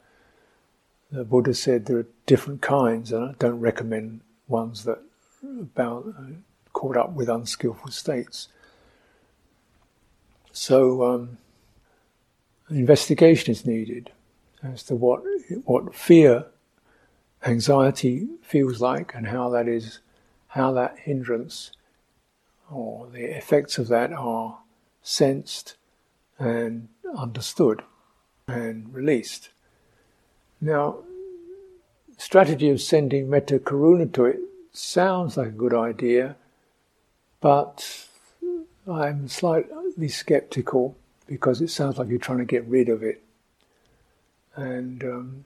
the 1.12 1.24
Buddha 1.24 1.52
said 1.54 1.84
there 1.84 1.98
are 1.98 2.06
different 2.26 2.62
kinds, 2.62 3.12
and 3.12 3.30
I 3.30 3.34
don't 3.38 3.60
recommend 3.60 4.22
ones 4.48 4.84
that 4.84 4.98
about 5.42 6.06
uh, 6.18 6.22
caught 6.72 6.96
up 6.96 7.12
with 7.12 7.28
unskillful 7.28 7.90
states. 7.90 8.48
So 10.52 11.04
um, 11.04 11.38
investigation 12.70 13.52
is 13.52 13.66
needed 13.66 14.10
as 14.62 14.82
to 14.84 14.96
what 14.96 15.22
what 15.64 15.94
fear, 15.94 16.46
anxiety 17.44 18.28
feels 18.40 18.80
like, 18.80 19.14
and 19.14 19.26
how 19.26 19.50
that 19.50 19.68
is, 19.68 20.00
how 20.48 20.72
that 20.72 20.98
hindrance 21.00 21.72
or 22.70 23.06
the 23.08 23.36
effects 23.36 23.76
of 23.76 23.88
that 23.88 24.12
are 24.12 24.60
sensed 25.02 25.76
and 26.38 26.88
understood 27.14 27.82
and 28.48 28.94
released. 28.94 29.50
Now, 30.62 30.98
strategy 32.18 32.70
of 32.70 32.80
sending 32.80 33.28
metta 33.28 33.58
karuna 33.58 34.12
to 34.12 34.26
it 34.26 34.38
sounds 34.70 35.36
like 35.36 35.48
a 35.48 35.50
good 35.50 35.74
idea, 35.74 36.36
but 37.40 38.06
I'm 38.86 39.26
slightly 39.26 40.06
skeptical 40.06 40.96
because 41.26 41.60
it 41.60 41.68
sounds 41.68 41.98
like 41.98 42.08
you're 42.08 42.20
trying 42.20 42.38
to 42.38 42.44
get 42.44 42.64
rid 42.66 42.88
of 42.88 43.02
it. 43.02 43.24
And, 44.54 45.02
um, 45.02 45.44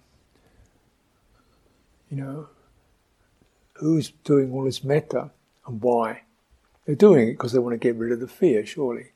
you 2.11 2.19
know, 2.19 2.49
who's 3.73 4.11
doing 4.23 4.53
all 4.53 4.65
this 4.65 4.85
metta 4.85 5.31
and 5.67 5.81
why? 5.81 6.25
They're 6.85 6.95
doing 6.95 7.29
it 7.29 7.33
because 7.33 7.53
they 7.53 7.59
want 7.59 7.73
to 7.73 7.79
get 7.79 7.97
rid 7.97 8.13
of 8.13 8.21
the 8.21 8.29
fear, 8.29 8.67
surely. 8.67 9.13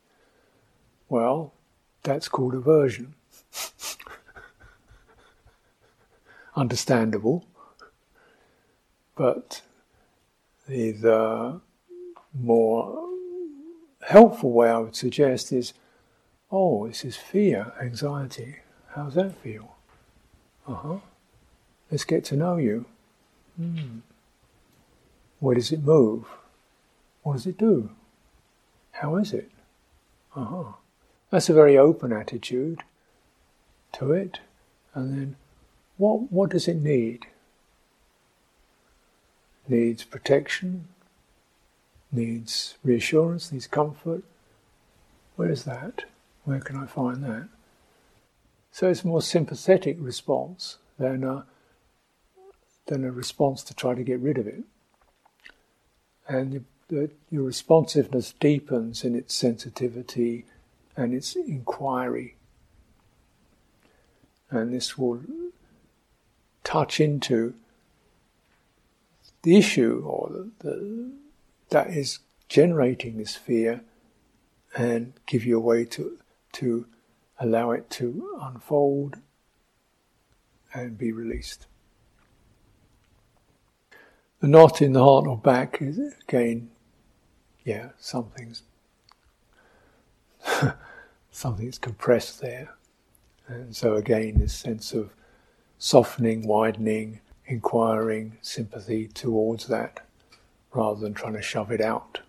Well, 1.11 1.53
that's 2.03 2.28
called 2.28 2.55
aversion. 2.55 3.16
Understandable. 6.61 7.46
But 9.16 9.62
the, 10.68 10.92
the 10.92 11.61
more 12.38 13.08
helpful 14.02 14.52
way 14.52 14.68
I 14.68 14.76
would 14.76 14.94
suggest 14.94 15.52
is 15.52 15.72
oh, 16.52 16.86
this 16.86 17.02
is 17.02 17.16
fear, 17.16 17.72
anxiety. 17.80 18.56
How's 18.94 19.14
that 19.14 19.36
feel? 19.36 19.74
Uh 20.68 20.74
huh. 20.74 20.98
Let's 21.90 22.04
get 22.04 22.24
to 22.26 22.36
know 22.36 22.58
you. 22.58 22.84
Hmm. 23.56 24.00
Where 25.38 25.54
does 25.54 25.72
it 25.72 25.82
move? 25.82 26.26
What 27.22 27.34
does 27.34 27.46
it 27.46 27.56
do? 27.56 27.90
How 28.90 29.16
is 29.16 29.32
it? 29.32 29.50
Uh 30.36 30.44
huh. 30.44 30.72
That's 31.30 31.48
a 31.48 31.54
very 31.54 31.78
open 31.78 32.12
attitude 32.12 32.82
to 33.92 34.12
it. 34.12 34.40
And 34.92 35.11
then, 35.11 35.36
what, 36.01 36.32
what 36.32 36.51
does 36.51 36.66
it 36.66 36.76
need? 36.76 37.26
needs 39.70 40.05
protection, 40.05 40.88
needs 42.12 42.76
reassurance, 42.82 43.53
needs 43.53 43.66
comfort. 43.66 44.24
Where 45.36 45.51
is 45.51 45.64
that? 45.64 46.05
Where 46.44 46.61
can 46.61 46.76
I 46.76 46.86
find 46.86 47.22
that? 47.24 47.48
So 48.72 48.88
it's 48.88 49.05
a 49.05 49.07
more 49.07 49.22
sympathetic 49.22 49.96
response 50.01 50.78
than 50.98 51.24
a, 51.24 51.46
than 52.86 53.05
a 53.05 53.12
response 53.12 53.62
to 53.64 53.74
try 53.74 53.94
to 53.94 54.03
get 54.03 54.20
rid 54.20 54.38
of 54.38 54.46
it. 54.46 54.64
And 56.28 56.64
the, 56.88 57.11
your 57.30 57.44
responsiveness 57.44 58.34
deepens 58.38 59.05
in 59.05 59.14
its 59.14 59.34
sensitivity 59.34 60.44
and 60.96 61.14
its 61.14 61.36
inquiry. 61.36 62.36
And 64.51 64.72
this 64.72 64.98
will 64.98 65.22
touch 66.70 67.00
into 67.00 67.52
the 69.42 69.56
issue 69.56 70.04
or 70.06 70.28
the, 70.30 70.50
the, 70.60 71.12
that 71.70 71.88
is 71.88 72.20
generating 72.48 73.18
this 73.18 73.34
fear 73.34 73.80
and 74.76 75.12
give 75.26 75.44
you 75.44 75.56
a 75.56 75.60
way 75.60 75.84
to, 75.84 76.16
to 76.52 76.86
allow 77.40 77.72
it 77.72 77.90
to 77.90 78.38
unfold 78.40 79.16
and 80.72 80.96
be 80.96 81.10
released. 81.10 81.66
The 84.38 84.46
knot 84.46 84.80
in 84.80 84.92
the 84.92 85.02
heart 85.02 85.26
or 85.26 85.36
back 85.36 85.82
is 85.82 85.98
again, 85.98 86.70
yeah, 87.64 87.88
something's 87.98 88.62
something 91.32 91.64
that's 91.64 91.78
compressed 91.78 92.40
there. 92.40 92.76
And 93.48 93.74
so 93.74 93.96
again, 93.96 94.38
this 94.38 94.54
sense 94.54 94.92
of 94.92 95.10
softening, 95.81 96.47
widening, 96.47 97.20
inquiring, 97.47 98.37
sympathy 98.43 99.09
towards 99.09 99.66
that, 99.66 100.07
rather 100.72 101.01
than 101.01 101.14
trying 101.14 101.33
to 101.33 101.43
shove 101.43 101.72
it 101.72 101.81
out, 101.81 102.20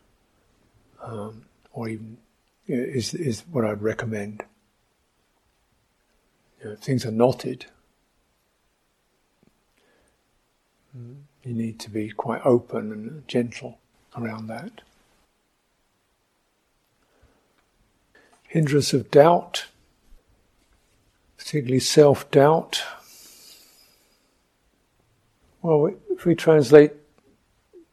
um, 1.04 1.44
or 1.74 1.90
even 1.90 2.18
is 2.66 3.14
is 3.14 3.44
what 3.52 3.66
I'd 3.66 3.82
recommend. 3.82 4.44
You 6.64 6.70
know, 6.70 6.76
things 6.78 7.06
are 7.06 7.12
knotted. 7.12 7.66
Mm, 10.98 11.18
you 11.44 11.54
need 11.54 11.78
to 11.80 11.90
be 11.90 12.10
quite 12.10 12.42
open 12.46 12.92
and 12.92 13.28
gentle 13.28 13.80
around 14.18 14.48
that. 14.48 14.82
Hindrance 18.48 18.94
of 18.94 19.12
doubt, 19.12 19.66
particularly 21.38 21.80
self 21.80 22.32
doubt. 22.32 22.82
Well, 25.62 25.94
if 26.10 26.26
we 26.26 26.34
translate 26.34 26.94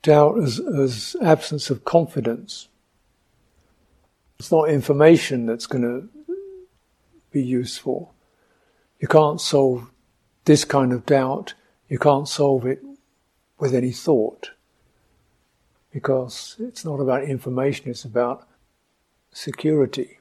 doubt 0.02 0.38
as, 0.38 0.58
as 0.58 1.16
absence 1.20 1.68
of 1.68 1.84
confidence, 1.84 2.68
it's 4.38 4.50
not 4.50 4.70
information 4.70 5.44
that's 5.44 5.66
going 5.66 5.82
to 5.82 6.08
be 7.30 7.42
useful. 7.42 8.14
You 9.00 9.08
can't 9.08 9.40
solve 9.40 9.90
this 10.46 10.64
kind 10.64 10.94
of 10.94 11.04
doubt, 11.04 11.52
you 11.88 11.98
can't 11.98 12.26
solve 12.26 12.64
it 12.64 12.82
with 13.58 13.74
any 13.74 13.92
thought. 13.92 14.52
Because 15.92 16.56
it's 16.58 16.86
not 16.86 17.00
about 17.00 17.24
information, 17.24 17.90
it's 17.90 18.04
about 18.04 18.48
security. 19.30 20.20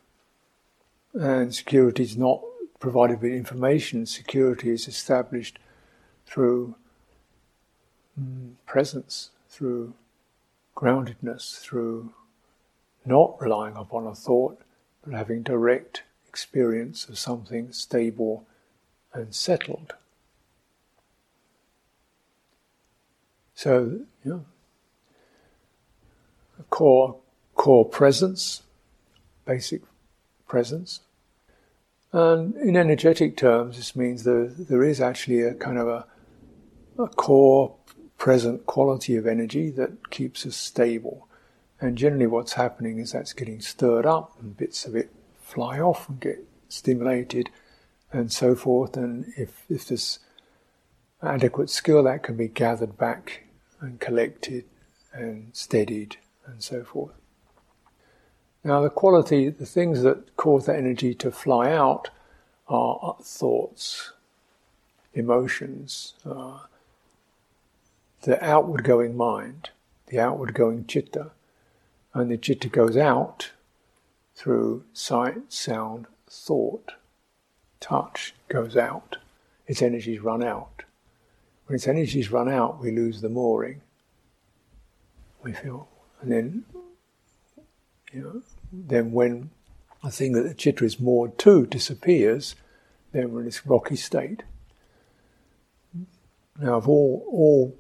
And 1.14 1.56
security 1.56 2.04
is 2.04 2.18
not 2.18 2.42
provided 2.80 3.22
with 3.22 3.32
information, 3.32 4.06
security 4.06 4.70
is 4.72 4.88
established 4.88 5.60
through 6.26 6.76
Mm, 8.20 8.54
presence, 8.66 9.30
through 9.50 9.94
groundedness, 10.76 11.60
through 11.60 12.14
not 13.06 13.40
relying 13.40 13.76
upon 13.76 14.08
a 14.08 14.16
thought, 14.16 14.60
but 15.04 15.14
having 15.14 15.44
direct 15.44 16.04
experience 16.28 17.08
of 17.08 17.18
something 17.18 17.72
stable 17.72 18.46
and 19.14 19.34
settled. 19.34 19.94
So, 23.54 24.02
you 24.24 24.32
know, 24.32 24.46
core 26.70 27.18
core 27.56 27.86
presence, 27.86 28.64
basic 29.46 29.82
presence. 30.48 31.02
And 32.12 32.56
in 32.56 32.78
energetic 32.78 33.36
terms, 33.36 33.78
this 33.78 33.96
means 33.96 34.24
there, 34.24 34.46
there 34.46 34.84
is 34.84 35.02
actually 35.02 35.42
a 35.42 35.54
kind 35.54 35.78
of 35.78 35.88
a, 35.88 36.06
a 36.98 37.08
core 37.08 37.77
present 38.18 38.66
quality 38.66 39.16
of 39.16 39.28
energy 39.28 39.70
that 39.72 40.10
keeps 40.10 40.46
us 40.46 40.56
stable. 40.56 41.28
And 41.80 41.98
generally, 41.98 42.28
what's 42.28 42.54
happening 42.54 42.98
is 42.98 43.12
that's 43.12 43.34
getting 43.34 43.62
stirred 43.62 44.06
up, 44.06 44.36
and 44.42 44.58
bits 44.58 44.86
of 44.86 44.96
it 44.96 45.12
fly 45.40 45.80
off 45.80 46.10
and 46.10 46.20
get 46.20 46.44
stimulated, 46.70 47.50
and 48.12 48.32
so 48.32 48.56
forth. 48.56 48.98
And 48.98 49.32
if, 49.38 49.64
if 49.70 49.88
there's 49.88 50.20
adequate 51.22 51.70
skill, 51.70 52.04
that 52.04 52.24
can 52.24 52.36
be 52.36 52.48
gathered 52.48 52.98
back 52.98 53.44
and 53.80 54.00
collected 54.00 54.66
and 55.14 55.50
steadied, 55.54 56.18
and 56.46 56.64
so 56.64 56.84
forth. 56.84 57.14
Now, 58.64 58.82
the 58.82 58.90
quality, 58.90 59.50
the 59.50 59.66
things 59.66 60.02
that 60.02 60.36
cause 60.36 60.66
that 60.66 60.76
energy 60.76 61.14
to 61.16 61.32
fly 61.32 61.72
out 61.72 62.10
are 62.68 63.16
thoughts, 63.22 64.14
emotions, 65.14 66.16
uh, 66.26 66.60
the 68.28 68.44
outward 68.44 68.84
going 68.84 69.16
mind, 69.16 69.70
the 70.08 70.20
outward 70.20 70.54
going 70.54 70.86
chitta, 70.86 71.32
and 72.14 72.30
the 72.30 72.38
chitta 72.38 72.68
goes 72.68 72.98
out 72.98 73.52
through 74.36 74.84
sight, 74.92 75.54
sound, 75.54 76.08
thought. 76.30 76.92
Touch 77.80 78.36
goes 78.50 78.76
out. 78.76 79.16
Its 79.66 79.82
energies 79.82 80.20
run 80.20 80.44
out. 80.44 80.84
When 81.68 81.76
its 81.76 81.88
energies 81.88 82.30
run 82.30 82.50
out, 82.50 82.82
we 82.82 82.92
lose 82.92 83.22
the 83.22 83.30
mooring. 83.30 83.80
We 85.42 85.54
feel, 85.54 85.88
and 86.20 86.30
then, 86.30 86.66
you 88.12 88.22
know, 88.22 88.42
then 88.74 89.14
when 89.14 89.52
a 90.04 90.12
thing 90.12 90.34
that 90.34 90.42
the 90.42 90.54
chitta 90.54 90.84
is 90.84 91.00
moored 91.00 91.38
to 91.40 91.66
disappears, 91.66 92.56
then 93.14 93.32
we're 93.32 93.40
in 93.40 93.46
this 93.46 93.66
rocky 93.66 93.96
state. 93.96 94.44
Now, 96.60 96.76
of 96.76 96.90
all 96.90 97.24
all 97.32 97.78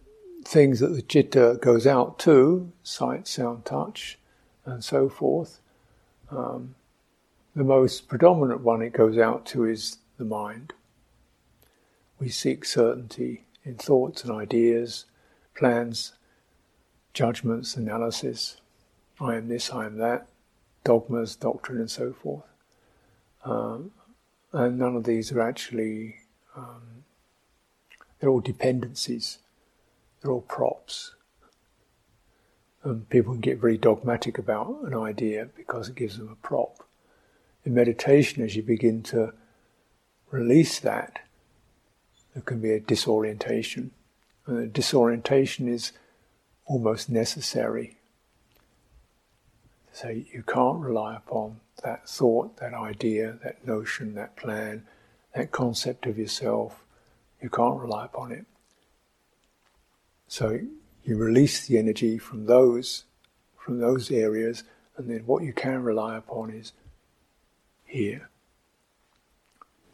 things 0.47 0.79
that 0.79 0.95
the 0.95 1.01
chitta 1.01 1.59
goes 1.61 1.85
out 1.85 2.17
to, 2.19 2.71
sight, 2.81 3.27
sound, 3.27 3.65
touch, 3.65 4.17
and 4.65 4.81
so 4.81 5.09
forth, 5.09 5.59
um, 6.31 6.73
the 7.53 7.65
most 7.65 8.07
predominant 8.07 8.61
one 8.61 8.81
it 8.81 8.93
goes 8.93 9.17
out 9.17 9.45
to 9.45 9.65
is 9.65 9.97
the 10.17 10.23
mind. 10.23 10.73
We 12.17 12.29
seek 12.29 12.63
certainty 12.63 13.43
in 13.65 13.75
thoughts 13.75 14.23
and 14.23 14.31
ideas, 14.31 15.05
plans, 15.53 16.13
judgments, 17.13 17.75
analysis. 17.75 18.57
I 19.19 19.35
am 19.35 19.49
this, 19.49 19.71
I 19.71 19.85
am 19.85 19.97
that, 19.97 20.27
dogmas, 20.85 21.35
doctrine, 21.35 21.79
and 21.79 21.91
so 21.91 22.13
forth. 22.13 22.45
Um, 23.43 23.91
and 24.53 24.79
none 24.79 24.95
of 24.95 25.03
these 25.03 25.29
are 25.33 25.41
actually, 25.41 26.15
um, 26.55 27.03
they're 28.19 28.29
all 28.29 28.39
dependencies 28.39 29.39
props. 30.47 31.15
And 32.83 33.09
people 33.09 33.33
can 33.33 33.41
get 33.41 33.59
very 33.59 33.77
dogmatic 33.77 34.37
about 34.37 34.83
an 34.83 34.93
idea 34.93 35.49
because 35.55 35.89
it 35.89 35.95
gives 35.95 36.17
them 36.17 36.29
a 36.29 36.35
prop. 36.35 36.87
In 37.65 37.73
meditation, 37.73 38.43
as 38.43 38.55
you 38.55 38.63
begin 38.63 39.03
to 39.03 39.33
release 40.31 40.79
that, 40.79 41.19
there 42.33 42.43
can 42.43 42.61
be 42.61 42.71
a 42.71 42.79
disorientation. 42.79 43.91
And 44.45 44.57
the 44.59 44.67
disorientation 44.67 45.67
is 45.67 45.91
almost 46.65 47.09
necessary. 47.09 47.97
So 49.91 50.09
you 50.09 50.43
can't 50.47 50.79
rely 50.79 51.15
upon 51.15 51.59
that 51.83 52.07
thought, 52.07 52.57
that 52.57 52.73
idea, 52.73 53.39
that 53.43 53.65
notion, 53.65 54.15
that 54.15 54.35
plan, 54.35 54.85
that 55.35 55.51
concept 55.51 56.05
of 56.05 56.17
yourself. 56.17 56.83
You 57.41 57.49
can't 57.49 57.79
rely 57.79 58.05
upon 58.05 58.31
it. 58.31 58.45
So 60.27 60.59
you 61.03 61.17
release 61.17 61.65
the 61.65 61.77
energy 61.77 62.17
from 62.17 62.45
those, 62.45 63.05
from 63.57 63.79
those 63.79 64.11
areas, 64.11 64.63
and 64.97 65.09
then 65.09 65.19
what 65.25 65.43
you 65.43 65.53
can 65.53 65.83
rely 65.83 66.17
upon 66.17 66.51
is 66.51 66.73
here. 67.85 68.29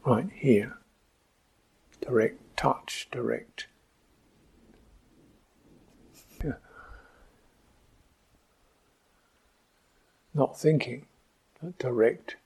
Right 0.06 0.30
here. 0.34 0.78
Direct 2.02 2.58
touch, 2.58 3.08
direct. 3.12 3.68
Not 10.36 10.60
thinking, 10.60 11.06
direct 11.78 12.38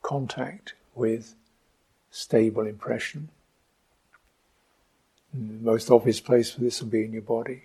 contact 0.00 0.72
with 0.94 1.34
stable 2.10 2.66
impression. 2.66 3.28
The 5.36 5.70
most 5.70 5.90
obvious 5.90 6.18
place 6.18 6.50
for 6.50 6.60
this 6.60 6.80
will 6.80 6.88
be 6.88 7.04
in 7.04 7.12
your 7.12 7.22
body. 7.22 7.64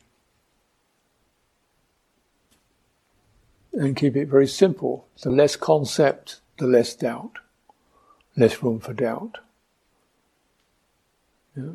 And 3.71 3.95
keep 3.95 4.17
it 4.17 4.27
very 4.27 4.47
simple. 4.47 5.07
The 5.21 5.29
less 5.29 5.55
concept, 5.55 6.41
the 6.57 6.67
less 6.67 6.93
doubt. 6.93 7.37
Less 8.35 8.61
room 8.61 8.81
for 8.81 8.93
doubt. 8.93 9.37
Yeah. 11.55 11.73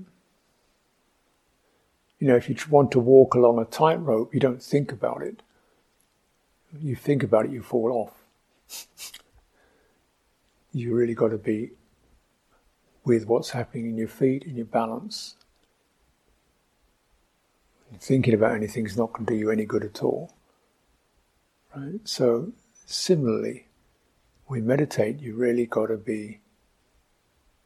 You 2.18 2.28
know, 2.28 2.36
if 2.36 2.49
you 2.49 2.57
want 2.68 2.90
to 2.92 3.01
walk 3.01 3.34
along 3.34 3.59
a 3.59 3.64
tightrope, 3.64 4.34
you 4.34 4.40
don't 4.40 4.62
think 4.62 4.92
about 4.92 5.22
it. 5.22 5.42
You 6.78 6.94
think 6.94 7.22
about 7.22 7.47
it, 7.47 7.53
you 7.53 7.62
fall 7.62 7.92
off. 7.92 8.12
you 10.72 10.94
really 10.94 11.14
got 11.14 11.28
to 11.28 11.38
be 11.38 11.70
with 13.05 13.26
what's 13.26 13.51
happening 13.51 13.86
in 13.86 13.97
your 13.97 14.09
feet 14.09 14.44
and 14.44 14.57
your 14.57 14.66
balance 14.66 15.36
thinking 17.99 18.34
about 18.34 18.55
anything 18.55 18.87
is 18.87 18.97
not 18.97 19.12
going 19.12 19.26
to 19.26 19.32
do 19.32 19.39
you 19.39 19.51
any 19.51 19.64
good 19.64 19.84
at 19.84 20.03
all. 20.03 20.34
Right? 21.74 22.01
So, 22.05 22.53
similarly, 22.84 23.68
we 24.49 24.61
meditate, 24.61 25.20
you 25.20 25.34
really 25.34 25.66
got 25.66 25.87
to 25.87 25.97
be 25.97 26.41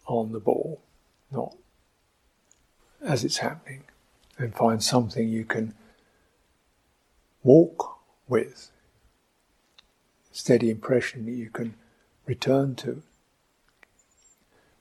on 0.06 0.32
the 0.32 0.40
ball, 0.40 0.82
not 1.30 1.54
as 3.02 3.24
it's 3.24 3.38
happening, 3.38 3.84
and 4.38 4.54
find 4.54 4.82
something 4.82 5.28
you 5.28 5.44
can 5.44 5.74
walk 7.42 7.98
with. 8.28 8.70
Steady 10.32 10.70
impression 10.70 11.26
that 11.26 11.32
you 11.32 11.50
can 11.50 11.74
return 12.26 12.74
to, 12.76 13.02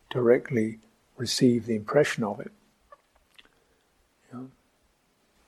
directly 0.09 0.79
receive 1.17 1.65
the 1.65 1.75
impression 1.75 2.23
of 2.23 2.39
it. 2.39 2.51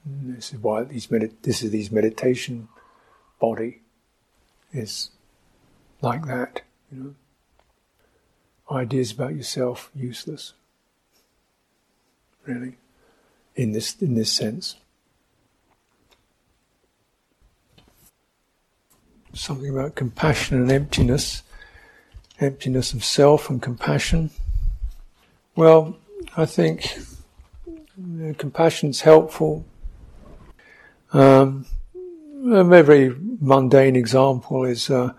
You? 0.05 0.35
This 0.35 0.53
is 0.53 0.59
why 0.59 0.83
these 0.83 1.07
medit- 1.07 1.41
this 1.41 1.61
is 1.63 1.71
these 1.71 1.91
meditation 1.91 2.67
body 3.39 3.81
is 4.73 5.11
like 6.01 6.25
that. 6.25 6.61
You 6.91 7.03
know, 7.03 7.15
ideas 8.75 9.11
about 9.11 9.35
yourself 9.35 9.91
useless. 9.95 10.53
Really, 12.45 12.77
in 13.55 13.71
this 13.73 14.01
in 14.01 14.15
this 14.15 14.31
sense. 14.31 14.77
Something 19.33 19.69
about 19.69 19.95
compassion 19.95 20.57
and 20.57 20.71
emptiness, 20.71 21.43
emptiness 22.39 22.93
of 22.93 23.05
self 23.05 23.49
and 23.49 23.61
compassion. 23.61 24.29
Well, 25.55 25.95
I 26.35 26.45
think 26.45 26.97
compassion 28.37 28.89
is 28.89 29.01
helpful. 29.01 29.65
Um, 31.13 31.65
a 32.51 32.63
very 32.63 33.15
mundane 33.39 33.95
example 33.95 34.63
is, 34.63 34.89
uh, 34.89 35.13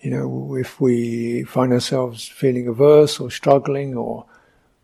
you 0.00 0.10
know, 0.10 0.56
if 0.56 0.80
we 0.80 1.44
find 1.44 1.72
ourselves 1.72 2.28
feeling 2.28 2.68
averse 2.68 3.18
or 3.18 3.30
struggling 3.30 3.96
or 3.96 4.26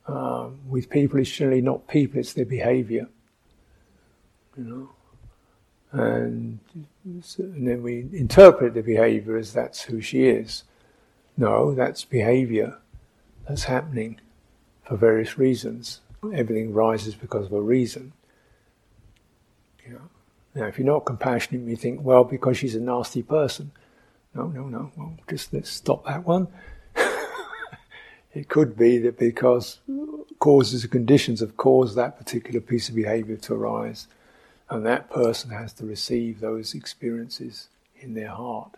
um, 0.06 0.58
with 0.68 0.90
people, 0.90 1.18
it's 1.20 1.30
generally 1.30 1.60
not 1.60 1.86
people, 1.86 2.18
it's 2.18 2.32
their 2.32 2.44
behavior. 2.44 3.08
You 4.56 4.64
know, 4.64 4.90
and, 5.92 6.58
and 7.04 7.68
then 7.68 7.82
we 7.82 8.06
interpret 8.12 8.74
the 8.74 8.82
behavior 8.82 9.36
as 9.36 9.52
that's 9.52 9.82
who 9.82 10.00
she 10.00 10.24
is. 10.24 10.64
No, 11.36 11.74
that's 11.74 12.04
behavior 12.04 12.78
that's 13.48 13.64
happening 13.64 14.20
for 14.84 14.96
various 14.96 15.38
reasons. 15.38 16.00
Everything 16.32 16.72
rises 16.72 17.14
because 17.14 17.46
of 17.46 17.52
a 17.52 17.60
reason. 17.60 18.12
Now, 20.54 20.66
if 20.66 20.78
you're 20.78 20.86
not 20.86 21.06
compassionate, 21.06 21.66
you 21.66 21.76
think, 21.76 22.02
well, 22.02 22.24
because 22.24 22.58
she's 22.58 22.74
a 22.74 22.80
nasty 22.80 23.22
person. 23.22 23.72
No, 24.34 24.48
no, 24.48 24.68
no. 24.68 24.92
Well, 24.96 25.14
just 25.28 25.52
let's 25.52 25.70
stop 25.70 26.04
that 26.06 26.26
one. 26.26 26.48
it 28.34 28.48
could 28.48 28.76
be 28.76 28.98
that 28.98 29.18
because 29.18 29.78
causes 30.38 30.82
and 30.82 30.92
conditions 30.92 31.40
have 31.40 31.56
caused 31.56 31.96
that 31.96 32.18
particular 32.18 32.60
piece 32.60 32.88
of 32.88 32.94
behavior 32.94 33.36
to 33.36 33.54
arise, 33.54 34.08
and 34.68 34.84
that 34.84 35.10
person 35.10 35.50
has 35.50 35.72
to 35.74 35.86
receive 35.86 36.40
those 36.40 36.74
experiences 36.74 37.68
in 38.00 38.14
their 38.14 38.30
heart 38.30 38.76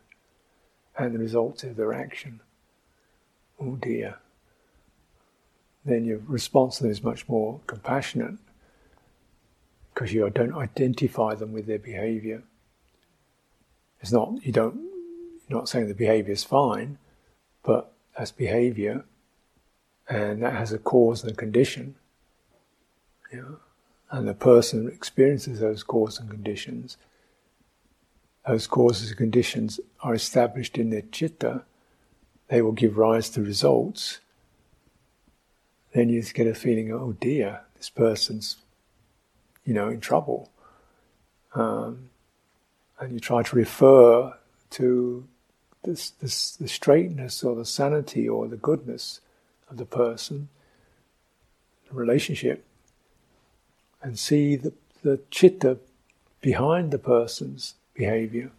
and 0.96 1.14
the 1.14 1.18
results 1.18 1.64
of 1.64 1.76
their 1.76 1.92
action. 1.92 2.40
Oh 3.60 3.76
dear 3.76 4.18
then 5.84 6.04
your 6.04 6.18
response 6.26 6.78
to 6.78 6.84
them 6.84 6.92
is 6.92 7.02
much 7.02 7.28
more 7.28 7.60
compassionate 7.66 8.36
because 9.94 10.12
you 10.12 10.28
don't 10.30 10.54
identify 10.54 11.34
them 11.34 11.52
with 11.52 11.66
their 11.66 11.78
behavior. 11.78 12.42
It's 14.00 14.12
not 14.12 14.44
you 14.44 14.52
don't 14.52 14.76
you're 15.48 15.58
not 15.58 15.68
saying 15.68 15.88
the 15.88 15.94
behavior 15.94 16.32
is 16.32 16.44
fine, 16.44 16.98
but 17.62 17.92
that's 18.16 18.32
behavior, 18.32 19.04
and 20.08 20.42
that 20.42 20.54
has 20.54 20.72
a 20.72 20.78
cause 20.78 21.22
and 21.22 21.32
a 21.32 21.36
condition. 21.36 21.94
Yeah, 23.32 23.56
and 24.10 24.28
the 24.28 24.34
person 24.34 24.88
experiences 24.88 25.60
those 25.60 25.82
causes 25.82 26.20
and 26.20 26.30
conditions. 26.30 26.96
Those 28.46 28.66
causes 28.66 29.08
and 29.08 29.18
conditions 29.18 29.80
are 30.02 30.14
established 30.14 30.76
in 30.76 30.90
their 30.90 31.02
chitta. 31.02 31.62
They 32.48 32.60
will 32.60 32.72
give 32.72 32.98
rise 32.98 33.30
to 33.30 33.42
results 33.42 34.20
then 35.94 36.08
you 36.08 36.22
get 36.22 36.48
a 36.48 36.54
feeling, 36.54 36.92
oh 36.92 37.12
dear, 37.20 37.60
this 37.76 37.88
person's, 37.88 38.56
you 39.64 39.74
know, 39.74 39.88
in 39.88 40.00
trouble. 40.00 40.50
Um, 41.54 42.10
and 42.98 43.12
you 43.12 43.20
try 43.20 43.42
to 43.42 43.56
refer 43.56 44.34
to 44.70 45.26
this, 45.82 46.10
this, 46.10 46.56
the 46.56 46.68
straightness 46.68 47.44
or 47.44 47.54
the 47.54 47.64
sanity 47.64 48.28
or 48.28 48.48
the 48.48 48.56
goodness 48.56 49.20
of 49.70 49.76
the 49.76 49.84
person, 49.84 50.48
the 51.88 51.94
relationship, 51.94 52.64
and 54.02 54.18
see 54.18 54.56
the, 54.56 54.72
the 55.02 55.20
chitta 55.30 55.78
behind 56.40 56.90
the 56.90 56.98
person's 56.98 57.74
behavior 57.94 58.50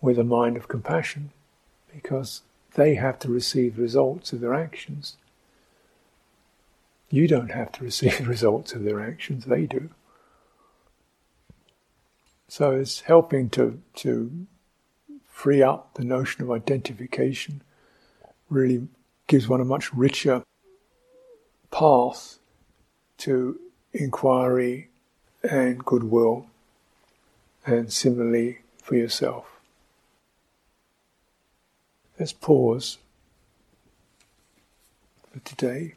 with 0.00 0.18
a 0.18 0.24
mind 0.24 0.56
of 0.56 0.68
compassion 0.68 1.30
because 1.92 2.42
they 2.74 2.94
have 2.94 3.18
to 3.18 3.28
receive 3.28 3.78
results 3.78 4.32
of 4.32 4.40
their 4.40 4.54
actions. 4.54 5.16
You 7.10 7.26
don't 7.26 7.50
have 7.50 7.72
to 7.72 7.84
receive 7.84 8.18
the 8.18 8.24
results 8.36 8.72
of 8.72 8.84
their 8.84 9.00
actions, 9.00 9.46
they 9.46 9.66
do. 9.66 9.90
So 12.48 12.72
it's 12.72 13.00
helping 13.02 13.50
to, 13.50 13.80
to 13.96 14.46
free 15.26 15.62
up 15.62 15.94
the 15.94 16.04
notion 16.04 16.42
of 16.42 16.50
identification, 16.50 17.62
really 18.48 18.88
gives 19.26 19.46
one 19.46 19.60
a 19.60 19.64
much 19.64 19.92
richer 19.92 20.42
path 21.70 22.38
to 23.18 23.60
inquiry 23.92 24.88
and 25.42 25.84
goodwill, 25.84 26.46
and 27.66 27.92
similarly 27.92 28.58
for 28.82 28.96
yourself. 28.96 29.60
Let's 32.18 32.32
pause 32.32 32.98
for 35.30 35.38
today. 35.40 35.94